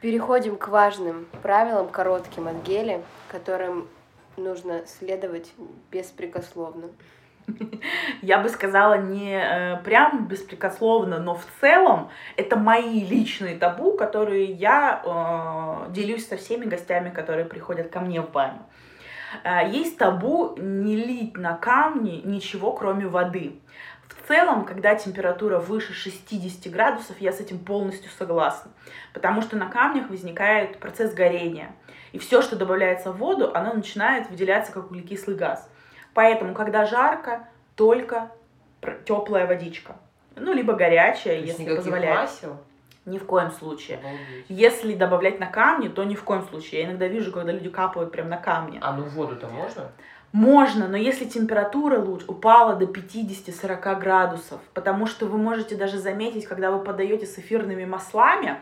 Переходим 0.00 0.56
к 0.56 0.68
важным 0.68 1.26
правилам, 1.42 1.88
коротким 1.88 2.48
от 2.48 2.62
гели, 2.62 3.02
которым 3.28 3.88
нужно 4.36 4.86
следовать 4.86 5.52
беспрекословно. 5.90 6.88
Я 8.22 8.38
бы 8.38 8.48
сказала 8.48 8.98
не 8.98 9.38
э, 9.38 9.78
прям 9.82 10.26
беспрекословно, 10.28 11.18
но 11.18 11.34
в 11.34 11.46
целом 11.60 12.10
это 12.36 12.56
мои 12.56 13.04
личные 13.04 13.56
табу, 13.56 13.96
которые 13.96 14.44
я 14.44 15.00
э, 15.88 15.92
делюсь 15.92 16.26
со 16.26 16.36
всеми 16.36 16.64
гостями, 16.64 17.10
которые 17.10 17.46
приходят 17.46 17.88
ко 17.88 18.00
мне 18.00 18.20
в 18.20 18.30
баню. 18.30 18.62
Э, 19.44 19.68
есть 19.68 19.98
табу 19.98 20.54
не 20.56 20.96
лить 20.96 21.36
на 21.36 21.56
камни 21.56 22.22
ничего, 22.24 22.72
кроме 22.72 23.06
воды. 23.06 23.58
В 24.08 24.28
целом, 24.28 24.64
когда 24.64 24.94
температура 24.94 25.58
выше 25.58 25.92
60 25.92 26.72
градусов, 26.72 27.20
я 27.20 27.32
с 27.32 27.40
этим 27.40 27.58
полностью 27.58 28.10
согласна, 28.18 28.70
потому 29.12 29.42
что 29.42 29.56
на 29.56 29.66
камнях 29.66 30.10
возникает 30.10 30.78
процесс 30.78 31.12
горения, 31.14 31.74
и 32.12 32.18
все, 32.18 32.42
что 32.42 32.56
добавляется 32.56 33.12
в 33.12 33.18
воду, 33.18 33.52
оно 33.54 33.72
начинает 33.72 34.28
выделяться 34.28 34.72
как 34.72 34.90
углекислый 34.90 35.36
газ. 35.36 35.68
Поэтому, 36.14 36.54
когда 36.54 36.86
жарко, 36.86 37.48
только 37.74 38.32
теплая 39.04 39.46
водичка, 39.46 39.96
ну, 40.34 40.52
либо 40.52 40.74
горячая, 40.74 41.38
То 41.40 41.46
если 41.46 41.76
позволяет. 41.76 42.20
Масел? 42.20 42.56
Ни 43.06 43.18
в 43.18 43.24
коем 43.24 43.52
случае. 43.52 43.98
Обалдеть. 43.98 44.46
Если 44.48 44.94
добавлять 44.94 45.38
на 45.40 45.46
камни, 45.46 45.88
то 45.88 46.02
ни 46.04 46.16
в 46.16 46.24
коем 46.24 46.42
случае. 46.42 46.82
Я 46.82 46.88
иногда 46.88 47.06
вижу, 47.06 47.32
когда 47.32 47.52
люди 47.52 47.70
капают 47.70 48.10
прям 48.10 48.28
на 48.28 48.36
камни. 48.36 48.78
А 48.82 48.92
ну 48.92 49.04
воду-то 49.04 49.46
можно? 49.46 49.92
Можно, 50.32 50.88
но 50.88 50.96
если 50.96 51.24
температура 51.24 51.98
лучше 51.98 52.26
упала 52.26 52.74
до 52.74 52.84
50-40 52.84 54.00
градусов, 54.00 54.60
потому 54.74 55.06
что 55.06 55.26
вы 55.26 55.38
можете 55.38 55.76
даже 55.76 55.98
заметить, 55.98 56.46
когда 56.46 56.70
вы 56.70 56.84
подаете 56.84 57.26
с 57.26 57.38
эфирными 57.38 57.84
маслами, 57.86 58.58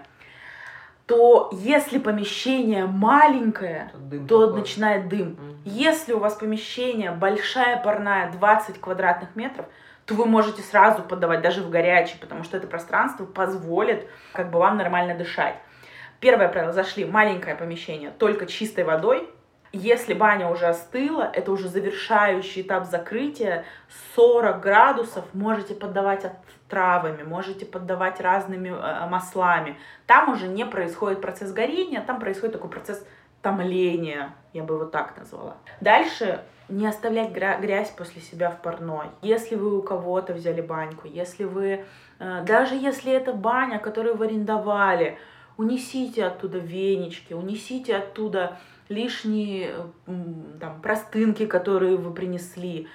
то 1.06 1.50
если 1.52 1.98
помещение 1.98 2.86
маленькое, 2.86 3.90
то, 3.92 3.98
дым 3.98 4.26
то 4.26 4.50
начинает 4.54 5.08
дым. 5.08 5.30
Mm-hmm. 5.30 5.56
Если 5.64 6.12
у 6.12 6.18
вас 6.18 6.34
помещение 6.34 7.10
большая 7.10 7.82
парная, 7.82 8.30
20 8.32 8.80
квадратных 8.80 9.34
метров, 9.34 9.66
то 10.06 10.14
вы 10.14 10.26
можете 10.26 10.62
сразу 10.62 11.02
подавать 11.02 11.42
даже 11.42 11.62
в 11.62 11.70
горячий, 11.70 12.16
потому 12.18 12.44
что 12.44 12.56
это 12.56 12.66
пространство 12.66 13.24
позволит 13.24 14.06
как 14.32 14.50
бы 14.50 14.58
вам 14.58 14.76
нормально 14.76 15.14
дышать. 15.14 15.56
Первое 16.20 16.48
правило, 16.48 16.72
зашли 16.72 17.04
маленькое 17.04 17.54
помещение, 17.54 18.10
только 18.10 18.46
чистой 18.46 18.84
водой. 18.84 19.28
Если 19.72 20.14
баня 20.14 20.48
уже 20.48 20.66
остыла, 20.66 21.28
это 21.34 21.50
уже 21.50 21.68
завершающий 21.68 22.62
этап 22.62 22.86
закрытия, 22.86 23.64
40 24.14 24.60
градусов 24.60 25.24
можете 25.32 25.74
поддавать 25.74 26.24
травами, 26.68 27.24
можете 27.24 27.66
поддавать 27.66 28.20
разными 28.20 28.68
э, 28.68 29.06
маслами. 29.08 29.76
Там 30.06 30.30
уже 30.30 30.46
не 30.46 30.64
происходит 30.64 31.20
процесс 31.20 31.52
горения, 31.52 32.00
там 32.00 32.20
происходит 32.20 32.54
такой 32.54 32.70
процесс 32.70 33.04
томления, 33.42 34.32
я 34.52 34.62
бы 34.62 34.74
его 34.74 34.84
так 34.84 35.18
назвала. 35.18 35.56
Дальше 35.80 36.44
не 36.68 36.86
оставлять 36.86 37.32
грязь 37.32 37.90
после 37.90 38.22
себя 38.22 38.50
в 38.50 38.62
парной. 38.62 39.06
Если 39.22 39.54
вы 39.54 39.78
у 39.78 39.82
кого-то 39.82 40.32
взяли 40.32 40.60
баньку, 40.60 41.06
если 41.06 41.44
вы, 41.44 41.84
э, 42.18 42.44
даже 42.46 42.74
если 42.74 43.12
это 43.12 43.32
баня, 43.32 43.78
которую 43.78 44.16
вы 44.16 44.26
арендовали, 44.26 45.18
унесите 45.56 46.24
оттуда 46.24 46.58
венички, 46.58 47.32
унесите 47.32 47.96
оттуда 47.96 48.58
лишние 48.88 49.74
там, 50.06 50.80
простынки, 50.82 51.46
которые 51.46 51.96
вы 51.96 52.12
принесли, 52.12 52.88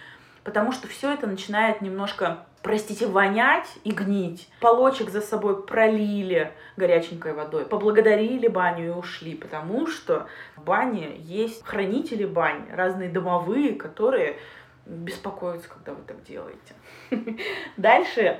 потому 0.43 0.71
что 0.71 0.87
все 0.87 1.11
это 1.13 1.27
начинает 1.27 1.81
немножко 1.81 2.45
простите, 2.61 3.07
вонять 3.07 3.67
и 3.83 3.91
гнить. 3.91 4.49
Полочек 4.59 5.09
за 5.09 5.21
собой 5.21 5.63
пролили 5.63 6.51
горяченькой 6.77 7.33
водой, 7.33 7.65
поблагодарили 7.65 8.47
баню 8.47 8.87
и 8.87 8.89
ушли, 8.89 9.35
потому 9.35 9.87
что 9.87 10.27
в 10.55 10.63
бане 10.63 11.15
есть 11.17 11.63
хранители 11.65 12.25
бань, 12.25 12.65
разные 12.71 13.09
домовые, 13.09 13.75
которые 13.75 14.37
беспокоятся, 14.85 15.69
когда 15.69 15.93
вы 15.93 16.01
так 16.05 16.23
делаете. 16.23 16.73
Дальше 17.77 18.39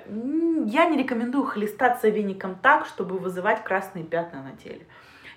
я 0.66 0.89
не 0.89 0.97
рекомендую 0.97 1.45
хлестаться 1.45 2.10
веником 2.10 2.56
так, 2.56 2.88
чтобы 2.88 3.18
вызывать 3.20 3.64
красные 3.64 4.04
пятна 4.04 4.41
на 4.41 4.58
теле. 4.58 4.86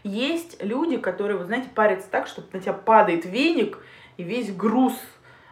Есть 0.05 0.63
люди, 0.63 0.97
которые, 0.97 1.37
вы 1.37 1.45
знаете, 1.45 1.69
парятся 1.73 2.09
так, 2.11 2.27
что 2.27 2.43
на 2.53 2.61
тебя 2.61 2.73
падает 2.73 3.25
веник, 3.25 3.79
и 4.17 4.25
весь 4.25 4.55
груз 4.55 4.95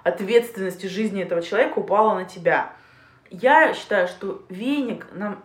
ответственности 0.03 0.87
жизни 0.87 1.23
этого 1.23 1.43
человека 1.43 1.79
упала 1.79 2.15
на 2.15 2.25
тебя. 2.25 2.73
Я 3.31 3.75
считаю, 3.75 4.09
что 4.09 4.43
веник 4.49 5.07
нам 5.13 5.43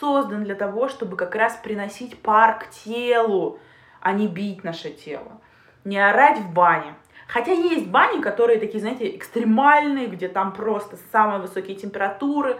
создан 0.00 0.44
для 0.44 0.54
того, 0.54 0.88
чтобы 0.88 1.16
как 1.16 1.34
раз 1.34 1.56
приносить 1.56 2.20
пар 2.20 2.58
к 2.58 2.70
телу, 2.70 3.58
а 4.00 4.12
не 4.12 4.28
бить 4.28 4.64
наше 4.64 4.90
тело. 4.90 5.40
Не 5.84 5.98
орать 5.98 6.38
в 6.38 6.52
бане. 6.52 6.94
Хотя 7.26 7.52
есть 7.52 7.88
бани, 7.88 8.20
которые 8.22 8.58
такие, 8.58 8.80
знаете, 8.80 9.14
экстремальные, 9.14 10.06
где 10.06 10.28
там 10.28 10.52
просто 10.52 10.96
самые 11.12 11.40
высокие 11.40 11.76
температуры, 11.76 12.58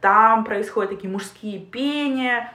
там 0.00 0.44
происходят 0.44 0.90
такие 0.90 1.10
мужские 1.10 1.58
пения, 1.58 2.52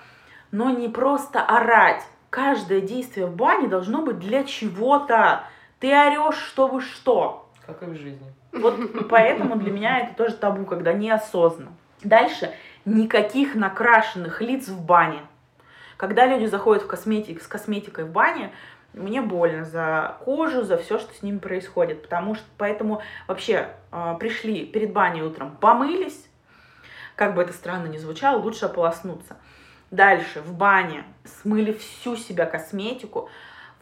но 0.51 0.69
не 0.69 0.89
просто 0.89 1.41
орать. 1.41 2.03
Каждое 2.29 2.81
действие 2.81 3.27
в 3.27 3.35
бане 3.35 3.67
должно 3.67 4.01
быть 4.01 4.19
для 4.19 4.43
чего-то. 4.43 5.43
Ты 5.79 5.91
орешь, 5.91 6.37
чтобы 6.37 6.81
что. 6.81 7.44
Как 7.65 7.81
и 7.83 7.85
в 7.85 7.95
жизни. 7.95 8.31
Вот 8.51 9.07
поэтому 9.09 9.55
для 9.55 9.71
меня 9.71 9.99
это 9.99 10.15
тоже 10.15 10.35
табу, 10.35 10.65
когда 10.65 10.93
неосознанно. 10.93 11.71
Дальше. 12.03 12.53
Никаких 12.85 13.55
накрашенных 13.55 14.41
лиц 14.41 14.67
в 14.67 14.85
бане. 14.85 15.21
Когда 15.97 16.25
люди 16.25 16.45
заходят 16.45 16.83
в 16.83 16.87
косметик, 16.87 17.41
с 17.41 17.47
косметикой 17.47 18.05
в 18.05 18.11
бане, 18.11 18.51
мне 18.93 19.21
больно 19.21 19.65
за 19.65 20.17
кожу, 20.23 20.63
за 20.63 20.77
все, 20.77 20.99
что 20.99 21.13
с 21.13 21.23
ними 21.23 21.39
происходит. 21.39 22.01
Потому 22.01 22.35
что 22.35 22.45
поэтому 22.57 23.01
вообще 23.27 23.69
э, 23.91 24.15
пришли 24.19 24.65
перед 24.65 24.93
баней 24.93 25.21
утром, 25.21 25.57
помылись, 25.59 26.27
как 27.15 27.33
бы 27.33 27.41
это 27.41 27.53
странно 27.53 27.87
ни 27.87 27.97
звучало, 27.97 28.39
лучше 28.39 28.65
ополоснуться. 28.65 29.37
Дальше 29.91 30.41
в 30.41 30.53
бане 30.53 31.05
смыли 31.23 31.71
всю 31.73 32.15
себя 32.15 32.45
косметику, 32.45 33.29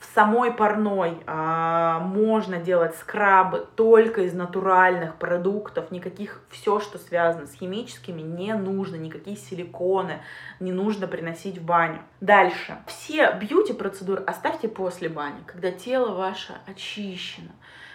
в 0.04 0.14
самой 0.14 0.51
парной 0.51 1.24
а, 1.28 1.99
можно 1.99 2.58
делать 2.58 2.93
скрабы 2.97 3.66
только 3.76 4.24
из 4.24 4.34
натуральных 4.34 5.16
продуктов, 5.16 5.91
никаких, 5.91 6.41
все, 6.49 6.82
что 6.82 6.97
связано 6.97 7.47
с 7.47 7.54
химическими, 7.54 8.22
не 8.22 8.54
нужно, 8.54 8.97
никакие 8.97 9.38
силиконы 9.38 10.20
не 10.60 10.74
нужно 10.74 11.08
приносить 11.08 11.58
в 11.58 11.64
баню. 11.64 12.01
Дальше. 12.20 12.78
Все 12.86 13.32
бьюти-процедуры 13.32 14.22
оставьте 14.26 14.68
после 14.68 15.08
бани, 15.08 15.41
когда 15.45 15.72
тело 15.72 16.14
ваше 16.14 16.54
очищено, 16.68 17.51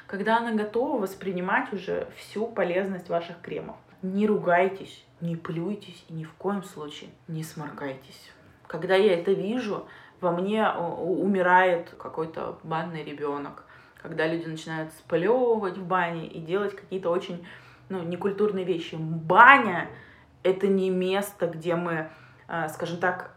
когда 0.06 0.38
оно 0.38 0.56
готово 0.56 1.02
воспринимать 1.02 1.70
уже 1.74 2.08
всю 2.16 2.46
полезность 2.46 3.10
ваших 3.10 3.38
кремов. 3.42 3.76
Не 4.00 4.26
ругайтесь, 4.26 5.04
не 5.20 5.36
плюйтесь 5.36 6.06
и 6.08 6.14
ни 6.14 6.24
в 6.24 6.32
коем 6.32 6.62
случае 6.62 7.10
не 7.26 7.44
сморкайтесь. 7.44 8.32
Когда 8.66 8.96
я 8.96 9.14
это 9.14 9.32
вижу, 9.32 9.86
во 10.20 10.32
мне 10.32 10.62
э, 10.62 10.78
умирает 10.78 11.90
какой-то 11.98 12.58
банный 12.62 13.04
ребенок, 13.04 13.64
когда 14.00 14.26
люди 14.26 14.46
начинают 14.46 14.92
сплевывать 14.92 15.76
в 15.76 15.86
бане 15.86 16.26
и 16.26 16.40
делать 16.40 16.74
какие-то 16.76 17.10
очень 17.10 17.46
ну, 17.88 18.02
некультурные 18.02 18.64
вещи. 18.64 18.96
Баня— 18.96 19.88
это 20.42 20.66
не 20.66 20.90
место, 20.90 21.46
где 21.46 21.74
мы, 21.74 22.10
э, 22.48 22.68
скажем 22.68 22.98
так, 22.98 23.32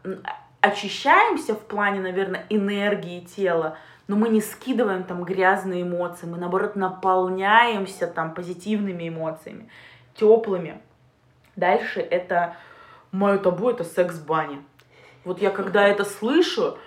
очищаемся 0.62 1.56
в 1.56 1.62
плане, 1.62 2.00
наверное, 2.00 2.46
энергии 2.50 3.22
тела, 3.22 3.78
но 4.08 4.16
мы 4.16 4.30
не 4.30 4.42
скидываем 4.42 5.04
там 5.04 5.24
грязные 5.24 5.84
эмоции, 5.84 6.26
мы, 6.26 6.38
наоборот, 6.38 6.76
наполняемся 6.76 8.08
там 8.08 8.34
позитивными 8.34 9.08
эмоциями, 9.08 9.70
теплыми. 10.16 10.82
Дальше 11.56 12.00
это 12.00 12.56
мое 13.12 13.38
табу, 13.38 13.70
это 13.70 13.84
секс 13.84 14.16
в 14.16 14.26
бане. 14.26 14.64
Вот 15.24 15.40
я 15.42 15.50
когда 15.52 15.88
это 15.88 16.04
слышу, 16.04 16.78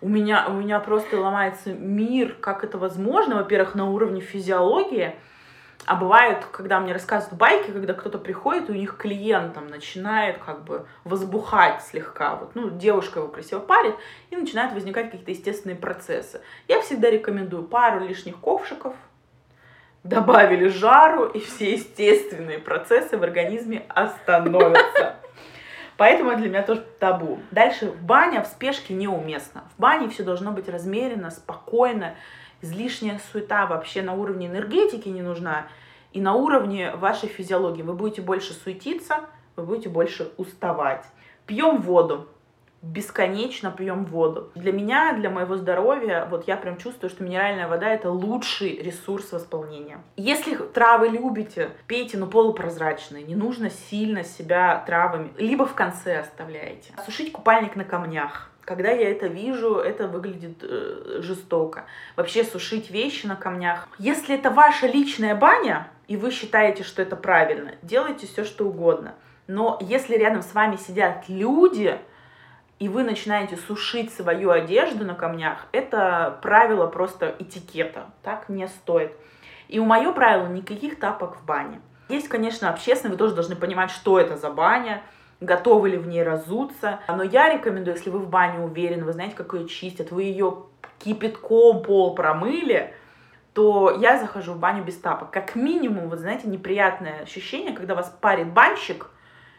у 0.00 0.08
меня, 0.08 0.46
у 0.48 0.52
меня 0.52 0.80
просто 0.80 1.18
ломается 1.18 1.72
мир, 1.72 2.34
как 2.40 2.64
это 2.64 2.78
возможно, 2.78 3.36
во-первых, 3.36 3.74
на 3.74 3.88
уровне 3.88 4.20
физиологии, 4.20 5.14
а 5.84 5.96
бывает, 5.96 6.44
когда 6.52 6.78
мне 6.78 6.92
рассказывают 6.92 7.38
байки, 7.38 7.70
когда 7.70 7.92
кто-то 7.94 8.18
приходит, 8.18 8.68
и 8.68 8.72
у 8.72 8.76
них 8.76 8.96
клиент 8.96 9.54
там 9.54 9.66
начинает 9.66 10.38
как 10.38 10.64
бы 10.64 10.86
возбухать 11.04 11.82
слегка. 11.82 12.36
Вот, 12.36 12.54
ну, 12.54 12.70
девушка 12.70 13.18
его 13.18 13.28
красиво 13.28 13.58
парит, 13.58 13.96
и 14.30 14.36
начинают 14.36 14.72
возникать 14.72 15.10
какие-то 15.10 15.32
естественные 15.32 15.76
процессы. 15.76 16.40
Я 16.68 16.80
всегда 16.82 17.10
рекомендую 17.10 17.64
пару 17.64 18.00
лишних 18.00 18.38
ковшиков, 18.38 18.94
добавили 20.04 20.68
жару, 20.68 21.26
и 21.26 21.40
все 21.40 21.72
естественные 21.72 22.58
процессы 22.58 23.16
в 23.16 23.22
организме 23.22 23.84
остановятся. 23.88 25.16
Поэтому 26.02 26.36
для 26.36 26.48
меня 26.48 26.62
тоже 26.64 26.84
табу. 26.98 27.38
Дальше, 27.52 27.92
баня 28.02 28.42
в 28.42 28.48
спешке 28.48 28.92
неуместно. 28.92 29.62
В 29.76 29.80
бане 29.80 30.08
все 30.08 30.24
должно 30.24 30.50
быть 30.50 30.68
размеренно, 30.68 31.30
спокойно. 31.30 32.16
Излишняя 32.60 33.20
суета 33.30 33.66
вообще 33.66 34.02
на 34.02 34.14
уровне 34.14 34.48
энергетики 34.48 35.08
не 35.08 35.22
нужна. 35.22 35.68
И 36.12 36.20
на 36.20 36.34
уровне 36.34 36.90
вашей 36.96 37.28
физиологии. 37.28 37.82
Вы 37.82 37.92
будете 37.92 38.20
больше 38.20 38.52
суетиться, 38.52 39.20
вы 39.54 39.62
будете 39.62 39.90
больше 39.90 40.32
уставать. 40.38 41.04
Пьем 41.46 41.80
воду 41.80 42.26
бесконечно 42.82 43.70
пьем 43.70 44.04
воду. 44.04 44.50
Для 44.54 44.72
меня, 44.72 45.12
для 45.14 45.30
моего 45.30 45.56
здоровья, 45.56 46.26
вот 46.28 46.48
я 46.48 46.56
прям 46.56 46.76
чувствую, 46.76 47.10
что 47.10 47.22
минеральная 47.22 47.68
вода 47.68 47.88
это 47.88 48.10
лучший 48.10 48.76
ресурс 48.82 49.32
восполнения. 49.32 50.00
Если 50.16 50.56
травы 50.56 51.08
любите, 51.08 51.70
пейте, 51.86 52.18
но 52.18 52.26
полупрозрачные. 52.26 53.22
Не 53.22 53.36
нужно 53.36 53.70
сильно 53.70 54.24
себя 54.24 54.82
травами. 54.84 55.32
Либо 55.38 55.64
в 55.64 55.74
конце 55.74 56.18
оставляете. 56.18 56.92
Сушить 57.06 57.32
купальник 57.32 57.76
на 57.76 57.84
камнях. 57.84 58.50
Когда 58.64 58.90
я 58.90 59.10
это 59.10 59.26
вижу, 59.26 59.76
это 59.76 60.06
выглядит 60.06 60.58
э, 60.62 61.20
жестоко. 61.20 61.84
Вообще 62.16 62.44
сушить 62.44 62.90
вещи 62.90 63.26
на 63.26 63.34
камнях. 63.34 63.88
Если 63.98 64.36
это 64.36 64.50
ваша 64.50 64.86
личная 64.86 65.34
баня, 65.34 65.88
и 66.06 66.16
вы 66.16 66.30
считаете, 66.30 66.84
что 66.84 67.02
это 67.02 67.16
правильно, 67.16 67.72
делайте 67.82 68.26
все, 68.26 68.44
что 68.44 68.66
угодно. 68.66 69.14
Но 69.48 69.78
если 69.80 70.16
рядом 70.16 70.42
с 70.42 70.54
вами 70.54 70.76
сидят 70.76 71.24
люди, 71.28 71.98
и 72.82 72.88
вы 72.88 73.04
начинаете 73.04 73.56
сушить 73.56 74.12
свою 74.12 74.50
одежду 74.50 75.04
на 75.04 75.14
камнях, 75.14 75.66
это 75.70 76.40
правило 76.42 76.88
просто 76.88 77.32
этикета, 77.38 78.06
так 78.24 78.48
не 78.48 78.66
стоит. 78.66 79.12
И 79.68 79.78
у 79.78 79.84
мое 79.84 80.10
правило 80.10 80.48
никаких 80.48 80.98
тапок 80.98 81.36
в 81.36 81.44
бане. 81.44 81.80
Есть, 82.08 82.26
конечно, 82.26 82.70
общественные, 82.70 83.12
вы 83.12 83.18
тоже 83.18 83.36
должны 83.36 83.54
понимать, 83.54 83.92
что 83.92 84.18
это 84.18 84.36
за 84.36 84.50
баня, 84.50 85.00
готовы 85.40 85.90
ли 85.90 85.96
в 85.96 86.08
ней 86.08 86.24
разуться. 86.24 86.98
Но 87.06 87.22
я 87.22 87.54
рекомендую, 87.54 87.94
если 87.94 88.10
вы 88.10 88.18
в 88.18 88.28
бане 88.28 88.58
уверены, 88.58 89.04
вы 89.04 89.12
знаете, 89.12 89.36
как 89.36 89.54
ее 89.54 89.68
чистят, 89.68 90.10
вы 90.10 90.24
ее 90.24 90.64
кипятком 90.98 91.84
пол 91.84 92.16
промыли, 92.16 92.92
то 93.54 93.96
я 93.96 94.18
захожу 94.18 94.54
в 94.54 94.58
баню 94.58 94.82
без 94.82 94.96
тапок. 94.96 95.30
Как 95.30 95.54
минимум, 95.54 96.08
вы 96.08 96.16
знаете, 96.16 96.48
неприятное 96.48 97.22
ощущение, 97.22 97.76
когда 97.76 97.94
вас 97.94 98.12
парит 98.20 98.52
банщик, 98.52 99.06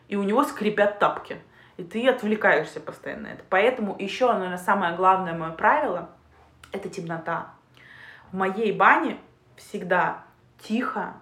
и 0.09 0.17
у 0.17 0.24
него 0.24 0.43
скрипят 0.43 0.99
тапки 0.99 1.38
и 1.78 1.84
ты 1.84 2.07
отвлекаешься 2.07 2.80
постоянно 2.80 3.24
на 3.24 3.34
это. 3.34 3.43
Поэтому 3.49 3.95
еще, 3.97 4.32
наверное, 4.32 4.57
самое 4.57 4.95
главное 4.95 5.34
мое 5.34 5.51
правило— 5.51 6.09
это 6.71 6.89
темнота. 6.89 7.53
В 8.32 8.36
моей 8.36 8.71
бане 8.71 9.19
всегда 9.55 10.24
тихо, 10.59 11.13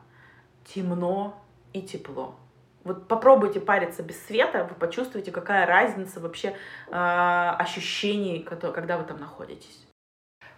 темно 0.66 1.42
и 1.74 1.82
тепло. 1.82 2.36
Вот 2.84 3.08
попробуйте 3.08 3.60
париться 3.60 4.02
без 4.02 4.24
света, 4.26 4.64
вы 4.64 4.76
почувствуете, 4.76 5.32
какая 5.32 5.68
разница 5.68 6.20
вообще 6.20 6.56
э, 6.90 7.56
ощущений, 7.60 8.40
когда 8.40 8.98
вы 8.98 9.04
там 9.04 9.20
находитесь. 9.20 9.88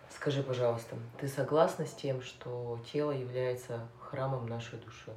Скажи, 0.10 0.42
пожалуйста, 0.42 0.96
ты 1.20 1.28
согласна 1.28 1.86
с 1.86 1.94
тем, 1.94 2.22
что 2.22 2.80
тело 2.92 3.12
является 3.12 3.82
храмом 4.00 4.48
нашей 4.48 4.80
души? 4.80 5.12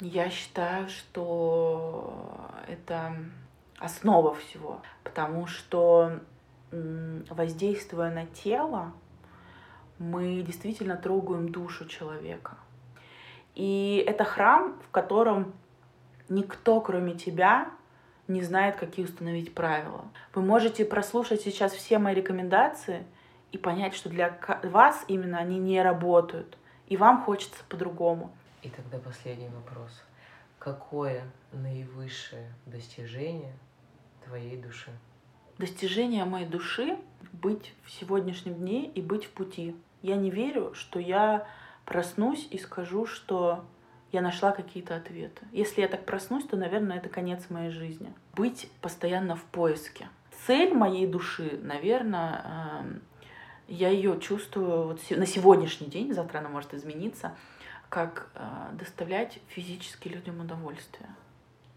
Я 0.00 0.28
считаю, 0.28 0.90
что 0.90 2.50
это 2.68 3.16
основа 3.78 4.34
всего, 4.34 4.82
потому 5.04 5.46
что 5.46 6.20
воздействуя 6.70 8.10
на 8.10 8.26
тело, 8.26 8.92
мы 9.98 10.42
действительно 10.42 10.96
трогаем 10.96 11.50
душу 11.50 11.86
человека. 11.86 12.56
И 13.54 14.04
это 14.06 14.24
храм, 14.24 14.78
в 14.86 14.90
котором 14.90 15.54
никто, 16.28 16.80
кроме 16.80 17.14
тебя, 17.14 17.70
не 18.28 18.42
знает, 18.42 18.76
какие 18.76 19.04
установить 19.04 19.54
правила. 19.54 20.04
Вы 20.34 20.42
можете 20.42 20.84
прослушать 20.84 21.40
сейчас 21.40 21.72
все 21.72 21.98
мои 21.98 22.14
рекомендации 22.14 23.06
и 23.52 23.58
понять, 23.58 23.94
что 23.94 24.10
для 24.10 24.38
вас 24.64 25.04
именно 25.08 25.38
они 25.38 25.58
не 25.58 25.80
работают, 25.80 26.58
и 26.88 26.96
вам 26.96 27.22
хочется 27.22 27.62
по-другому. 27.68 28.30
И 28.62 28.68
тогда 28.68 28.98
последний 28.98 29.48
вопрос. 29.48 30.02
Какое 30.58 31.24
наивысшее 31.52 32.52
достижение 32.66 33.54
твоей 34.26 34.56
души? 34.56 34.90
Достижение 35.58 36.24
моей 36.24 36.46
души— 36.46 36.98
быть 37.32 37.72
в 37.84 37.90
сегодняшнем 37.90 38.54
дне 38.54 38.86
и 38.86 39.00
быть 39.00 39.24
в 39.24 39.30
пути. 39.30 39.74
Я 40.02 40.16
не 40.16 40.30
верю, 40.30 40.74
что 40.74 40.98
я 40.98 41.46
проснусь 41.84 42.46
и 42.50 42.58
скажу, 42.58 43.06
что 43.06 43.64
я 44.12 44.20
нашла 44.20 44.52
какие-то 44.52 44.96
ответы. 44.96 45.46
Если 45.52 45.80
я 45.80 45.88
так 45.88 46.04
проснусь, 46.04 46.44
то, 46.44 46.56
наверное, 46.56 46.98
это 46.98 47.08
конец 47.08 47.48
моей 47.50 47.70
жизни. 47.70 48.12
Быть 48.34 48.70
постоянно 48.80 49.36
в 49.36 49.44
поиске. 49.44 50.08
Цель 50.46 50.74
моей 50.74 51.06
души, 51.06 51.58
наверное, 51.62 52.80
эм, 52.80 53.02
я 53.68 53.88
ее 53.88 54.20
чувствую 54.20 54.88
вот 54.88 55.00
на 55.10 55.26
сегодняшний 55.26 55.88
день, 55.88 56.14
завтра 56.14 56.38
она 56.38 56.48
может 56.48 56.72
измениться, 56.74 57.34
как 57.88 58.28
э, 58.34 58.44
доставлять 58.74 59.38
физически 59.48 60.08
людям 60.08 60.40
удовольствие. 60.40 61.08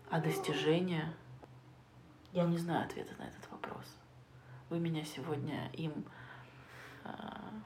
А 0.09 0.19
достижение? 0.19 1.13
Я 2.31 2.43
не 2.43 2.57
знаю 2.57 2.85
ответа 2.85 3.11
на 3.17 3.23
этот 3.23 3.49
вопрос. 3.51 3.85
Вы 4.69 4.79
меня 4.79 5.03
сегодня 5.03 5.69
им 5.73 6.05
э, 7.03 7.09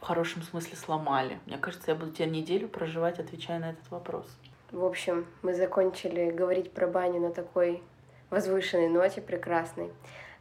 в 0.02 0.06
хорошем 0.06 0.42
смысле 0.42 0.78
сломали. 0.78 1.40
Мне 1.46 1.58
кажется, 1.58 1.92
я 1.92 1.96
буду 1.96 2.12
теперь 2.12 2.30
неделю 2.30 2.70
проживать, 2.70 3.20
отвечая 3.20 3.60
на 3.60 3.72
этот 3.72 3.92
вопрос. 3.92 4.26
В 4.72 4.86
общем, 4.86 5.26
мы 5.42 5.54
закончили 5.54 6.32
говорить 6.32 6.72
про 6.72 6.88
баню 6.88 7.20
на 7.20 7.32
такой 7.32 7.84
возвышенной 8.30 8.88
ноте 8.88 9.22
прекрасной. 9.22 9.92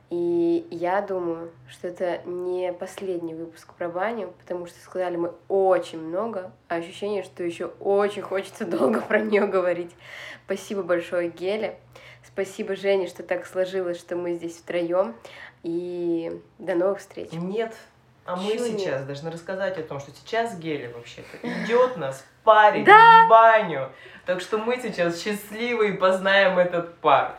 И 0.08 0.68
я 0.70 1.00
думаю, 1.00 1.50
что 1.68 1.88
это 1.88 2.18
не 2.24 2.72
последний 2.72 3.34
выпуск 3.34 3.74
про 3.74 3.88
баню, 3.88 4.32
потому 4.38 4.66
что 4.66 4.78
сказали 4.78 5.16
мы 5.16 5.32
очень 5.48 5.98
много, 5.98 6.52
а 6.68 6.76
ощущение, 6.76 7.22
что 7.24 7.42
еще 7.42 7.72
очень 7.80 8.22
хочется 8.22 8.66
долго 8.66 9.00
про 9.08 9.20
нее 9.20 9.46
говорить. 9.46 9.90
Спасибо 10.44 10.82
большое, 10.82 11.28
Геле. 11.28 11.78
Спасибо, 12.26 12.76
Жене, 12.76 13.08
что 13.08 13.22
так 13.22 13.46
сложилось, 13.46 13.98
что 13.98 14.16
мы 14.16 14.34
здесь 14.34 14.56
втроем. 14.56 15.14
И 15.62 16.40
до 16.58 16.74
новых 16.74 16.98
встреч. 16.98 17.28
Нет, 17.32 17.74
а 18.24 18.36
мы 18.36 18.52
Чего 18.52 18.66
сейчас 18.66 18.86
нет? 19.00 19.06
должны 19.06 19.30
рассказать 19.30 19.78
о 19.78 19.82
том, 19.82 20.00
что 20.00 20.12
сейчас 20.12 20.56
Геля 20.58 20.92
вообще-то 20.92 21.36
идет 21.42 21.96
нас 21.96 22.24
парить 22.44 22.84
да? 22.84 23.26
в 23.26 23.28
баню. 23.28 23.90
Так 24.26 24.40
что 24.40 24.58
мы 24.58 24.78
сейчас 24.80 25.20
счастливы 25.20 25.90
и 25.90 25.92
познаем 25.92 26.58
этот 26.58 26.96
пар. 26.98 27.36